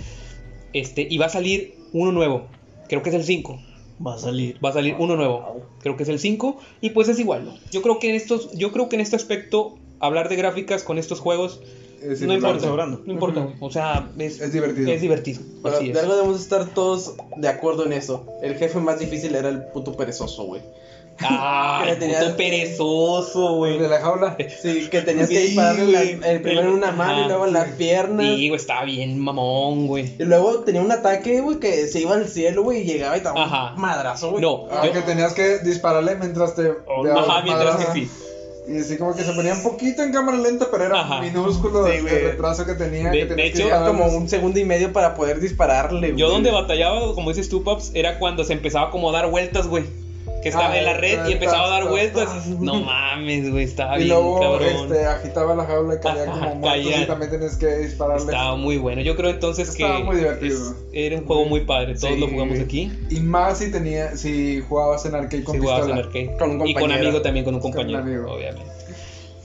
[0.72, 2.48] Este, y va a salir uno nuevo,
[2.88, 3.60] creo que es el 5.
[4.06, 4.58] Va a salir.
[4.64, 5.62] Va a salir uno nuevo.
[5.80, 7.46] Creo que es el 5 y pues es igual.
[7.46, 7.54] ¿no?
[7.72, 10.98] Yo creo que en estos yo creo que en este aspecto hablar de gráficas con
[10.98, 11.62] estos juegos
[12.02, 13.02] Es no importa, sobrando.
[13.06, 14.92] no importa, o sea, es, Es divertido.
[14.92, 15.42] Es divertido.
[15.62, 15.98] Pero así de es.
[16.00, 18.26] algo debemos estar todos de acuerdo en eso.
[18.42, 20.62] El jefe más difícil era el puto perezoso, güey.
[21.22, 23.78] Ah, Que puto perezoso, güey.
[23.78, 24.36] De la jaula.
[24.62, 27.54] Sí, que tenías que dispararle la- el primero en una mano y Ajá, luego en
[27.54, 28.26] las piernas.
[28.36, 30.14] Sí, güey, estaba bien mamón, güey.
[30.20, 33.18] Y luego tenía un ataque, güey, que se iba al cielo, güey, y llegaba y
[33.18, 33.74] estaba Ajá.
[33.76, 34.42] un madrazo, güey.
[34.42, 36.64] No, Ah, yo- que tenías que dispararle mientras te.
[36.64, 38.12] te ajá, mientras que sí.
[38.66, 41.20] Y así como que se ponía un poquito en cámara lenta, pero era Ajá.
[41.20, 43.10] minúsculo Sí, el retraso que tenía.
[43.12, 43.88] De- que de que hecho, dispararles.
[44.02, 46.20] como un segundo y medio para poder dispararle, güey.
[46.20, 49.68] Yo donde batallaba, como dices tú, Paps, era cuando se empezaba como a dar vueltas,
[49.68, 49.84] güey.
[50.44, 52.26] Que estaba Ah, en la red y empezaba a dar tas, vueltas.
[52.26, 52.48] tas.
[52.48, 54.68] No mames, güey, estaba Y bien luego cabrón.
[54.92, 57.02] este, agitaba la jaula y caía Ajá, como muerto caía.
[57.02, 58.26] y también tenías que dispararle.
[58.26, 59.02] Estaba muy bueno.
[59.02, 60.58] Yo creo entonces Estaba que muy divertido.
[60.58, 61.96] es- era un juego muy padre.
[61.96, 62.20] Todos Sí.
[62.20, 62.92] lo jugamos aquí.
[63.10, 66.08] Y más si tenía, si jugabas en arcade con Si jugabas en pistola.
[66.08, 66.38] arcade.
[66.38, 67.08] Con un y con compañero.
[67.10, 68.32] amigo también, con un Con un compañero, amigo.
[68.34, 68.72] obviamente.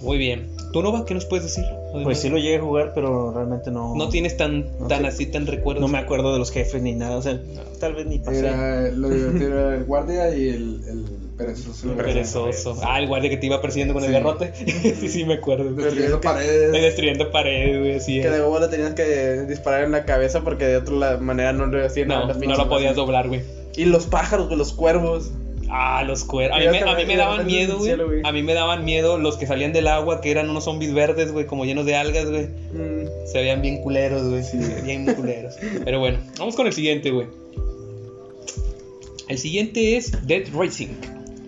[0.01, 0.49] Muy bien.
[0.73, 1.65] ¿Tú, Nova, qué nos puedes decir?
[2.05, 3.95] Pues sí lo llegué a jugar, pero realmente no.
[3.97, 5.07] No tienes tan, No tan sé.
[5.09, 5.81] así, tan recuerdos.
[5.81, 7.17] No me acuerdo de los jefes ni nada.
[7.17, 7.41] O sea,
[7.81, 8.41] tal vez ni pasé.
[8.41, 11.05] Era lo divertido era el guardia y el, el
[11.39, 11.89] perezoso.
[11.97, 12.79] Perezoso.
[12.85, 14.53] Ah, el guardia que te iba persiguiendo con el garrote.
[14.95, 15.73] sí, sí, me acuerdo.
[15.73, 16.73] Destruyendo Que- paredes.
[16.73, 20.67] destruyendo paredes, güey, así Que de huevo le tenías que disparar en la cabeza porque
[20.67, 22.27] de otra manera no le hacía nada.
[22.35, 23.41] No, no lo podías doblar, güey.
[23.75, 25.31] Y los pájaros, güey, los cuervos.
[25.71, 26.57] Ah, los cuernos.
[26.57, 27.93] A mí, me, te a mí ves me de daban miedo, güey.
[28.25, 31.33] A mí me daban miedo los que salían del agua, que eran unos zombies verdes,
[31.33, 32.47] güey, como llenos de algas, güey.
[32.73, 34.43] Mm, Se veían bien culeros, güey.
[34.83, 35.55] Bien culeros.
[35.85, 37.27] Pero bueno, vamos con el siguiente, güey.
[39.29, 40.89] El siguiente es Dead Racing.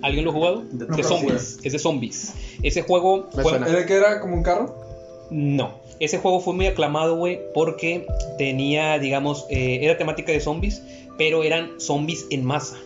[0.02, 0.62] ¿Alguien lo ha jugado?
[0.72, 1.02] Dead de Racing.
[1.04, 1.58] zombies.
[1.62, 2.34] Es de zombies.
[2.62, 3.56] Ese juego fue-.
[3.56, 4.74] ¿Era que era como un carro?
[5.30, 5.80] No.
[5.98, 8.06] Ese juego fue muy aclamado, güey, porque
[8.38, 10.82] tenía, digamos, eh, era temática de zombies,
[11.18, 12.76] pero eran zombies en masa.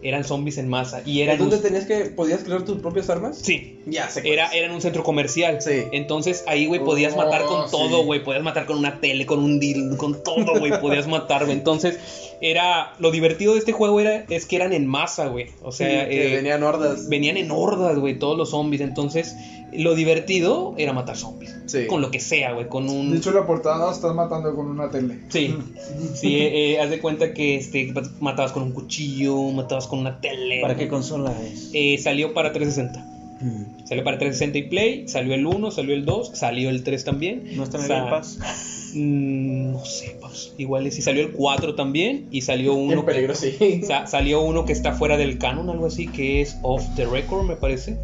[0.00, 1.02] Eran zombies en masa.
[1.04, 1.38] Y eran.
[1.38, 3.36] ¿Dónde un- tenías que podías crear tus propias armas?
[3.38, 4.22] Sí, Ya sé.
[4.32, 5.60] era, era en un centro comercial.
[5.60, 5.84] Sí.
[5.92, 7.72] Entonces ahí, güey, podías Oh, matar con sí.
[7.72, 8.22] todo, güey.
[8.22, 10.80] Podías matar con una tele, con un deal, con todo, güey.
[10.80, 11.56] Podías matar, güey.
[11.58, 11.98] Entonces,
[12.40, 12.92] era.
[12.98, 15.46] Lo divertido de este juego era es que eran en masa, güey.
[15.62, 17.08] O Sí, sea, que eh, venían hordas.
[17.08, 18.80] venían en hordas, güey, todos los zombies.
[18.80, 19.34] Entonces,
[19.72, 21.54] lo divertido era matar zombies.
[21.66, 21.86] Sí.
[21.86, 22.68] Con lo que sea, güey.
[22.68, 23.10] Con un.
[23.10, 25.18] De hecho, la portada estás matando con una tele.
[25.28, 25.54] Sí,
[26.14, 30.20] sí, eh, eh, haz de cuenta que este, matabas con un cuchillo, matabas con una
[30.20, 30.60] tele.
[30.62, 31.70] ¿Para qué consola es?
[31.74, 33.14] Eh, salió para 360.
[33.40, 33.86] Mm.
[33.86, 37.56] Salió para 360 y Play, salió el 1, salió el 2, salió el 3 también.
[37.56, 38.38] ¿No está en el Game Pass?
[38.94, 43.04] mm, no sé, pues, igual es, y salió el 4 también y salió uno En
[43.06, 43.82] peligro, que, sí.
[43.84, 47.44] sa- salió uno que está fuera del canon, algo así, que es Off the Record,
[47.46, 47.96] me parece.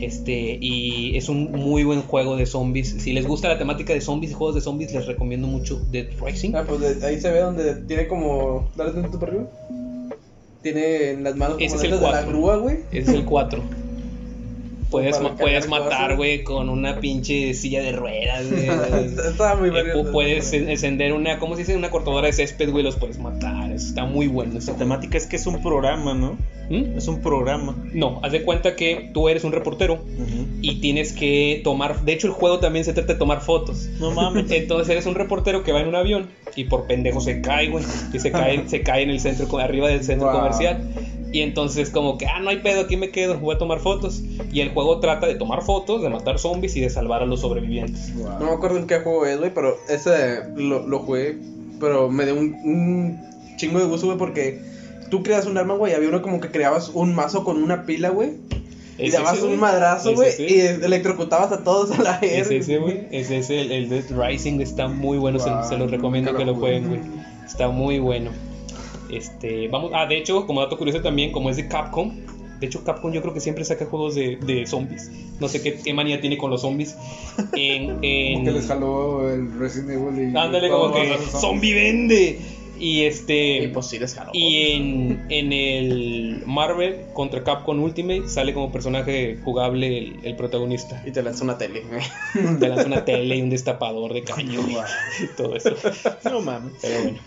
[0.00, 2.96] Este, y es un muy buen juego de zombies.
[2.98, 6.06] Si les gusta la temática de zombies y juegos de zombies, les recomiendo mucho Dead
[6.24, 6.52] Rising.
[6.54, 8.70] Ah, pues de- ahí se ve donde tiene como.
[8.76, 9.48] Dale tantito para arriba.
[10.62, 12.78] Tiene en las manos como Ese es el de la grúa, güey.
[12.92, 13.62] Ese es el 4.
[14.92, 18.66] Puedes, ma- puedes matar, güey, con una pinche silla de ruedas, güey.
[19.30, 21.76] Estaba muy Eh, puedes en- encender una, ¿cómo se dice?
[21.76, 23.72] Una cortadora de césped, güey, los puedes matar.
[23.72, 24.58] Eso Está muy bueno.
[24.64, 26.38] La temática es que es un programa, ¿no?
[26.70, 26.96] ¿Mm?
[26.96, 27.74] Es un programa.
[27.92, 30.04] No, haz de cuenta que tú eres un reportero
[30.60, 32.02] y tienes que tomar.
[32.04, 33.88] De hecho, el juego también se trata de tomar fotos.
[33.98, 34.50] No mames.
[34.50, 37.84] Entonces eres un reportero que va en un avión y por pendejo se cae, güey.
[38.12, 40.36] Y se cae, se cae en el centro, arriba del centro Wow.
[40.36, 40.82] comercial.
[41.32, 44.22] Y entonces como que, ah, no hay pedo, aquí me quedo, voy a tomar fotos.
[44.52, 47.40] Y el juego trata de tomar fotos, de matar zombies y de salvar a los
[47.40, 48.14] sobrevivientes.
[48.16, 48.38] Wow.
[48.38, 51.38] No me acuerdo en qué juego es, güey, pero ese lo, lo jugué.
[51.80, 53.20] Pero me dio un, un
[53.56, 54.60] chingo de gusto, güey, porque
[55.10, 55.94] tú creas un arma, güey.
[55.94, 58.32] Había uno como que creabas un mazo con una pila, güey.
[58.98, 60.46] Y dabas ese, un madrazo, güey, ese.
[60.52, 62.54] y electrocutabas a todos a la Es verga.
[62.62, 63.06] ese, güey.
[63.10, 65.38] Es ese, el, el Dead Rising está muy bueno.
[65.38, 67.00] se- Wow, se, los recomiendo que lo jueguen, güey.
[67.46, 68.30] Está muy bueno.
[69.12, 72.12] Este, vamos, ah, de hecho, como dato curioso también, como es de Capcom,
[72.60, 75.10] de hecho Capcom yo creo que siempre saca juegos de, de zombies.
[75.40, 76.96] No sé qué, qué manía tiene con los zombies.
[77.54, 80.36] En, en- Como que les jaló el Resident Evil y.
[80.36, 82.38] ándale como que zombie vende.
[82.78, 84.30] Y este Y pues sí les jaló.
[84.34, 91.00] y en, en el Marvel contra Capcom Ultimate sale como personaje jugable el, el protagonista.
[91.06, 91.82] Y te lanzó una tele.
[92.58, 95.70] Te lanza una tele y un destapador de caño y todo eso.
[96.24, 96.72] No mames.
[96.82, 97.18] Pero bueno.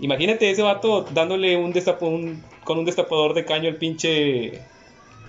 [0.00, 4.60] Imagínate ese vato dándole un, destap un con un destapador de caño al pinche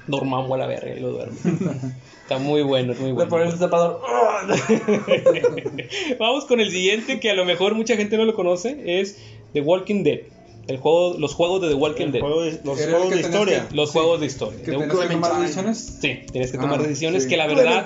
[0.08, 1.38] Dormammu a la verga y lo duerme.
[2.24, 3.30] Está muy bueno, es muy bueno.
[3.30, 4.02] pones el tapador.
[6.20, 9.18] Vamos con el siguiente que a lo mejor mucha gente no lo conoce, es
[9.54, 10.20] The Walking Dead.
[10.68, 12.22] El juego, los juegos de The Walking El Dead.
[12.22, 13.68] juego de- los juegos de historia.
[13.68, 13.94] que- Los Sí.
[13.98, 14.60] juegos de historia.
[14.60, 15.98] Que tenías que tomar decisiones.
[16.00, 17.30] Sí, tienes que tomar Ah, decisiones sí.
[17.30, 17.86] que la verdad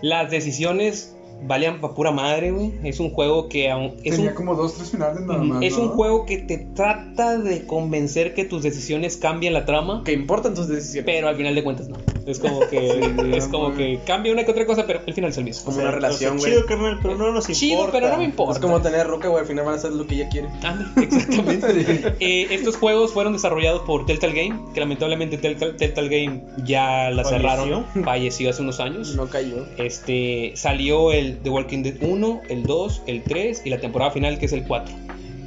[0.00, 1.14] las decisiones
[1.46, 2.72] valían para pura madre, güey.
[2.84, 5.62] Es un juego que aún es Tenía un como dos, tres finales nada más.
[5.62, 5.84] es ¿no?
[5.84, 10.54] un juego que te trata de convencer que tus decisiones cambien la trama, Que importan
[10.54, 11.04] tus decisiones.
[11.04, 11.96] pero al final de cuentas no.
[12.34, 15.30] Es como que Sí, es como que cambia una que otra cosa, pero el final
[15.30, 15.66] es el mismo.
[15.66, 16.52] Como una relación, güey.
[16.52, 17.58] Chido, carnal, pero no nos importa.
[17.58, 18.60] Chido, pero no me Es importa.
[18.60, 19.40] como tener ruca, güey.
[19.42, 20.48] Al final van a hacer lo que ella quiere.
[20.96, 22.14] Exactamente.
[22.20, 27.24] Eh, estos juegos fueron desarrollados por Telltale Game, que lamentablemente Telltale, Telltale Game ya la
[27.24, 27.28] Falleció.
[27.48, 29.14] cerraron, falleció hace unos años.
[29.14, 29.66] No cayó.
[29.76, 34.38] Este salió el The Walking Dead 1, el 2, el 3 y la temporada final
[34.38, 34.94] que es el 4.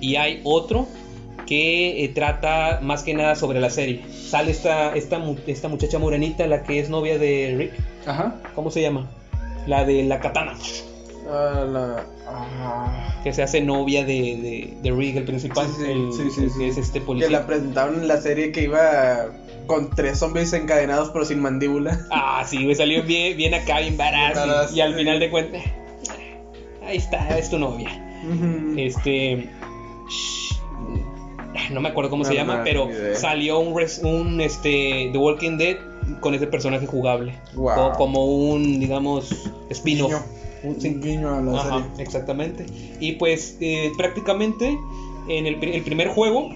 [0.01, 0.87] Y hay otro
[1.47, 4.03] que eh, trata más que nada sobre la serie.
[4.11, 7.73] Sale esta, esta, esta muchacha morenita, la que es novia de Rick.
[8.05, 8.35] Ajá.
[8.53, 9.09] ¿Cómo se llama?
[9.65, 10.53] La de la katana.
[11.29, 12.05] Ah, la.
[12.29, 13.19] Ah.
[13.23, 15.65] Que se hace novia de, de, de Rick, el principal.
[15.67, 16.59] Sí, sí, el, sí, sí, el sí.
[16.59, 17.29] que es este Que policía.
[17.31, 19.27] la presentaron en la serie que iba
[19.65, 21.99] con tres zombies encadenados pero sin mandíbula.
[22.11, 25.61] Ah, sí, güey, salió bien, bien acá, bien badass, y, y al final de cuentas,
[26.85, 27.89] ahí está, es tu novia.
[28.77, 29.49] Este.
[30.09, 30.56] shh,
[31.71, 33.15] No me acuerdo cómo se No, llama, pero idea.
[33.15, 35.77] salió un, res- un este, The Walking Dead
[36.21, 37.33] con ese personaje jugable.
[37.55, 37.93] Wow.
[37.97, 39.29] Como un, digamos,
[39.69, 40.13] spin-off.
[40.63, 40.87] Un- sí.
[40.89, 42.03] Un guiño a la Ajá, serie.
[42.03, 42.65] exactamente.
[42.99, 44.77] Y pues eh, prácticamente
[45.29, 46.49] en el, pri- el primer juego,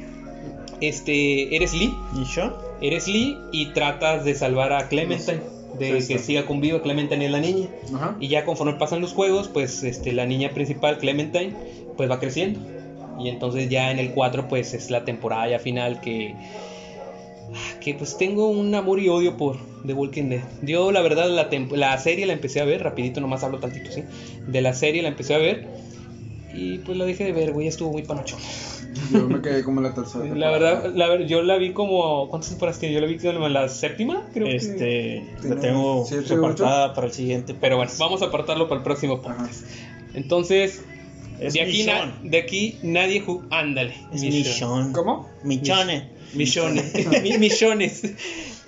[0.80, 1.94] este, eres Lee.
[2.20, 2.54] ¿Y Sean?
[2.82, 5.42] Eres Lee y tratas de salvar a Clementine.
[5.78, 7.68] De Sí, que siga con viva Clementine es la niña.
[7.96, 8.16] Ajá.
[8.20, 11.54] Y ya conforme pasan los juegos, pues este, la niña principal, Clementine,
[11.96, 12.60] pues va creciendo.
[13.24, 16.36] Y entonces ya en el 4, pues es la temporada ya final que...
[17.82, 20.42] Que pues tengo un amor y odio por The Walking Dead.
[20.62, 24.04] Yo la verdad la, la serie la empecé a ver, rapidito nomás hablo tantito, ¿sí?
[24.48, 25.68] De la serie la empecé a ver.
[26.54, 28.40] Y pues la dejé de ver, güey, estuvo muy panochón.
[29.12, 30.24] Yo me quedé como en la tercera.
[30.36, 32.30] La verdad, la ver- yo la vi como...
[32.30, 32.94] ¿Cuántas temporadas tiene?
[32.96, 34.56] Yo la vi como en la séptima, creo que...
[34.56, 37.54] Este, la Tiene tengo siete, apartada para el siguiente.
[37.60, 39.38] Pero bueno, vamos a apartarlo para el próximo Ajá.
[39.38, 39.66] podcast.
[40.14, 40.84] Entonces,
[41.42, 43.94] Es de aquí, na- de aquí nadie ju- Ándale.
[44.14, 44.94] Es.
[44.94, 45.30] ¿Cómo?
[45.44, 46.04] Michones.
[47.24, 48.04] Mi- Michones.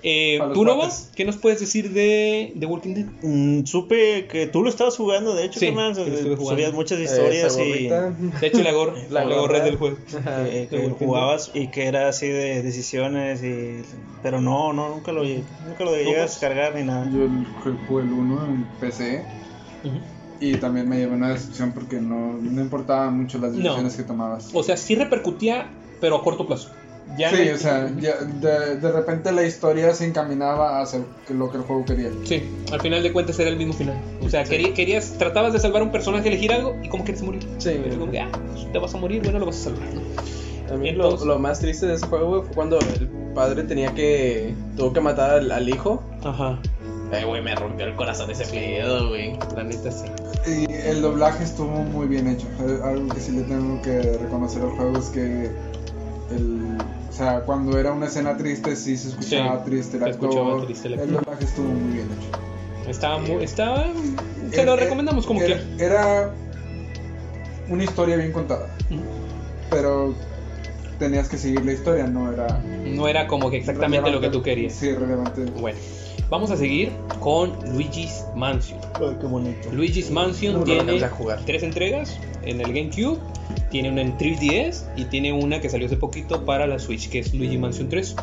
[0.06, 0.80] Eh, ¿Tú, Nova?
[0.88, 1.10] cuates.
[1.16, 3.06] ¿Qué nos puedes decir de, de Walking Dead?
[3.22, 5.68] Mm, supe que tú lo estabas jugando, de hecho, Sí,
[6.18, 6.50] estuve jugando.
[6.50, 7.88] subías muchas historias Esa y.
[8.42, 9.98] De hecho, la gorra, La la, gorra del juego.
[10.20, 10.44] Ajá.
[10.70, 13.82] que, jugabas y que era así de decisiones y
[14.22, 17.10] pero no, no nunca lo nunca lo llegué a descargar ni nada.
[17.10, 17.46] Yo el-
[17.88, 19.24] jugué el 1 en PC
[19.86, 19.96] Ujú.
[20.52, 23.58] Y también me llevé una decepción porque no, no importaban mucho las No.
[23.58, 24.50] decisiones que tomabas.
[24.54, 25.70] O sea, sí repercutía,
[26.02, 26.70] pero a corto plazo.
[27.18, 31.52] Ya sí, no- o sea, ya de, de repente la historia se encaminaba hacia lo
[31.52, 32.10] que el juego quería.
[32.24, 32.42] Sí,
[32.72, 33.96] al final de cuentas era el mismo final.
[34.22, 37.22] O sea, querí- querías, tratabas de salvar a un personaje, elegir algo y cómo quieres
[37.22, 37.46] morir.
[37.60, 39.84] Sí, Era como que, ah, pues, te vas a morir, bueno, lo vas a salvar.
[39.94, 40.02] ¿no?
[40.68, 44.56] También lo, lo más triste de ese juego fue cuando el padre tenía que.
[44.78, 46.02] tuvo que matar al, al hijo.
[46.24, 46.58] Ajá.
[47.12, 49.38] Eh, güey, me rompió el corazón ese pedo, güey.
[49.56, 50.06] La neta sí.
[50.48, 52.48] Y el doblaje estuvo muy bien hecho.
[52.68, 55.52] Eh, Algo que sí le tengo que reconocer al juego es que
[56.32, 56.78] el,
[57.10, 60.30] o sea, cuando era una escena triste sí se escuchaba Sí, triste el se actor.
[60.30, 61.08] escuchaba triste el actor.
[61.10, 62.90] el doblaje estuvo muy bien hecho.
[62.90, 63.44] Estaba muy.
[63.44, 63.86] Estaba.
[64.52, 65.86] Se lo Eh, recomendamos como era, que.
[65.86, 66.32] Era
[67.70, 68.68] una historia bien contada,
[69.70, 70.14] pero
[71.00, 72.48] tenías que seguir la historia, no era
[72.86, 74.74] No era como que exactamente lo que tú querías.
[74.74, 75.46] Sí, relevante.
[75.60, 75.78] Bueno,
[76.34, 78.80] vamos a seguir con Luigi's Mansion.
[78.96, 79.70] Ay, qué bonito.
[79.72, 81.40] Luigi's Mansion No tiene alcancé a jugar.
[81.46, 83.20] tres entregas en el GameCube,
[83.70, 87.20] tiene una en 3DS y tiene una que salió hace poquito para la Switch, que
[87.20, 88.16] es Luigi Mansion 3.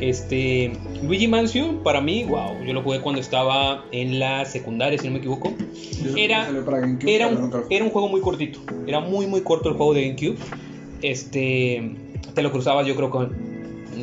[0.00, 0.72] Este,
[1.02, 5.12] Luigi Mansion, para mí, wow, yo lo jugué cuando estaba en la secundaria, si no
[5.12, 5.52] me equivoco.
[6.16, 9.92] Era, GameCube, era, un, era un juego muy cortito, era muy, muy corto el juego
[9.92, 10.38] de GameCube.
[11.02, 11.94] Este,
[12.34, 13.49] te lo cruzabas, yo creo, con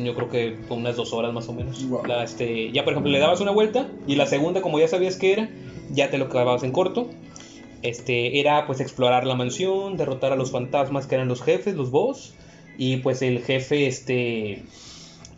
[0.04, 1.86] yo creo que unas dos horas más o menos.
[1.88, 2.06] Wow.
[2.06, 5.16] La, este, ya por ejemplo le dabas una vuelta y la segunda como ya sabías
[5.16, 5.50] que era,
[5.90, 7.08] ya te lo acababas en corto.
[7.82, 11.90] Este, era pues explorar la mansión, derrotar a los fantasmas que eran los jefes, los
[11.90, 12.34] boss.
[12.76, 14.62] Y pues el jefe, este,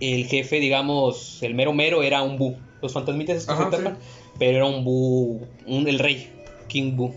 [0.01, 2.57] el jefe, digamos, el mero mero era un Bu.
[2.83, 3.99] Los fantasmitas estos Ajá, se tapan,
[4.39, 6.31] pero era un Bu, un, el rey,
[6.69, 7.15] King Bu.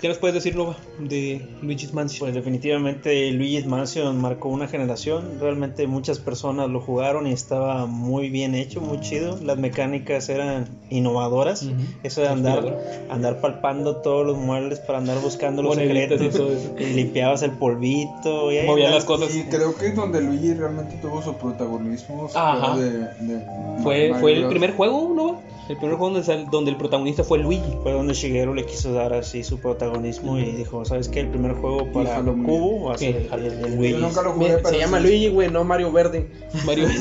[0.00, 2.20] ¿Qué nos puedes decir, Nova, de Luigi's Mansion?
[2.20, 5.38] Pues definitivamente Luigi's Mansion marcó una generación.
[5.40, 9.38] Realmente muchas personas lo jugaron y estaba muy bien hecho, muy chido.
[9.42, 11.66] Las mecánicas eran innovadoras.
[12.02, 12.78] Eso de andar,
[13.10, 16.20] andar palpando todos los muebles para andar buscando los secretos.
[16.20, 16.48] eso.
[16.78, 18.52] Y limpiabas el polvito.
[18.52, 19.34] Y ahí Movían las cosas.
[19.34, 22.74] Y creo que donde Luigi realmente tuvo su protagonismo Ajá.
[22.74, 23.46] fue de, de
[23.82, 25.40] Fue, el primer juego, ¿no?
[25.68, 27.76] El primer juego donde, sal- donde el protagonista fue Luigi.
[27.82, 31.20] Fue donde Shigeru le quiso dar así su protagonismo y dijo, ¿sabes qué?
[31.20, 33.94] El primer juego para muy Cubo va a ser el, Yo Luigi.
[33.94, 36.28] nunca lo jugué, Mira, pero Se llama sí- Luigi, güey, no Mario Verde.
[36.66, 36.88] Mario.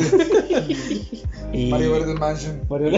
[1.54, 2.62] Y, Mario Verde Mansion.
[2.70, 2.92] Mario-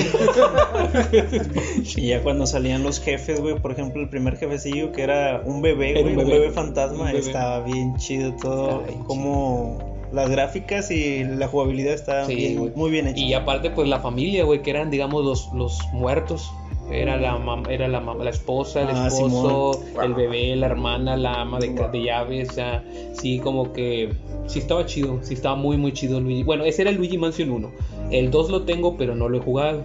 [1.95, 5.64] y ya cuando salían los jefes, güey, por ejemplo, el primer jefecillo que era un
[5.64, 6.52] bebé, güey, un un bebé.
[6.52, 7.19] fantasma, Un bebé.
[7.19, 12.91] estaba bien chido todo, Ay, como las gráficas y la jugabilidad estaban Sí, bien- muy
[12.91, 13.19] bien hechas.
[13.19, 16.52] Y aparte, pues la familia, güey, que eran, digamos, los, los muertos.
[16.91, 20.06] Era la mam- era la, mam- la esposa, el Ah, esposo, Simón.
[20.06, 22.49] el bebé, la hermana, la ama de, de llaves.
[22.49, 22.84] O sea,
[23.14, 24.14] sí, como que.
[24.48, 25.19] Sí, estaba chido.
[25.23, 26.44] Sí, estaba muy, muy chido Luigi.
[26.44, 27.72] Bueno, ese era el Luigi Mansion 1.
[28.11, 29.84] El 2 lo tengo, pero no lo he jugado.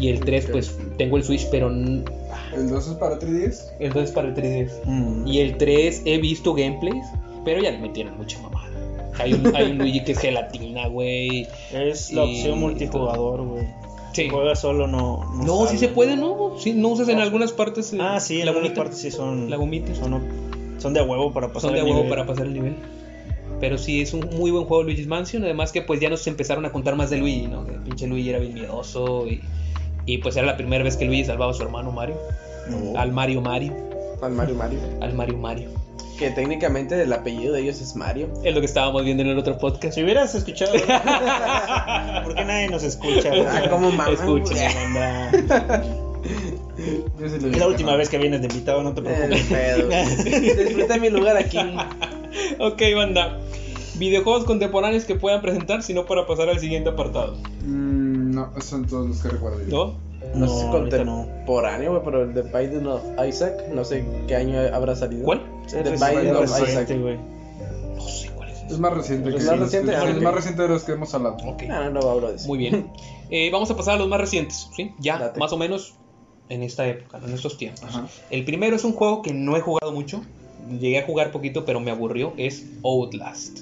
[0.00, 0.50] Y el 3, Ok.
[0.52, 1.68] pues tengo el Switch, pero.
[1.68, 2.04] El
[2.70, 3.64] 2 es para 3DS.
[3.78, 4.72] El 2 es para el 3DS.
[4.86, 5.26] Mm.
[5.28, 7.04] Y el 3 he visto gameplays,
[7.44, 8.57] pero ya le metieron mucha mamada.
[9.18, 11.46] Hay un, hay un Luigi que es gelatina, güey.
[11.72, 13.64] Es la y- opción multijugador, güey.
[14.12, 14.22] Sí.
[14.24, 15.24] Si juegas solo no...
[15.44, 15.78] No, sí sale.
[15.78, 16.54] se puede, ¿no?
[16.58, 17.92] Sí, no usas en algunas partes.
[17.92, 19.48] eh, Ah, sí, en algunas partes sí son...
[19.50, 19.94] La gomita.
[19.94, 20.20] Son,
[20.78, 22.10] son de a huevo para pasar Son de el huevo nivel.
[22.10, 22.74] para pasar el nivel.
[23.60, 25.44] Pero sí, es un muy buen juego Luigi's Mansion.
[25.44, 27.64] Además que pues ya nos empezaron a contar más de Luigi, ¿no?
[27.64, 29.40] Que el pinche Luigi era bien miedoso y,
[30.06, 32.16] y pues era la primera vez que Luigi salvaba a su hermano Mario.
[32.70, 32.98] No.
[32.98, 33.72] Al Mario Mario.
[34.22, 34.78] Al Mario Mario.
[35.00, 35.70] Al Mario Mario.
[36.18, 38.28] Que técnicamente el apellido de ellos es Mario.
[38.42, 39.94] Es lo que estábamos viendo en el otro podcast.
[39.94, 40.72] Si hubieras escuchado...
[42.24, 43.28] ¿Por qué nadie nos escucha?
[43.28, 43.44] güey?
[43.46, 44.10] Ah, como mamá.
[44.10, 44.54] Escucha.
[47.22, 49.42] Es la última vez que vienes de invitado, no te El preocupes.
[49.44, 49.88] pedo.
[50.64, 51.58] Disfruta mi lugar aquí.
[52.58, 53.38] Ok, banda.
[53.96, 57.36] Videojuegos contemporáneos que puedan presentar, sino para pasar al siguiente apartado.
[57.64, 59.58] Mm, no, son todos los que recuerdo.
[59.68, 59.68] yo.
[59.68, 60.08] ¿No?
[60.34, 61.22] No, No, sé si ahorita no.
[61.26, 65.24] contemporáneo, güey, pero el The Binding of Isaac, no sé qué año habrá salido.
[65.24, 65.42] ¿Cuál?
[65.70, 66.98] The Es Binding of Isaac.
[67.00, 67.16] güey.
[67.96, 68.62] No sé cuál es.
[68.72, 69.30] Es más reciente.
[69.30, 69.92] ¿Es que más reciente?
[69.92, 70.22] sí, Ah, es ok.
[70.22, 71.36] más reciente de los que hemos hablado.
[71.44, 71.62] Ok.
[71.64, 72.46] No, no, no hablo de eso.
[72.48, 72.90] Muy bien.
[73.30, 74.94] Eh, vamos a pasar a los más recientes, ¿sí?
[74.98, 75.38] Ya, Date.
[75.38, 75.92] más o menos
[76.48, 77.82] en esta época, en estos tiempos.
[77.84, 78.06] Ajá.
[78.30, 80.22] El primero es un juego que no he jugado mucho.
[80.80, 82.32] Llegué a jugar poquito, pero me aburrió.
[82.38, 83.58] Es Outlast.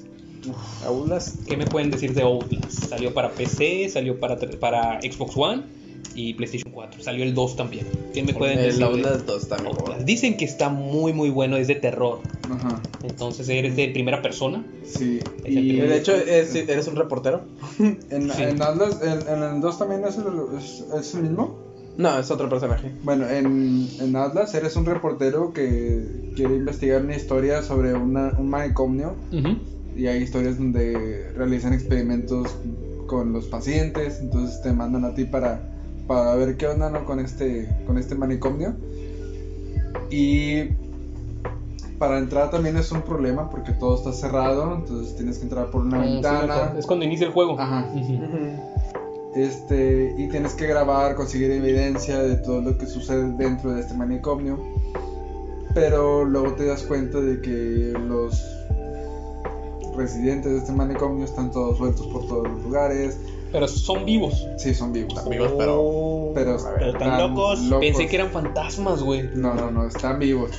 [0.85, 1.39] Aulas.
[1.49, 2.85] ¿Qué me pueden decir de Outlast?
[2.91, 5.65] Salió para PC, salió para, para Xbox One
[6.17, 7.03] y PlayStation 4.
[7.03, 7.87] Salió el 2 también.
[8.15, 8.79] ¿Qué me pueden El decir?
[8.81, 9.77] de Outlast 2 también.
[10.05, 11.57] Dicen que está muy, muy bueno.
[11.57, 12.21] Es de terror.
[12.51, 12.81] Ajá.
[13.05, 14.65] Entonces eres de primera persona.
[14.85, 15.21] Sí.
[15.45, 15.77] Y.
[15.77, 17.43] De hecho, es- eres un reportero.
[17.79, 18.43] en, Sí.
[18.43, 20.25] en Atlas, en, en el 2 también es el,
[20.59, 21.65] es, es el mismo.
[21.99, 22.91] No, es otro personaje.
[23.05, 26.03] Bueno, en, en Atlas eres un reportero que
[26.37, 29.57] quiere investigar una historia sobre una, un manicomio Ujú.
[29.97, 32.55] y hay historias donde realizan experimentos
[33.07, 35.76] con los pacientes, entonces te mandan a ti para,
[36.07, 37.05] para ver qué onda ¿no?
[37.05, 38.74] con, este, con este manicomio.
[40.11, 40.70] Y
[41.99, 45.83] para entrar también es un problema porque todo está cerrado, entonces tienes que entrar por
[45.83, 46.74] una Ah, ventana.
[46.78, 47.59] es cuando inicia el juego.
[47.59, 47.89] Ajá.
[49.35, 53.95] Este, y tienes que grabar, conseguir evidencia de todo lo que sucede dentro de este
[53.95, 54.59] manicomio.
[55.74, 58.43] Pero luego te das cuenta de que los
[59.97, 63.19] residentes de este manicomio están todos sueltos por todos los lugares.
[63.52, 64.47] Pero son vivos.
[64.59, 65.28] Sí, son vivos.
[65.28, 65.81] Vivos, pero.
[65.81, 67.60] Oh, Pero, pero están locos.
[67.81, 69.28] Pensé que eran fantasmas, güey.
[69.35, 70.51] No, no, no, están vivos.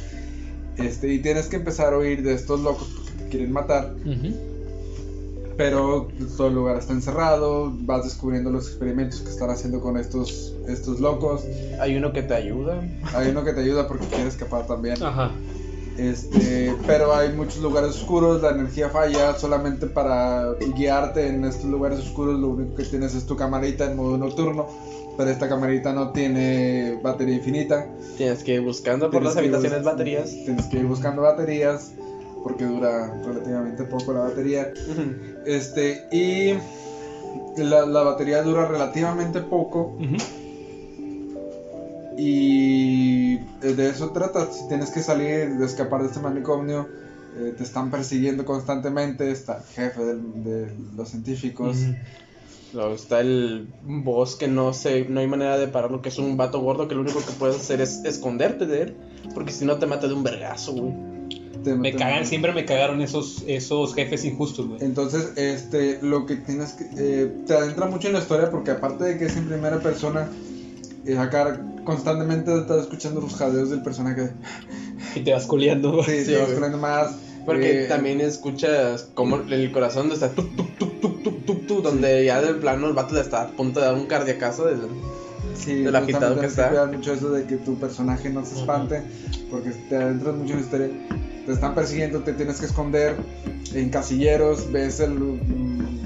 [0.77, 3.93] Este, y tienes que empezar a oír de estos locos porque te quieren matar.
[5.57, 6.07] Pero
[6.38, 7.73] todo el lugar está encerrado.
[7.80, 11.43] Vas descubriendo los experimentos que están haciendo con estos, estos locos.
[11.80, 12.80] Hay uno que te ayuda.
[13.15, 15.01] Hay uno que te ayuda porque quiere escapar también.
[15.01, 15.31] Ajá.
[15.98, 21.99] Este, pero hay muchos lugares oscuros, la energía falla, solamente para guiarte en estos lugares
[21.99, 24.68] oscuros lo único que tienes es tu camarita en modo nocturno,
[25.18, 27.88] pero esta camarita no tiene batería infinita.
[28.15, 30.30] Tienes que ir buscando por Tienes las habitaciones bus- baterías.
[30.45, 31.91] Tienes que ir buscando baterías
[32.44, 34.72] porque dura relativamente poco la batería.
[35.45, 36.53] Este, y
[37.60, 40.18] la, la batería dura relativamente poco Ujú.
[42.18, 46.88] Y de eso trata, si tienes que salir, de escapar de este manicomio,
[47.38, 51.77] eh, te están persiguiendo constantemente, está el jefe del- de los científicos.
[51.77, 51.95] Ujú.
[52.73, 56.35] Luego está el boss que no sé, no hay manera de pararlo, que es un
[56.35, 58.95] vato gordo que lo único que puedes hacer es esconderte de él,
[59.34, 60.94] porque si no te mata de un vergazo, güey.
[61.64, 64.84] Te Me cagan, siempre me cagaron esos, esos jefes injustos, güey.
[64.84, 69.03] Entonces, este, lo que tienes que, eh, te adentra mucho en la historia porque aparte
[69.03, 70.30] de que es en primera persona,
[71.06, 74.31] eh, acá constantemente estás escuchando los jadeos del personaje.
[75.15, 76.03] Y te vas coleando.
[76.03, 77.15] Sí, Sí, te vas poniendo más.
[77.45, 81.81] Porque eh, también escuchas como el corazón está tuk tuk tuk tuk tuk tuk tuk,
[81.81, 84.76] donde ya del plano el vato le está a punto de dar un cardiacazo de-
[85.55, 86.68] Sí, del agitado justamente que está.
[86.69, 89.01] cuidar mucho eso de que tu personaje no se espante,
[89.49, 90.89] porque te adentras mucho en la historia.
[91.45, 93.15] Te están persiguiendo, te tienes que esconder
[93.73, 95.14] en casilleros, ves el,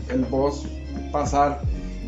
[0.09, 0.63] el boss
[1.11, 1.59] pasar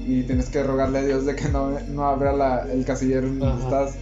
[0.06, 3.40] y tienes que rogarle a Dios de que no, no abra la- el casillero en
[3.40, 3.86] donde Ajá.
[3.88, 3.96] estás.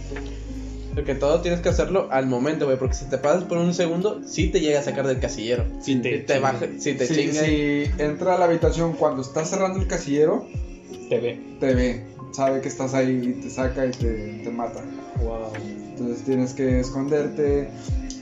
[0.94, 2.76] Porque todo tienes que hacerlo al momento, güey.
[2.78, 5.64] Porque si te pasas por un segundo, sí te llega a sacar del casillero.
[5.80, 7.40] Sí, te- Si te, baja, si te si, chinga.
[7.44, 10.46] si entra a la habitación cuando estás cerrando el casillero,
[11.08, 11.40] Te ve.
[11.60, 12.02] te ve,
[12.32, 14.80] sabe que estás ahí y te saca y te, te mata.
[15.22, 15.52] Wow.
[15.56, 17.68] Entonces tienes que esconderte.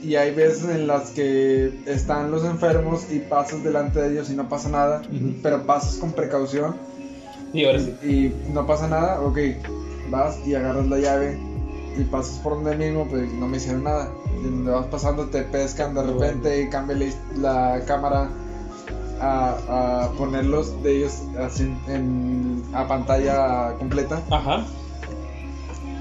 [0.01, 4.33] Y hay veces en las que están los enfermos y pasas delante de ellos y
[4.33, 5.33] no pasa nada, Ujú.
[5.43, 6.75] pero pasas con precaución
[7.53, 7.95] Y ahora sí.
[8.03, 9.37] y no pasa nada, ok,
[10.09, 11.37] vas y agarras la llave
[11.97, 14.09] y pasas por donde mismo, pues no me hicieron nada.
[14.39, 18.29] Y donde vas pasando te pescan de repente y cambia la, la cámara
[19.19, 24.65] a, a ponerlos de ellos así en, a pantalla completa Ajá.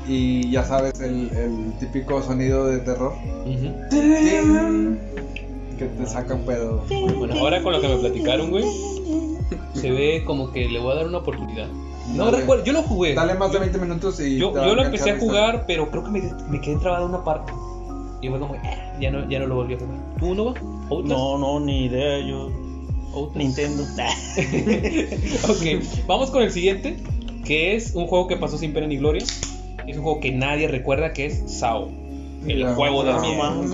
[0.09, 3.13] y ya sabes el, el típico sonido de terror
[3.45, 3.75] Ujú.
[5.79, 6.83] que te saca un pedo.
[7.19, 8.65] Bueno, ahora con lo que me platicaron, güey,
[9.75, 11.69] se ve como que le voy a dar una oportunidad.
[12.15, 12.39] No Dale.
[12.39, 13.15] recuerdo, yo lo jugué.
[13.15, 16.11] Dale más de 20 minutos y Yo, yo lo empecé a jugar, pero creo que
[16.11, 17.53] me, me quedé trabado en una parte.
[18.23, 18.61] Y fue como, eh,
[19.01, 19.97] ya no, ya no lo volví a jugar.
[20.19, 20.55] ¿Tú no va?
[20.91, 21.19] ¿Outlast?
[21.19, 22.19] No, no, ni idea.
[22.27, 22.51] Yo.
[23.35, 23.83] Nintendo.
[25.49, 26.97] ok, vamos con el siguiente,
[27.45, 29.25] que es un juego que pasó sin pena ni gloria.
[29.87, 31.89] Es un juego que nadie recuerda, que es Sao.
[32.47, 33.65] El juego del miedo.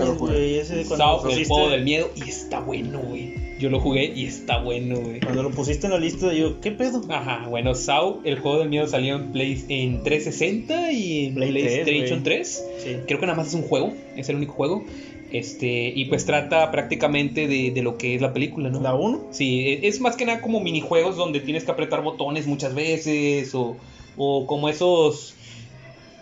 [0.97, 2.09] Sao, el juego del miedo.
[2.15, 3.46] Y está bueno, güey.
[3.59, 5.19] Yo lo jugué y está bueno, güey.
[5.19, 7.01] Cuando lo pusiste en la lista, yo, ¿qué pedo?
[7.09, 11.51] Ajá, bueno, Sao, el juego del miedo salió en, Play, en 360 y en Play
[11.51, 12.23] 3, PlayStation güey.
[12.23, 12.65] 3.
[12.83, 12.89] Sí.
[13.07, 14.85] Creo que nada más es un juego, es el único juego.
[15.31, 18.79] Este, y pues trata prácticamente de, de lo que es la película, ¿no?
[18.79, 19.27] ¿La 1?
[19.31, 23.53] Sí, e- es más que nada como minijuegos donde tienes que apretar botones muchas veces
[23.53, 23.75] o,
[24.15, 25.33] o como esos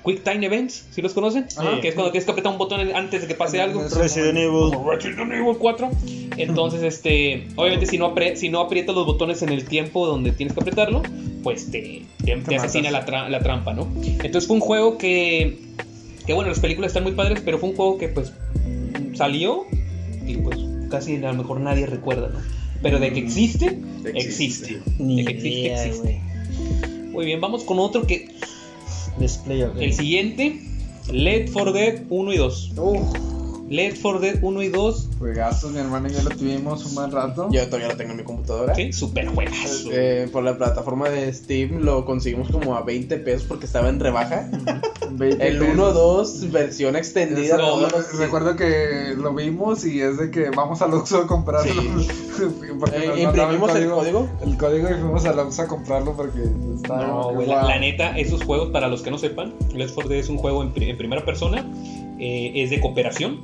[0.06, 1.48] Quick Time Events, ¿sí los conocen?
[1.58, 1.82] Ajá.
[1.82, 3.84] Que es cuando tienes que apretar un botón antes de que pase algo.
[3.90, 4.72] Resident Evil.
[4.86, 5.90] Resident Evil 4.
[6.38, 10.32] Entonces, este, obviamente si no, apre- si no aprietas los botones en el tiempo donde
[10.32, 11.02] tienes que apretarlo,
[11.44, 13.88] pues te, te, te asesina la, tra- la trampa, ¿no?
[14.04, 15.58] Entonces fue un juego que,
[16.26, 18.32] que, bueno, las películas están muy padres, pero fue un juego que pues
[19.14, 19.66] salió
[20.26, 20.58] y pues
[20.90, 22.40] casi a lo mejor nadie recuerda, ¿no?
[22.82, 23.80] Pero de que existe,
[24.14, 24.82] existe.
[25.00, 26.22] Ni De que existe, idea, existe.
[27.12, 28.28] Muy bien, vamos con otro que
[29.20, 30.62] Display of el siguiente,
[31.12, 33.35] Led for Dead 1 y 2.
[33.68, 37.12] Led for Dead 1 y 2, Juegazos, mi hermano y yo lo tuvimos un buen
[37.12, 37.48] rato.
[37.52, 38.76] Yo todavía lo tengo en mi computadora.
[38.76, 38.94] ¿sí?
[38.94, 39.90] Super juegazo.
[39.92, 44.00] Eh, por la plataforma de Steam lo conseguimos como a 20 pesos porque estaba en
[44.00, 44.48] rebaja.
[45.12, 45.76] 20 El pesos.
[45.96, 47.58] 1-2, versión extendida.
[47.58, 51.28] No, Recuerdo, los- recuerdo que lo vimos y es de que vamos al Oxxo a
[51.28, 51.74] comprarlo.
[52.80, 54.30] porque Eh, imprimimos el código.
[54.46, 56.44] El código y fuimos al Oxxo a comprarlo porque
[56.76, 57.08] estaba...
[57.08, 60.20] No, güey, la, la neta, esos juegos, para los que no sepan, Left 4 Dead
[60.20, 61.66] es un juego en, pri- en primera persona,
[62.20, 63.40] eh, es de cooperación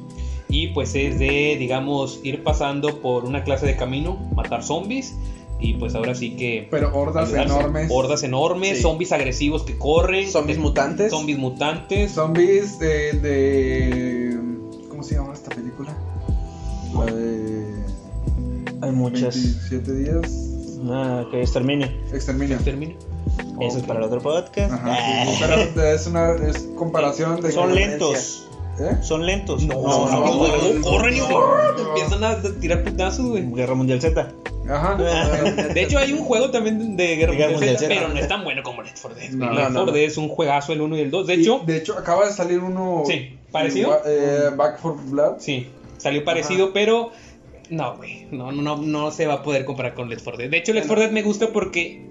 [0.49, 5.15] y pues es de, digamos, ir pasando por una clase de camino, matar zombies
[5.59, 6.67] y pues ahora sí que...
[6.71, 7.53] Pero hordas ayudarse.
[7.53, 7.87] enormes.
[7.91, 8.81] Hordas enormes, Sí.
[8.83, 11.11] zombies agresivos que corren, Zombies mutantes.
[11.11, 12.11] zombies mutantes.
[12.13, 14.37] Zombies de, de...
[14.89, 15.95] ¿Cómo se llama esta película?
[16.97, 17.65] La de...
[18.81, 19.35] Hay muchas.
[19.35, 20.47] 27 días.
[20.89, 21.87] Ah, que exterminio.
[22.11, 22.57] Exterminio.
[22.63, 22.95] Termina.
[23.61, 24.73] Eso es para el otro podcast.
[24.73, 25.25] Ajá, Ah.
[25.27, 27.51] sí, pero es una es comparación de...
[27.51, 28.47] Son lentos.
[28.79, 28.97] ¿Eh?
[29.01, 29.63] Son lentos.
[29.63, 31.33] No, No, no, no, no, corren y no, te
[31.83, 31.87] no.
[31.89, 33.43] empiezan a tirar putazos, güey.
[33.53, 34.31] Guerra Mundial Z.
[34.69, 34.95] Ajá.
[35.73, 37.95] De hecho, hay un juego también de Guerra Guerra Mundial Z, Mundial Z.
[37.95, 39.29] pero no es tan bueno como Left 4 Dead.
[39.31, 39.91] No, Left no, 4 no.
[39.91, 41.27] Dead es un juegazo el 1 y el 2.
[41.27, 43.03] De Y, hecho, de hecho, acaba de salir uno...
[43.05, 43.99] Sí, ¿parecido?
[44.05, 45.35] eh, Back for Blood.
[45.39, 45.67] sí,
[45.97, 47.11] salió parecido, pero
[47.69, 50.49] no, güey, no, no, no, no se va a poder comparar con Left 4 Dead.
[50.49, 52.05] De hecho, Left 4 Dead me gusta porque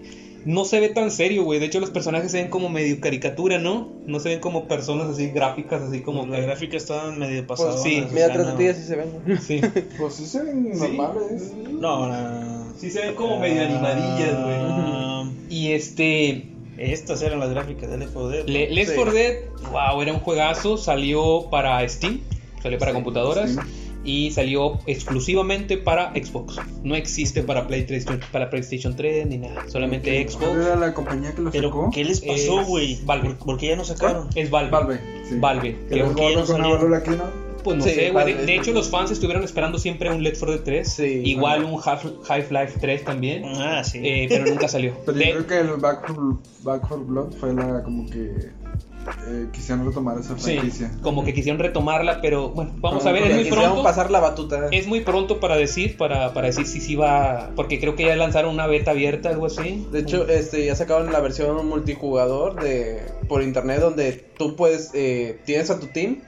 [0.45, 1.61] no se ve tan serio, güey.
[1.61, 3.89] De hecho, los personajes se ven como medio caricatura, ¿no?
[4.07, 7.47] No se ven como personas así gráficas, así como Como la que- gráfica está medio
[7.47, 7.73] pasada.
[7.73, 9.09] Pues sí, Mira, atrás de ti así se ven.
[9.27, 9.37] güey.
[9.39, 9.61] Sí,
[9.99, 10.81] Pues sí se ven Sí.
[10.97, 11.53] normales.
[11.71, 12.65] No, no.
[12.79, 14.57] sí se ven como medio animadillas, güey.
[14.59, 16.47] Ah, Y este,
[16.79, 18.41] Estas eran las gráficas de Left 4 Dead.
[18.47, 18.53] ¿no?
[18.53, 18.97] Le- Left Sí.
[18.97, 19.35] 4 Dead,
[19.71, 22.21] wow, era un juegazo, salió para Steam,
[22.63, 23.51] salió para Sí, computadoras.
[23.53, 23.67] Steam.
[24.05, 26.57] Y salió exclusivamente para Xbox.
[26.83, 30.67] No existe para PlayStation, para PlayStation 3 ni nada, solamente ¿Cuál Xbox.
[30.67, 31.91] era la compañía que lo Pero, sacó?
[31.93, 32.99] ¿qué les pasó, Es güey?
[33.05, 33.35] Valve.
[33.35, 34.29] ¿Por, qué ya no sacaron?
[34.35, 34.71] Es Valve.
[34.71, 35.01] Valve.
[35.29, 35.39] sí.
[35.39, 35.77] Valve.
[35.91, 38.35] Ya no pues no Sí, sé, güey.
[38.47, 40.89] De, hecho, los fans estuvieron esperando siempre un Left 4 Dead 3.
[40.93, 41.23] Sí.
[41.27, 43.45] Igual un Half- Half-Life 3 también.
[43.45, 44.01] Ah, sí.
[44.03, 44.95] eh, pero nunca salió.
[45.05, 48.31] Pero De- yo creo que el Back for, Back for Blood fue la como que
[49.27, 50.91] eh, quisieron retomar esa sí, franquicia.
[51.03, 53.83] como que quisieron retomarla, pero bueno, vamos a ver, es muy quisieron pronto.
[53.83, 54.69] pasar la batuta.
[54.71, 58.17] Es muy pronto para decir, para, para decir si sí va, porque creo que ya
[58.17, 59.87] lanzaron una beta abierta, algo así.
[59.93, 65.39] De hecho, este ya sacaron la versión multijugador de por internet donde tú puedes eh,
[65.45, 66.23] tienes a tu team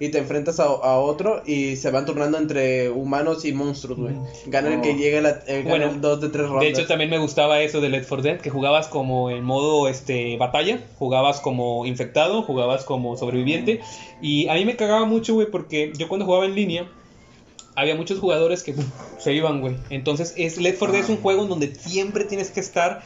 [0.00, 4.14] y te enfrentas a, a otro y se van turnando entre humanos y monstruos, güey.
[4.46, 4.96] Gana el que Oh.
[4.96, 6.62] llegue la, eh, Bueno, el dos de tres rondas.
[6.64, 9.88] De hecho, también me gustaba eso de Left 4 Dead, que jugabas como en modo
[9.88, 13.80] este batalla, jugabas como infectado, jugabas como sobreviviente.
[14.20, 16.90] Y a mí me cagaba mucho, güey, porque yo cuando jugaba en línea,
[17.74, 18.74] había muchos jugadores que
[19.18, 19.76] se iban, güey.
[19.90, 23.02] Entonces, es, Left 4 Dead es un juego en donde siempre tienes que estar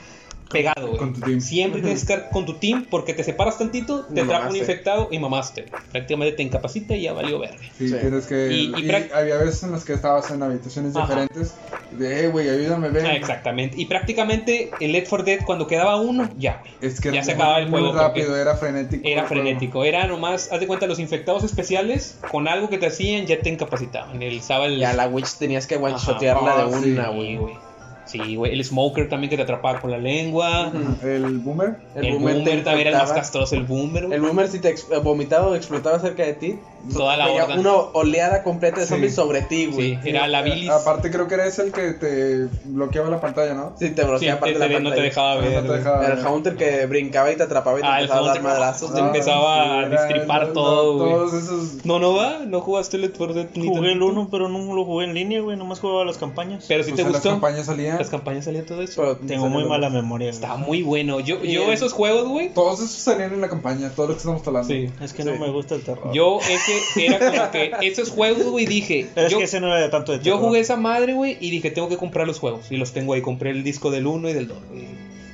[0.46, 0.98] pegado, güey.
[0.98, 1.40] Con tu team.
[1.40, 5.08] Siempre tienes que estar con tu team porque te separas tantito, te atrapa un infectado
[5.10, 5.66] y mamaste.
[5.92, 7.58] Prácticamente te incapacita y ya valió verde.
[7.78, 7.96] Sí, Sí.
[8.00, 8.52] tienes que.
[8.52, 11.06] Y- Y, y prac- había veces en las que estabas en habitaciones Ajá.
[11.06, 11.54] diferentes.
[11.92, 13.06] De, eh, güey, ayúdame, ven.
[13.06, 13.80] Ah, exactamente.
[13.80, 16.72] Y prácticamente el Left 4 Dead, cuando quedaba uno, ya, güey.
[16.80, 19.02] Es que Ya era se muy- acababa el muy juego rápido, porque era frenético.
[19.08, 23.26] Era frenético, era nomás, haz de cuenta, los infectados especiales, con algo que te hacían,
[23.26, 24.20] ya te incapacitaban.
[24.22, 26.12] El, estaba el, ya la witch tenías que one Ajá.
[26.12, 27.38] shotearla Ah, de sí, una, güey.
[28.06, 28.52] Sí, güey.
[28.52, 30.72] El smoker también que te atrapaba con la lengua.
[31.02, 31.76] El boomer.
[31.94, 34.06] El, El boomer, boomer te también era el más castroso, el boomer.
[34.06, 34.16] güey.
[34.16, 36.58] El boomer si te vomitaba o explotaba cerca de ti,
[36.94, 37.54] Toda la horda.
[37.58, 38.90] una oleada completa de Sí.
[38.92, 39.98] zombies sobre ti, güey.
[40.02, 40.70] Sí, era la bilis.
[40.70, 43.74] Aparte, creo que eres el que te bloqueaba la pantalla, ¿no?
[43.78, 45.02] Sí, te Sí, bloquea te- aparte de te- la no te pantalla.
[45.02, 45.50] dejaba No ver.
[45.62, 45.78] te güey.
[45.78, 48.36] dejaba el Haunter que brincaba y te atrapaba y te Ah, el empezaba a dar
[48.36, 48.94] Haunter, madrazos.
[48.94, 51.12] te empezaba a destripar no, todo, no, güey.
[51.12, 51.84] Todos esos.
[51.84, 54.06] No, no va, no jugaste Left 4 Dead ni Jugué el tantito?
[54.06, 55.56] 1, pero no lo jugué en línea, güey.
[55.56, 56.64] Nomás jugaba las campañas.
[56.68, 57.28] Pero si pues, te gustó.
[57.28, 57.98] Las campañas salían.
[57.98, 59.00] Las campañas salían todo eso.
[59.02, 60.30] Pero Tengo muy mala memoria.
[60.30, 61.20] Está muy bueno.
[61.20, 62.52] Yo, el- esos juegos, güey.
[62.54, 64.68] Todos esos salían en la campaña, todos los que estamos hablando.
[64.68, 64.90] Sí.
[65.00, 65.38] Es que no Sí.
[65.38, 66.12] me gusta el terror.
[66.12, 69.06] Yo ese era como que esos juegos, güey, dije.
[69.14, 71.36] Pero es yo, que ese no era de tanto de yo jugué esa madre, güey,
[71.40, 72.70] y dije, tengo que comprar los juegos.
[72.70, 73.22] Y los tengo ahí.
[73.22, 74.58] Compré el disco del 1 y del 2.
[74.70, 74.84] güey.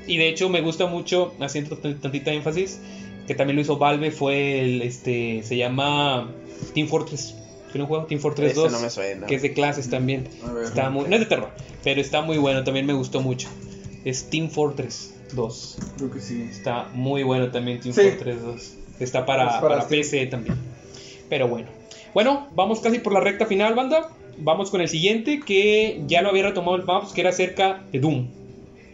[0.06, 2.80] Y de hecho me gusta mucho, haciendo tantita énfasis,
[3.26, 6.28] que también lo hizo Valve, fue el, este, se llama
[6.74, 7.36] Team Fortress.
[7.70, 8.04] ¿Tiene un juego?
[8.06, 8.72] Team Fortress Ese 2.
[8.72, 9.26] no me suena.
[9.26, 10.28] Que es de clases también.
[10.46, 10.64] A ver.
[10.64, 11.50] Está muy, no es de terror,
[11.84, 13.48] pero está muy bueno, también me gustó mucho.
[14.04, 15.78] Es Team Fortress 2.
[15.96, 16.46] Creo que sí.
[16.50, 18.02] Está muy bueno también Team Sí.
[18.10, 18.72] Fortress 2.
[19.00, 20.02] Está para, Es para para Steam.
[20.02, 20.56] PC también.
[21.32, 21.68] Pero bueno.
[22.12, 24.10] Bueno, vamos casi por la recta final, banda.
[24.36, 28.00] Vamos con el siguiente que ya lo había retomado el Maps, que era acerca de
[28.00, 28.26] Doom.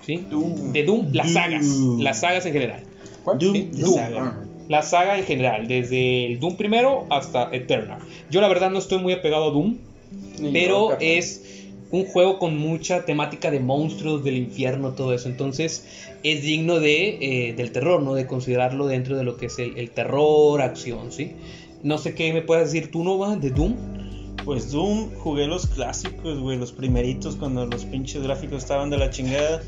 [0.06, 0.24] ¿Sí?
[0.72, 1.34] De Doom, las Doom.
[1.34, 1.66] sagas.
[1.98, 2.84] Las sagas en general.
[3.24, 3.38] ¿Cuál?
[3.40, 3.94] Doom, Sí, Doom.
[3.96, 4.22] saga.
[4.24, 7.98] Ah, La saga en general, desde el Doom primero hasta Eternal.
[8.30, 9.78] Yo la verdad no estoy muy apegado a Doom,
[10.40, 11.42] Ni pero es
[11.90, 15.28] un juego con mucha temática de monstruos, del infierno, todo eso.
[15.28, 15.84] Entonces
[16.22, 18.14] es digno de, eh, del terror, ¿no?
[18.14, 21.32] De considerarlo dentro de lo que es el, el terror, acción, ¿sí?
[21.82, 23.74] No sé qué me puedes decir tú, Nova, de Doom.
[24.44, 29.10] Pues Doom, jugué los clásicos, güey, los primeritos cuando los pinches gráficos estaban de la
[29.10, 29.62] chingada.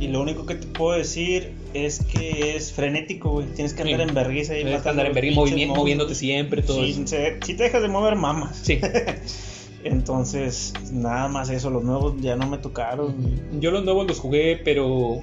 [0.00, 3.46] Y lo único que te puedo decir es que es frenético, güey.
[3.54, 4.08] Tienes que andar Sí.
[4.08, 7.54] en vergüenza y Tienes que andar en vergüenza, movi- moviéndote siempre, todo sí, se- si
[7.54, 8.58] te dejas de mover, mamas.
[8.62, 8.78] Sí.
[9.84, 11.70] Entonces, nada más eso.
[11.70, 13.14] Los nuevos ya no me tocaron.
[13.60, 15.20] Yo los nuevos los jugué, pero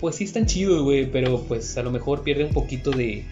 [0.00, 3.24] pues sí están chidos, güey, pero pues a lo mejor pierde un poquito de,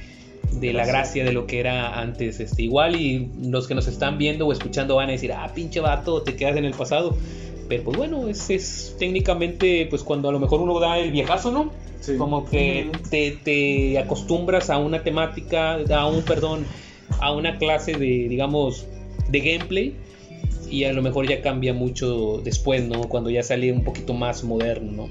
[0.53, 2.41] de la gracia de lo que era antes.
[2.41, 5.81] Este, igual y los que nos están viendo o escuchando van a decir, ah, pinche
[5.81, 7.17] vato, te quedas en el pasado.
[7.69, 11.53] Pero pues bueno, es, es técnicamente pues cuando a lo mejor uno da el viejazo,
[11.53, 11.71] ¿no?
[12.01, 12.17] Sí.
[12.17, 16.65] Como que te, te acostumbras a una temática, a un, perdón,
[17.21, 18.87] a una clase de, digamos,
[19.29, 19.95] de gameplay
[20.71, 23.03] y a lo mejor ya cambia mucho después, ¿no?
[23.03, 25.09] Cuando ya sale un poquito más moderno, ¿no?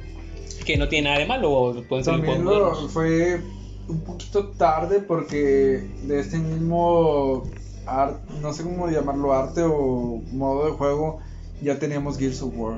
[0.66, 3.42] Que no tiene nada de malo, pueden ser También lo, fue
[3.90, 7.44] un poquito tarde porque de este mismo
[7.86, 11.20] art, no sé cómo llamarlo, arte o modo de juego,
[11.62, 12.78] ya teníamos Gears of War.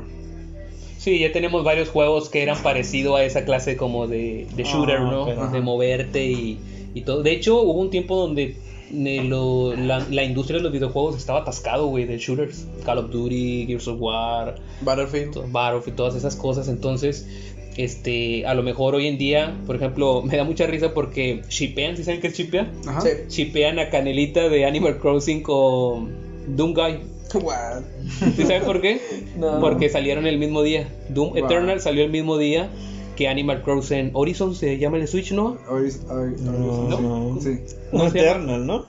[0.97, 4.97] Sí, ya tenemos varios juegos que eran parecidos a esa clase como de, de shooter,
[4.97, 5.25] Ah, ¿no?
[5.25, 6.59] pero- De moverte y,
[6.93, 7.23] y todo.
[7.23, 8.55] De hecho, hubo un tiempo donde
[8.93, 12.67] eh, lo- la, la industria de los videojuegos estaba atascado, güey, de shooters.
[12.85, 15.51] Call of Duty, Gears of War, Battlefield.
[15.51, 16.67] Battlefield, todas esas cosas.
[16.67, 17.27] Entonces,
[17.77, 21.97] este, a lo mejor hoy en día, por ejemplo, me da mucha risa porque shipean,
[21.97, 22.69] ¿sí saben qué es shipear?
[22.87, 23.01] Ajá.
[23.01, 23.09] Sí.
[23.29, 26.09] Shipean a Canelita de Animal Crossing con
[26.55, 26.99] Doom Guy.
[27.33, 27.83] What?
[28.35, 28.99] ¿Sí saben por qué?
[29.37, 29.59] No.
[29.61, 30.87] Porque salieron el mismo día.
[31.09, 31.45] Doom Wow.
[31.45, 32.69] Eternal salió el mismo día
[33.15, 35.57] que Animal Crossing Horizon, se llama el Switch, ¿no?
[35.69, 35.91] Hoy-
[36.39, 36.99] No, ¿No?
[37.01, 37.41] no.
[37.41, 37.59] Sí.
[37.93, 38.07] No.
[38.07, 38.85] Eternal, ¿no?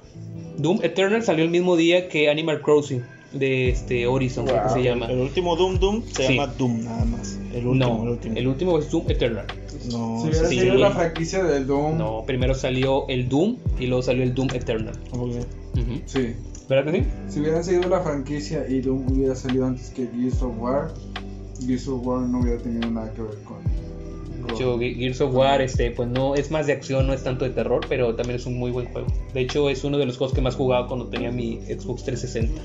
[0.58, 3.02] Doom Eternal salió el mismo día que Animal Crossing.
[3.32, 4.74] de este Horizon, creo que Wow.
[4.74, 5.06] se llama.
[5.06, 6.34] El último Doom Doom se Sí.
[6.34, 7.38] llama Doom nada más.
[7.52, 8.36] El último, no, el último.
[8.36, 9.46] el último es Doom Eternal.
[9.90, 10.80] No, Si hubiera sí, sido sí.
[10.80, 11.98] la franquicia del Doom.
[11.98, 14.94] No, primero salió el Doom y luego salió el Doom Eternal.
[15.10, 15.38] ¿cómo que?
[15.80, 16.00] Ujú.
[16.06, 16.34] Sí.
[16.68, 17.06] ¿Verdad que sí?
[17.28, 20.92] Si hubieran seguido la franquicia y Doom hubiera salido antes que Gears of War,
[21.66, 23.58] Gears of War no hubiera tenido nada que ver con.
[24.46, 27.22] De hecho, Ge- Gears of War, este, pues no es más de acción, no es
[27.22, 29.06] tanto de terror, pero también es un muy buen juego.
[29.34, 32.60] De hecho, es uno de los juegos que más jugaba cuando tenía mi Xbox 360.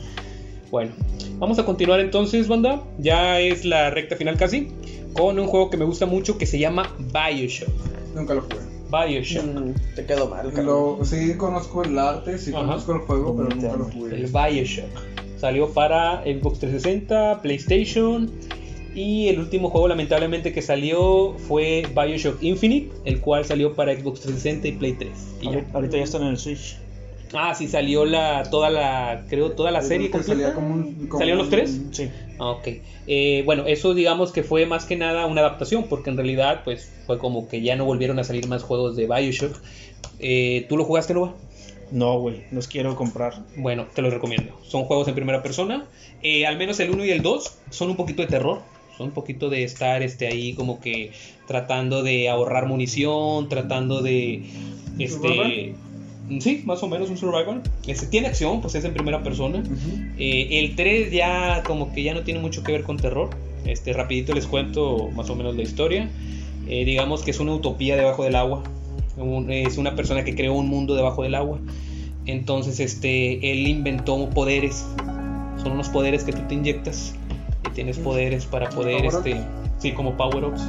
[0.72, 0.92] Bueno,
[1.40, 2.82] vamos a continuar entonces, banda.
[3.00, 4.70] Ya es la recta final casi.
[5.14, 7.70] Con un juego que me gusta mucho que se llama Bioshock.
[8.16, 8.58] Nunca lo jugué.
[8.92, 9.46] Bioshock.
[9.46, 10.52] Mm, te quedó mal.
[10.64, 12.60] Lo, sí conozco el arte, sí Ajá.
[12.66, 14.52] conozco el juego, pero nunca lo El jugué.
[14.52, 14.86] Bioshock.
[15.38, 18.32] Salió para Xbox 360, PlayStation.
[18.96, 24.22] Y el último juego, lamentablemente, que salió fue Bioshock Infinite, el cual salió para Xbox
[24.22, 25.10] 360 y Play 3.
[25.42, 25.66] Y ya.
[25.74, 26.78] Ahorita ya están en el Switch.
[27.34, 30.34] Ah, sí, salió la, toda la, creo, toda la serie completa.
[30.34, 31.82] salía como un- como ¿Salieron los un- tres?
[31.92, 32.10] Sí.
[32.40, 32.68] Ah, ok.
[33.08, 36.92] Eh, bueno, eso digamos que fue más que nada una adaptación, porque en realidad, pues,
[37.06, 39.56] fue como que ya no volvieron a salir más juegos de Bioshock.
[40.20, 41.34] Eh, ¿Tú lo jugaste, Loba?
[41.92, 43.34] No, güey, los quiero comprar.
[43.56, 44.60] Bueno, te los recomiendo.
[44.68, 45.86] Son juegos en primera persona.
[46.22, 48.62] Eh, al menos el 1 y el 2 son un poquito de terror.
[48.98, 51.12] Son un poquito de estar este, ahí como que
[51.48, 54.44] tratando de ahorrar munición, tratando de...
[55.00, 55.76] Este.
[56.40, 57.62] Sí, más o menos un survival.
[57.88, 59.60] Este, tiene acción, pues es en primera persona.
[59.60, 60.02] Ujú.
[60.18, 63.30] Eh, el 3 ya como que ya no tiene mucho que ver con terror.
[63.66, 66.10] Este, rapidito les cuento más o menos la historia.
[66.68, 68.64] Eh, digamos que es una utopía debajo del agua.
[69.18, 71.60] Un- es una persona que creó un mundo debajo del agua.
[72.26, 74.86] Entonces, este, él inventó poderes.
[75.64, 77.16] Son unos poderes que tú te inyectas
[77.66, 79.38] y tienes poderes para poder, este,
[79.80, 80.62] sí, como power ups.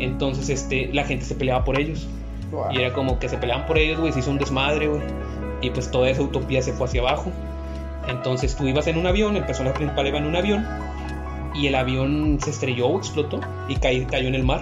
[0.00, 2.06] Entonces, este, la gente se peleaba por ellos.
[2.54, 2.72] Wow.
[2.72, 5.02] Y era como que se peleaban por ellos, güey, se hizo un desmadre, güey.
[5.60, 7.30] Y pues toda esa utopía se fue hacia abajo.
[8.08, 10.66] Entonces tú ibas en un avión, el personaje principal iba en un avión.
[11.54, 14.60] Y el avión se estrelló o explotó y cay- cayó en el mar.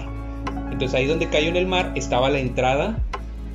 [0.71, 2.99] Entonces ahí donde cayó en el mar estaba la entrada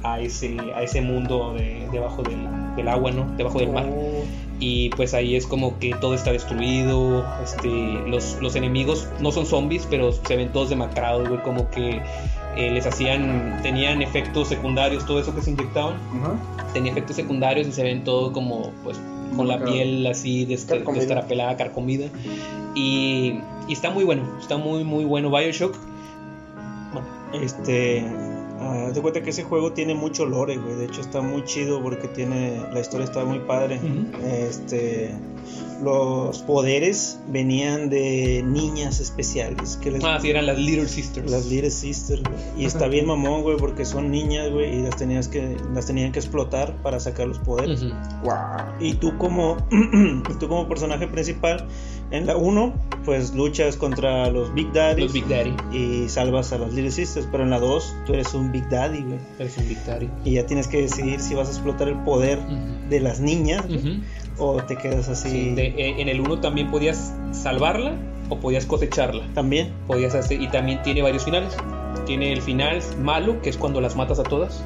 [0.03, 2.37] a ese, a ese mundo de, debajo del,
[2.75, 3.25] del agua, ¿no?
[3.37, 3.85] Debajo del mar.
[3.89, 4.23] Oh,
[4.59, 7.25] Y pues ahí es como que todo está destruido.
[7.43, 7.69] Este,
[8.07, 11.41] los, los enemigos no son zombies, pero se ven todos demacrados, güey.
[11.41, 12.01] Como que
[12.57, 15.95] eh, les hacían, tenían efectos secundarios, todo eso que se inyectaban.
[16.21, 16.35] Ajá.
[16.73, 18.99] Tenía efectos secundarios y se ven todo como, pues,
[19.35, 20.83] con la piel así de este,
[21.57, 22.07] Carcomida.
[22.73, 25.29] Y, y está muy bueno, está muy, muy bueno.
[25.29, 25.75] Bioshock.
[27.33, 28.05] Este.
[28.59, 30.75] ah, haz de cuenta que ese juego tiene mucho lore, güey.
[30.75, 32.61] De hecho, está muy chido porque tiene.
[32.73, 33.79] La historia está muy padre.
[34.23, 35.13] Este.
[35.83, 39.77] Los poderes venían de niñas especiales.
[39.81, 41.29] Que les Ah, sí, eran las Little Sisters.
[41.29, 42.35] Las Little Sisters, güey.
[42.63, 46.11] Y está bien mamón, güey, porque son niñas, güey, y las tenías que las tenían
[46.11, 47.83] que explotar para sacar los poderes.
[47.83, 47.93] Ujú.
[48.23, 48.39] Guau.
[48.79, 49.57] Y tú como
[50.39, 51.67] tú como personaje principal
[52.09, 52.73] en la 1,
[53.05, 55.53] pues luchas contra los Big Daddy Los Big Daddy.
[55.73, 59.01] y salvas a las Little Sisters, pero en la 2 tú eres un Big Daddy,
[59.03, 59.19] güey.
[59.37, 60.09] Eres un Big Daddy.
[60.25, 62.89] Y ya tienes que decidir si vas a explotar el poder Ujú.
[62.89, 64.01] de las niñas güey, Ujú.
[64.39, 67.93] O te quedas así Sí, de- eh, en el 1 también podías salvarla
[68.29, 69.23] o podías cosecharla.
[69.33, 69.71] también.
[69.87, 71.55] Podías hacer, y también tiene varios finales.
[72.05, 74.63] Tiene el final malo, que es cuando las matas a todas.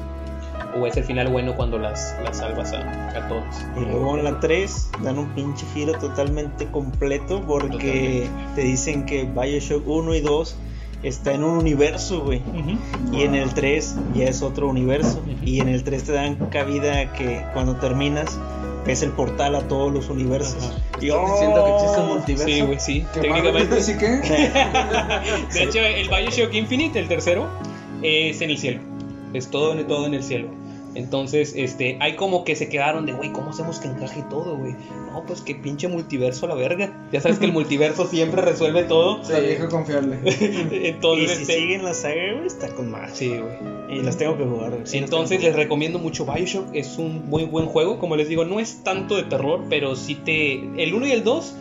[0.80, 3.66] O es el final bueno cuando las, las salvas a, a todas.
[3.76, 9.24] Y luego en la 3 dan un pinche giro totalmente completo porque te dicen que
[9.24, 10.56] Bioshock 1 y 2
[11.02, 12.38] está en un universo, güey.
[12.40, 12.78] Ujú.
[13.16, 15.18] Y en el 3 ya es otro universo.
[15.20, 15.44] Ujú.
[15.44, 18.38] Y en el 3 te dan cabida que cuando terminas
[18.86, 20.56] es el portal a todos los universos.
[20.64, 20.74] Ajá.
[21.00, 22.14] Y ¿Estás diciendo que existe un ¡oh!
[22.14, 22.46] multiverso?
[22.46, 23.06] Sí, güey, sí.
[23.14, 23.82] ¿Qué más Técnicamente.
[23.82, 24.06] sí que?
[25.54, 27.48] De hecho, el Bioshock Infinite, el tercero,
[28.02, 28.80] es en el cielo.
[29.32, 30.48] Es todo, en- todo en el cielo.
[30.94, 34.74] Entonces, este, hay como que se quedaron de, güey, ¿cómo hacemos que encaje todo, güey?
[35.10, 36.92] No, pues que pinche multiverso a la verga.
[37.12, 39.22] Ya sabes que el multiverso siempre resuelve todo.
[39.30, 40.18] La vieja confiable.
[40.72, 43.16] Y Entonces, si este, siguen la saga, güey, está con más.
[43.16, 43.98] sí, güey.
[43.98, 44.72] Y las tengo que jugar.
[44.84, 48.44] Sí, las Entonces les recomiendo mucho Bioshock, es un muy buen juego, como les digo,
[48.44, 50.54] no es tanto de terror, pero sí te...
[50.82, 51.54] El 1 y el 2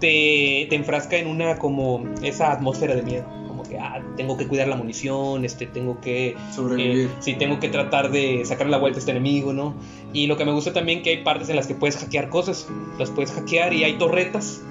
[0.00, 3.26] te, te enfrasca en una como esa atmósfera de miedo,
[3.68, 6.36] que ah, tengo que cuidar la munición, este, tengo que...
[6.54, 7.06] Sobrevivir.
[7.06, 9.74] Eh, sí, tengo que tratar de sacar la vuelta a este enemigo, ¿no?
[10.12, 12.68] Y lo que me gusta también que hay partes en las que puedes hackear cosas,
[12.98, 14.62] las puedes hackear y hay torretas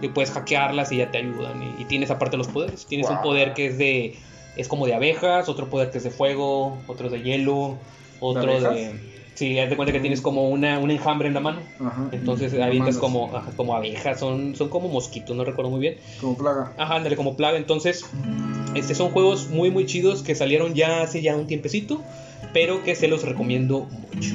[0.00, 1.62] que puedes hackearlas y ya te ayudan.
[1.62, 4.16] Y, y tienes aparte los poderes, tienes un poder que es de...
[4.56, 7.76] Es como de abejas, otro poder que es de fuego, otro de hielo,
[8.20, 8.74] otro abejas?
[8.74, 9.15] de...
[9.36, 11.60] Sí, haz de cuenta que tienes como una, un enjambre en la mano.
[11.78, 12.08] Ajá.
[12.10, 15.96] Entonces avientas como, ajá, como abejas, son, son como mosquitos, no recuerdo muy bien.
[16.20, 16.72] Como plaga.
[16.78, 17.58] Ajá, ándale, como plaga.
[17.58, 18.06] Entonces,
[18.74, 22.02] este son juegos muy, muy chidos que salieron ya hace ya un tiempecito,
[22.54, 24.34] pero que se los recomiendo mucho.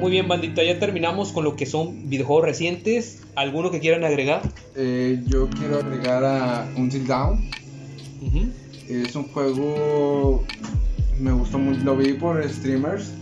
[0.00, 3.22] Muy bien, bandita, ya terminamos con lo que son videojuegos recientes.
[3.36, 4.42] ¿Alguno que quieran agregar?
[4.74, 7.48] Eh, yo quiero agregar a Until Down.
[8.20, 8.48] Ujú.
[8.88, 10.42] Es un juego.
[11.20, 11.84] Me gustó mucho.
[11.84, 13.12] Lo vi por streamers.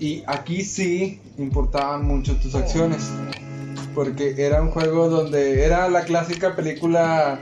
[0.00, 3.08] Y aquí sí importaban mucho tus acciones.
[3.94, 7.40] Porque era un juego donde era la clásica película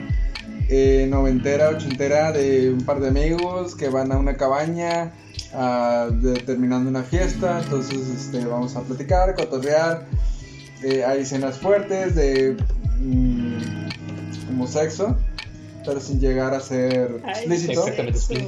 [0.68, 5.12] eh, noventera, ochentera de un par de amigos que van a una cabaña
[6.10, 7.60] de- terminando una fiesta.
[7.62, 10.06] Entonces este, vamos a platicar, cotorrear.
[10.82, 12.56] Eh, hay escenas fuertes de
[13.00, 15.16] mm, como sexo,
[15.84, 17.86] pero sin llegar a ser explícito.
[17.86, 18.44] Exactamente, Split.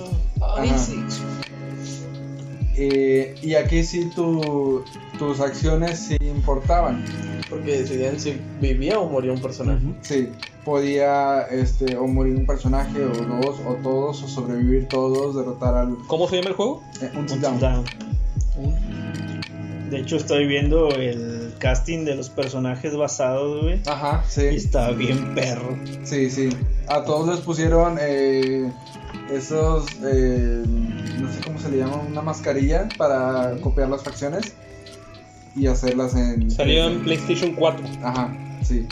[2.80, 4.84] Eh, y aquí sí tu-
[5.18, 7.04] tus acciones sí importaban.
[7.50, 9.80] Porque decidían si vivía o moría un personaje.
[10.02, 10.28] Sí,
[10.64, 15.96] podía este, o morir un personaje o dos o todos o sobrevivir todos, derrotar al
[16.06, 16.82] ¿Cómo se llama el juego?
[17.00, 17.58] eh, un Until down.
[17.58, 17.84] Dawn.
[19.90, 23.80] De hecho, estoy viendo el casting de los personajes basados, güey.
[23.86, 25.76] Ajá, Y sí, está bien perro.
[26.04, 26.50] sí, sí.
[26.86, 28.70] A todos les pusieron eh,
[29.30, 30.62] esos, eh,
[31.20, 34.54] no sé cómo se le llama, una mascarilla para copiar las facciones
[35.56, 36.50] y hacerlas en...
[36.50, 37.84] Salió en PlayStation 4.
[38.02, 38.86] Ajá, sí.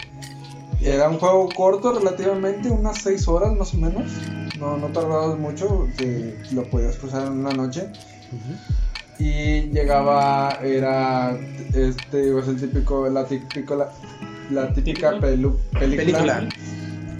[0.82, 4.10] Era un juego corto relativamente, unas 6 horas más o menos.
[4.58, 7.88] No, no tardabas mucho, que lo podías cruzar en una noche.
[9.18, 11.36] Y llegaba, era
[11.72, 13.88] este, pues el típico, la típico, la,
[14.50, 16.48] la típica pelu- película, Película.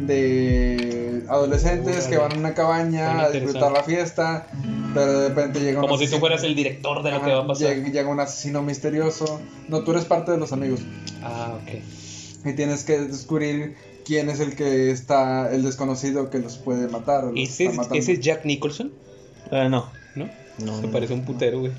[0.01, 4.47] De adolescentes que van a una cabaña a disfrutar la fiesta,
[4.94, 7.31] pero de repente llega un Como si tú asesino- fueras el director de lo que
[7.32, 7.74] va a pasar.
[7.74, 9.40] llega, llega un asesino misterioso.
[9.68, 10.81] No, tú eres parte de los amigos.
[11.23, 12.47] Ah, ok.
[12.47, 13.74] Y tienes que descubrir
[14.05, 17.24] quién es el que está, el desconocido que los puede matar.
[17.24, 18.93] o los ¿Ese, está es- ese es Jack Nicholson?
[19.51, 19.86] Ah, no.
[20.14, 20.28] ¿No?
[20.59, 20.93] No, Se no.
[20.93, 21.73] parece a un putero, güey.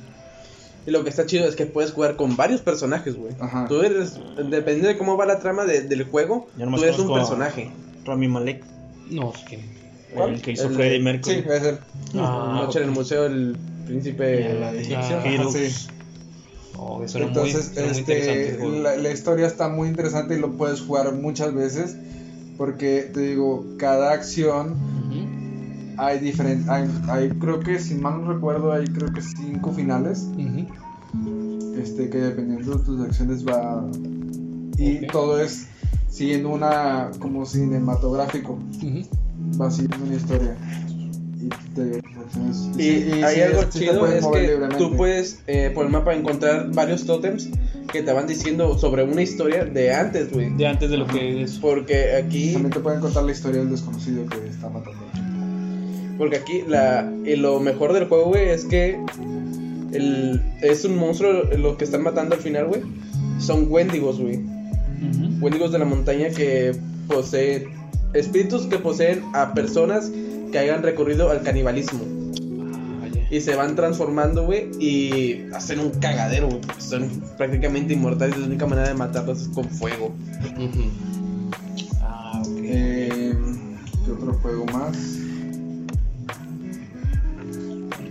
[0.86, 3.34] Y lo que está chido es que puedes jugar con varios personajes, güey.
[3.40, 3.66] Ajá.
[3.68, 7.72] Tú eres, dependiendo de cómo va la trama de- del juego, tú eres un personaje.
[8.08, 8.64] Rami Malek,
[9.12, 9.60] No, es que.
[10.14, 10.34] ¿Cuál?
[10.36, 11.36] el que hizo El- Freddie Sí, Mercury.
[11.36, 11.80] es él.
[12.16, 14.70] Ah, Noche en el museo del príncipe Y la.
[15.00, 15.88] Ah, sí.
[16.80, 21.12] Oh, muy, Entonces, muy este, la, la historia está muy interesante y lo puedes jugar
[21.14, 21.96] muchas veces.
[22.58, 24.76] Porque te digo, cada acción
[25.98, 26.70] hay diferentes.
[26.70, 30.28] Hay, hay, creo que, si mal no recuerdo, hay creo que cinco finales.
[31.76, 33.84] este que dependiendo de tus acciones va
[34.78, 35.68] y todo es
[36.10, 39.60] siguiendo una como cinematográfico Ujú.
[39.62, 40.56] va siguiendo una historia
[41.40, 44.78] y te acciones Y, sí, hay sí, algo sí chido, es que libremente.
[44.78, 47.50] tú puedes eh, por el mapa encontrar varios tótems
[47.92, 50.50] que te van diciendo sobre una historia de antes, güey.
[50.58, 51.54] De antes de lo que es.
[51.60, 55.00] Porque aquí, también te pueden contar la historia del desconocido que está matando
[56.18, 59.00] porque aquí la, y lo mejor del juego, güey, es que
[59.94, 62.82] el, es un monstruo lo que están matando al final, güey.
[63.40, 64.40] Son wendigos, güey.
[65.02, 65.46] Ujú.
[65.46, 66.76] Wendigos de la montaña que
[67.08, 67.66] poseen
[68.14, 70.12] espíritus que poseen a personas
[70.52, 72.00] que hayan recorrido al canibalismo.
[72.74, 73.08] Ah.
[73.30, 76.62] Y se van transformando, güey, y hacen un cagadero, güey.
[76.62, 78.38] porque Son prácticamente inmortales.
[78.38, 80.14] La única manera de matarlos es con fuego.
[82.02, 82.58] Ah, ok.
[82.64, 83.34] eh,
[84.06, 84.98] ¿qué otro juego más?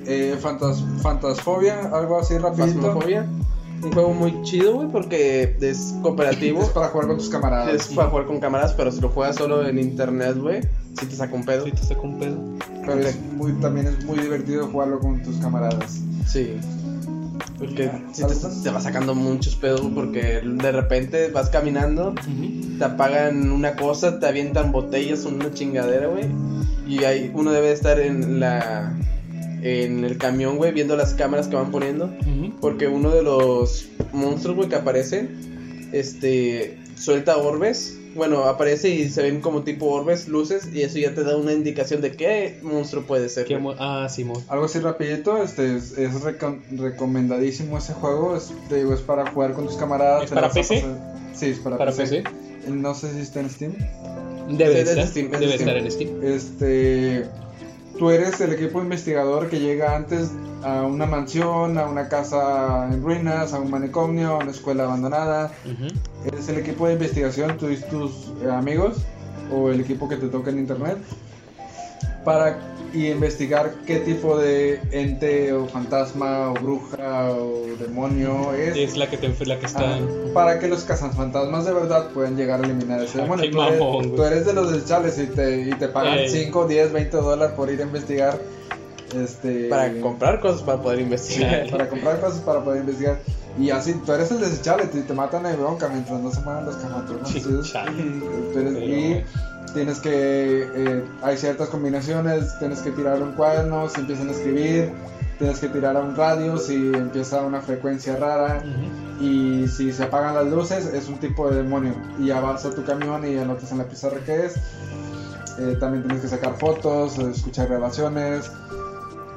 [0.09, 2.81] Eh, Fantas Fantasfobia, algo así rapidito.
[2.81, 3.27] Phasmophobia.
[3.83, 6.63] Un juego muy chido, güey, porque es cooperativo.
[6.63, 7.75] Es para jugar con tus camaradas.
[7.75, 10.63] Es para jugar con cámaras, pero si lo juegas solo en internet, güey,
[10.99, 11.65] si te saca un pedo.
[11.67, 12.37] Sí, te saco un pedo.
[12.85, 16.01] Pero es muy, también es muy divertido jugarlo con tus camaradas.
[16.27, 16.57] Sí.
[17.59, 18.63] Porque Ah, si te, ¿sabes?
[18.63, 22.15] te va sacando muchos pedos, porque de repente vas caminando,
[22.79, 26.27] te apagan una cosa, te avientan botellas, una chingadera, güey.
[26.87, 28.93] Y ahí uno debe estar en la
[29.63, 32.13] en el camión, güey, viendo las cámaras que van poniendo.
[32.61, 37.99] Porque uno de los monstruos, güey, que aparecen, este, suelta orbes.
[38.15, 41.53] Bueno, aparece y se ven como tipo orbes, luces, y eso ya te da una
[41.53, 43.45] indicación de qué monstruo puede ser.
[43.45, 43.75] Qué güey.
[43.77, 44.43] mo- ah, Simón.
[44.49, 49.31] Algo así rapidito, este es, es recom- recomendadísimo ese juego, es, te digo, es para
[49.31, 50.25] jugar con tus camaradas.
[50.25, 50.77] ¿Es para PC?
[50.81, 52.23] pasar- Sí, es para, ¿Para PC.
[52.23, 52.71] PC?
[52.71, 53.73] No sé si está en Steam.
[54.49, 55.07] Debe Sí, de es de estar.
[55.09, 55.69] Steam, es de Debe Steam.
[55.69, 56.23] estar en Steam.
[56.25, 57.25] Este,
[57.99, 60.31] tú eres el equipo investigador que llega antes
[60.63, 65.53] a una mansión, a una casa en ruinas, a un manicomio, a una escuela abandonada.
[65.65, 65.89] Ujú.
[66.25, 68.99] Eres el equipo de investigación, tú y tus amigos
[69.53, 70.99] o el equipo que te toca en internet
[72.25, 72.59] para
[72.93, 79.09] y investigar qué tipo de ente o fantasma o bruja o demonio es, Es la
[79.09, 79.97] que, te, la que está.
[79.97, 79.99] Ah,
[80.33, 83.51] para que los cazafantasmas de verdad puedan llegar a eliminar ese demonio.
[83.51, 86.29] Tú eres, tú eres de los deschales y te, y te pagan Ey.
[86.29, 88.39] 5, 10, 20 dólares por ir a investigar
[89.15, 91.67] Este, Para comprar cosas para poder investigar.
[91.71, 93.19] para comprar cosas para poder investigar.
[93.59, 96.67] Y así, tú eres el desechable, te, te matan de bronca mientras no se muevan
[96.67, 97.29] los camatones.
[97.29, 97.41] Sí.
[97.41, 99.25] Tú eres- y
[99.75, 104.91] tienes que, eh, hay ciertas combinaciones, tienes que tirar un cuaderno, si empiezan a escribir,
[105.39, 108.63] tienes que tirar a un radio si empieza una frecuencia rara.
[109.21, 111.95] Y si se apagan las luces, es un tipo de demonio.
[112.19, 114.55] Y ya vas a tu camión y anotas en la pizarra qué es.
[115.59, 118.51] Eh, también tienes que sacar fotos, escuchar grabaciones.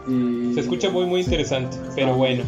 [0.07, 0.53] Y...
[0.53, 1.29] Se escucha muy muy Sí.
[1.29, 2.15] interesante, pero Ah.
[2.15, 2.43] bueno,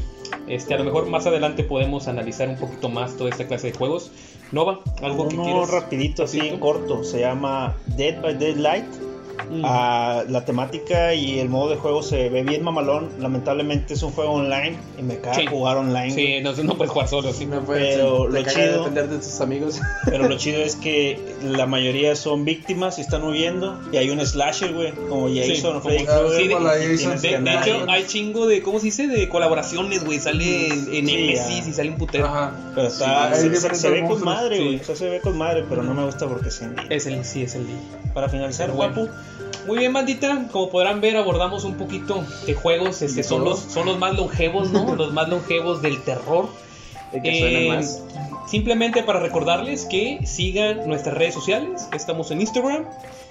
[0.47, 3.77] este a lo mejor más adelante podemos analizar un poquito más toda esta clase de
[3.77, 4.11] juegos.
[4.51, 5.71] Nova, algo que Uno quieras.
[5.71, 8.85] rapidito, así corto, se llama Dead by Daylight.
[9.49, 9.61] Mm.
[9.65, 13.09] Ah, la temática y el modo de juego se ve bien mamalón.
[13.19, 15.45] Lamentablemente es un juego online y me caga Sí.
[15.47, 16.11] jugar online.
[16.11, 17.45] Sí, no, no puedes jugar solo, sí.
[17.45, 19.79] No puedes, Pero te lo chido- depender de tus amigos.
[20.05, 23.79] Pero lo chido es que la mayoría son víctimas y están huyendo.
[23.91, 26.47] Y hay un slasher, güey, como Jason como- Freddy Ah, sí,
[27.27, 29.07] de- De, hecho, hay chingo de, ¿cómo se dice?
[29.07, 30.19] De colaboraciones, güey.
[30.19, 32.25] Sale en Sí, Nemesis y sale un putero.
[32.25, 32.51] Ajá.
[32.75, 34.63] Pero está, Sí, se, se- se ve con madre, sí.
[34.63, 34.75] güey.
[34.79, 36.85] O sea, se ve con madre, pero no me gusta porque es indie.
[36.89, 37.75] Es el, sí, es el día.
[38.13, 38.71] Para finalizar.
[38.71, 39.07] Papu,
[39.67, 40.47] Muy bien, bandita.
[40.51, 43.01] Como podrán ver, abordamos un poquito de juegos.
[43.01, 44.95] Este, son, los, son los más longevos, ¿no?
[44.95, 46.49] los más longevos del terror.
[47.13, 48.03] Y que Eh, más.
[48.47, 51.87] Simplemente para recordarles que sigan nuestras redes sociales.
[51.93, 52.85] Estamos en Instagram,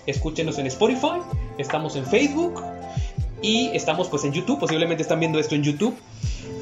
[0.07, 1.21] escúchenos en Spotify,
[1.59, 2.63] estamos en Facebook
[3.43, 4.59] y estamos pues en YouTube.
[4.59, 5.95] Posiblemente están viendo esto en YouTube.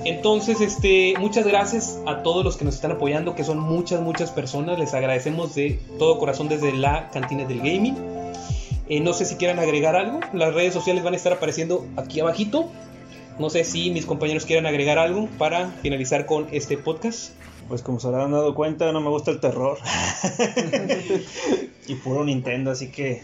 [0.05, 4.31] Entonces, este, muchas gracias a todos los que nos están apoyando, que son muchas, muchas
[4.31, 4.78] personas.
[4.78, 7.97] Les agradecemos de todo corazón desde la cantina del gaming.
[8.89, 10.20] Eh, no sé si quieran agregar algo.
[10.32, 12.70] Las redes sociales van a estar apareciendo aquí abajito.
[13.39, 17.32] No sé si mis compañeros quieran agregar algo para finalizar con este podcast.
[17.69, 19.78] pues como se habrán dado cuenta, no me gusta el terror.
[21.86, 23.23] y puro Nintendo, así que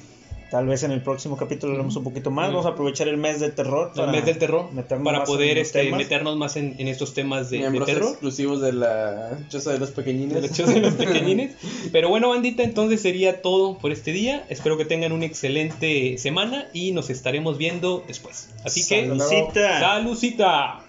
[0.51, 2.47] tal vez en el próximo capítulo hablemos un poquito más.
[2.49, 2.53] Ujú.
[2.57, 3.93] Vamos a aprovechar el mes del terror.
[3.97, 7.71] el mes del terror meternos para poder este, meternos más en, en estos temas de,
[7.71, 10.35] de terror exclusivos de la choza de los pequeñines.
[10.35, 11.53] de los shows de los pequeñines
[11.93, 16.69] pero bueno bandita entonces sería todo por este día espero que tengan una excelente semana
[16.73, 19.81] y nos estaremos viendo después así que Saludcita.
[19.81, 20.84] salucita